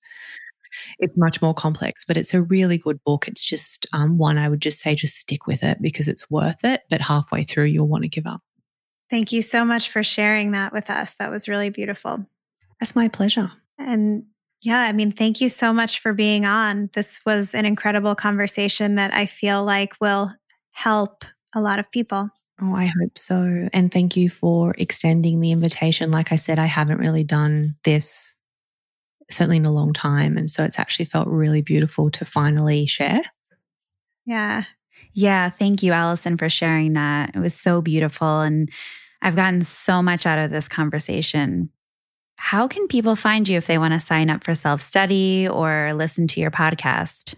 it's 0.99 1.17
much 1.17 1.41
more 1.41 1.55
complex, 1.55 2.05
but 2.05 2.17
it's 2.17 2.35
a 2.35 2.43
really 2.43 2.79
good 2.79 2.99
book. 3.05 3.29
It's 3.29 3.43
just 3.43 3.87
um, 3.93 4.19
one 4.19 4.39
I 4.39 4.49
would 4.49 4.61
just 4.61 4.81
say 4.81 4.97
just 4.97 5.15
stick 5.15 5.47
with 5.47 5.63
it 5.63 5.81
because 5.81 6.09
it's 6.09 6.29
worth 6.29 6.65
it. 6.65 6.83
But 6.91 7.01
halfway 7.01 7.45
through, 7.45 7.67
you'll 7.67 7.87
want 7.87 8.03
to 8.03 8.09
give 8.09 8.27
up. 8.27 8.41
Thank 9.09 9.31
you 9.31 9.41
so 9.41 9.65
much 9.65 9.89
for 9.89 10.03
sharing 10.03 10.51
that 10.51 10.73
with 10.73 10.91
us. 10.91 11.15
That 11.21 11.31
was 11.31 11.47
really 11.47 11.71
beautiful. 11.71 12.27
That's 12.81 12.97
my 12.97 13.07
pleasure. 13.07 13.53
And 13.79 14.25
yeah, 14.61 14.81
I 14.81 14.93
mean, 14.93 15.13
thank 15.13 15.41
you 15.41 15.49
so 15.49 15.73
much 15.73 16.01
for 16.01 16.13
being 16.13 16.45
on. 16.45 16.91
This 16.95 17.21
was 17.25 17.55
an 17.55 17.65
incredible 17.65 18.15
conversation 18.15 18.97
that 18.97 19.15
I 19.15 19.27
feel 19.27 19.65
like 19.65 19.95
will 20.01 20.33
help 20.73 21.25
a 21.55 21.61
lot 21.61 21.79
of 21.79 21.91
people. 21.91 22.29
Oh, 22.61 22.75
I 22.75 22.87
hope 22.87 23.17
so. 23.17 23.69
And 23.73 23.93
thank 23.93 24.17
you 24.17 24.31
for 24.31 24.75
extending 24.79 25.41
the 25.41 25.53
invitation. 25.53 26.11
Like 26.11 26.33
I 26.33 26.37
said, 26.37 26.59
I 26.59 26.67
haven't 26.67 26.99
really 26.99 27.23
done 27.23 27.77
this 27.85 28.35
certainly 29.31 29.59
in 29.59 29.67
a 29.67 29.73
long 29.73 29.93
time. 29.93 30.37
And 30.37 30.51
so 30.51 30.65
it's 30.65 30.79
actually 30.79 31.05
felt 31.05 31.29
really 31.29 31.63
beautiful 31.63 32.11
to 32.11 32.25
finally 32.25 32.87
share. 32.87 33.21
Yeah. 34.27 34.65
Yeah. 35.15 35.51
Thank 35.51 35.83
you, 35.83 35.93
Alison, 35.93 36.37
for 36.37 36.49
sharing 36.49 36.95
that. 36.95 37.35
It 37.35 37.39
was 37.39 37.55
so 37.55 37.81
beautiful. 37.81 38.41
And 38.41 38.71
I've 39.23 39.37
gotten 39.37 39.63
so 39.63 40.03
much 40.03 40.27
out 40.27 40.39
of 40.39 40.51
this 40.51 40.67
conversation. 40.69 41.71
How 42.39 42.67
can 42.69 42.87
people 42.87 43.17
find 43.17 43.47
you 43.47 43.59
if 43.59 43.67
they 43.67 43.79
want 43.79 43.95
to 43.95 44.01
sign 44.01 44.31
up 44.31 44.45
for 44.45 44.55
self 44.55 44.81
study 44.81 45.47
or 45.47 45.93
listen 45.93 46.27
to 46.29 46.41
your 46.41 46.51
podcast? 46.51 47.35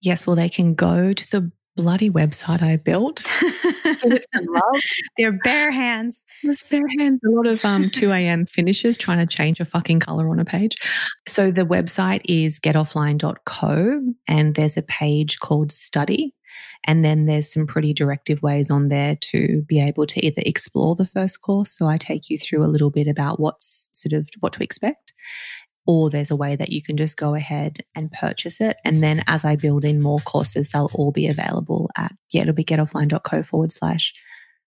Yes, 0.00 0.26
well, 0.26 0.34
they 0.34 0.48
can 0.48 0.74
go 0.74 1.12
to 1.12 1.30
the 1.30 1.52
bloody 1.76 2.10
website 2.10 2.62
I 2.62 2.76
built. 2.76 3.24
They're 5.18 5.32
bare 5.44 5.70
hands. 5.70 6.22
There's 6.42 6.62
bare 6.64 6.88
hands. 6.98 7.20
A 7.24 7.30
lot 7.30 7.46
of 7.46 7.64
um, 7.64 7.90
2 7.90 8.10
a.m. 8.10 8.46
finishes 8.46 8.98
trying 8.98 9.18
to 9.18 9.26
change 9.26 9.60
a 9.60 9.64
fucking 9.64 10.00
color 10.00 10.28
on 10.28 10.40
a 10.40 10.44
page. 10.44 10.76
So 11.28 11.50
the 11.50 11.64
website 11.64 12.22
is 12.24 12.58
getoffline.co 12.58 14.02
and 14.26 14.54
there's 14.54 14.76
a 14.76 14.82
page 14.82 15.38
called 15.38 15.70
study. 15.70 16.34
And 16.84 17.04
then 17.04 17.26
there's 17.26 17.52
some 17.52 17.66
pretty 17.66 17.92
directive 17.92 18.42
ways 18.42 18.70
on 18.70 18.88
there 18.88 19.16
to 19.16 19.62
be 19.66 19.80
able 19.80 20.06
to 20.06 20.24
either 20.24 20.42
explore 20.44 20.94
the 20.94 21.06
first 21.06 21.40
course. 21.40 21.70
So 21.70 21.86
I 21.86 21.98
take 21.98 22.30
you 22.30 22.38
through 22.38 22.64
a 22.64 22.68
little 22.68 22.90
bit 22.90 23.06
about 23.06 23.40
what's 23.40 23.88
sort 23.92 24.12
of 24.12 24.28
what 24.40 24.52
to 24.54 24.62
expect. 24.62 25.12
Or 25.84 26.10
there's 26.10 26.30
a 26.30 26.36
way 26.36 26.54
that 26.54 26.70
you 26.70 26.80
can 26.80 26.96
just 26.96 27.16
go 27.16 27.34
ahead 27.34 27.78
and 27.96 28.12
purchase 28.12 28.60
it. 28.60 28.76
And 28.84 29.02
then 29.02 29.24
as 29.26 29.44
I 29.44 29.56
build 29.56 29.84
in 29.84 30.00
more 30.00 30.18
courses, 30.18 30.68
they'll 30.68 30.90
all 30.94 31.10
be 31.10 31.26
available 31.26 31.90
at, 31.96 32.12
yeah, 32.30 32.42
it'll 32.42 32.54
be 32.54 32.64
getoffline.co 32.64 33.42
forward 33.42 33.72
slash 33.72 34.14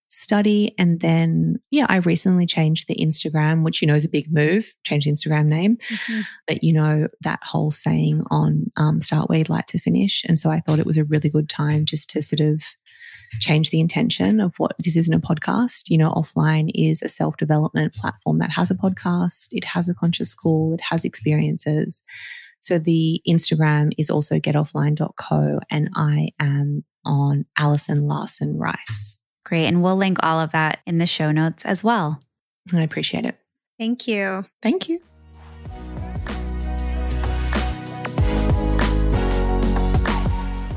study. 0.10 0.74
And 0.78 1.00
then, 1.00 1.58
yeah, 1.72 1.86
I 1.90 1.98
recently 1.98 2.46
changed 2.46 2.88
the 2.88 2.96
Instagram, 2.96 3.64
which, 3.64 3.82
you 3.82 3.88
know, 3.88 3.96
is 3.96 4.06
a 4.06 4.10
big 4.10 4.32
move, 4.32 4.74
change 4.84 5.06
the 5.06 5.12
Instagram 5.12 5.46
name. 5.46 5.78
Mm-hmm. 5.90 6.22
But, 6.48 6.64
you 6.64 6.74
know, 6.74 7.08
that 7.22 7.40
whole 7.44 7.72
saying 7.72 8.24
on 8.30 8.72
um, 8.78 9.02
start 9.02 9.30
where 9.30 9.40
you'd 9.40 9.50
like 9.50 9.66
to 9.68 9.80
finish. 9.80 10.24
And 10.28 10.38
so 10.40 10.50
I 10.50 10.62
thought 10.62 10.80
it 10.80 10.86
was 10.86 10.98
a 10.98 11.04
really 11.04 11.30
good 11.30 11.50
time 11.50 11.86
just 11.86 12.10
to 12.12 12.22
sort 12.22 12.42
of 12.42 12.64
change 13.40 13.70
the 13.70 13.80
intention 13.80 14.40
of 14.40 14.54
what 14.58 14.76
this 14.80 14.96
isn't 14.96 15.14
a 15.14 15.20
podcast. 15.20 15.90
You 15.90 15.98
know, 15.98 16.12
offline 16.12 16.70
is 16.74 17.02
a 17.02 17.10
self 17.10 17.38
development 17.38 17.94
platform 17.94 18.40
that 18.40 18.52
has 18.52 18.72
a 18.72 18.76
podcast, 18.76 19.48
it 19.52 19.64
has 19.66 19.90
a 19.90 19.94
conscious 19.94 20.30
school, 20.30 20.74
it 20.74 20.82
has 20.82 21.06
experiences. 21.06 22.02
So 22.62 22.80
the 22.80 23.22
Instagram 23.28 23.92
is 23.98 24.10
also 24.10 24.40
getoffline.co 24.40 25.60
and 25.70 25.90
I 25.96 26.30
am 26.40 26.84
on 27.06 27.46
Alison 27.58 28.08
Larson 28.08 28.58
Rice. 28.58 29.15
Great. 29.46 29.68
And 29.68 29.82
we'll 29.82 29.96
link 29.96 30.18
all 30.22 30.40
of 30.40 30.52
that 30.52 30.80
in 30.86 30.98
the 30.98 31.08
show 31.08 31.32
notes 31.32 31.64
as 31.64 31.84
well. 31.84 32.20
I 32.74 32.82
appreciate 32.82 33.26
it. 33.26 33.38
Thank 33.78 34.08
you. 34.08 34.46
Thank 34.62 34.90
you. 34.90 35.02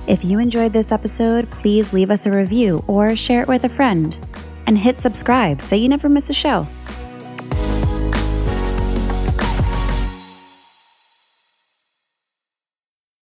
If 0.07 0.25
you 0.25 0.39
enjoyed 0.39 0.73
this 0.73 0.91
episode, 0.91 1.51
please 1.51 1.93
leave 1.93 2.11
us 2.11 2.25
a 2.25 2.31
review 2.31 2.83
or 2.87 3.15
share 3.15 3.43
it 3.43 3.49
with 3.49 3.65
a 3.65 3.69
friend. 3.69 4.19
And 4.67 4.79
hit 4.79 5.01
subscribe 5.01 5.61
so 5.61 5.75
you 5.75 5.89
never 5.89 6.09
miss 6.09 6.31
a 6.31 6.35
show. 6.35 6.67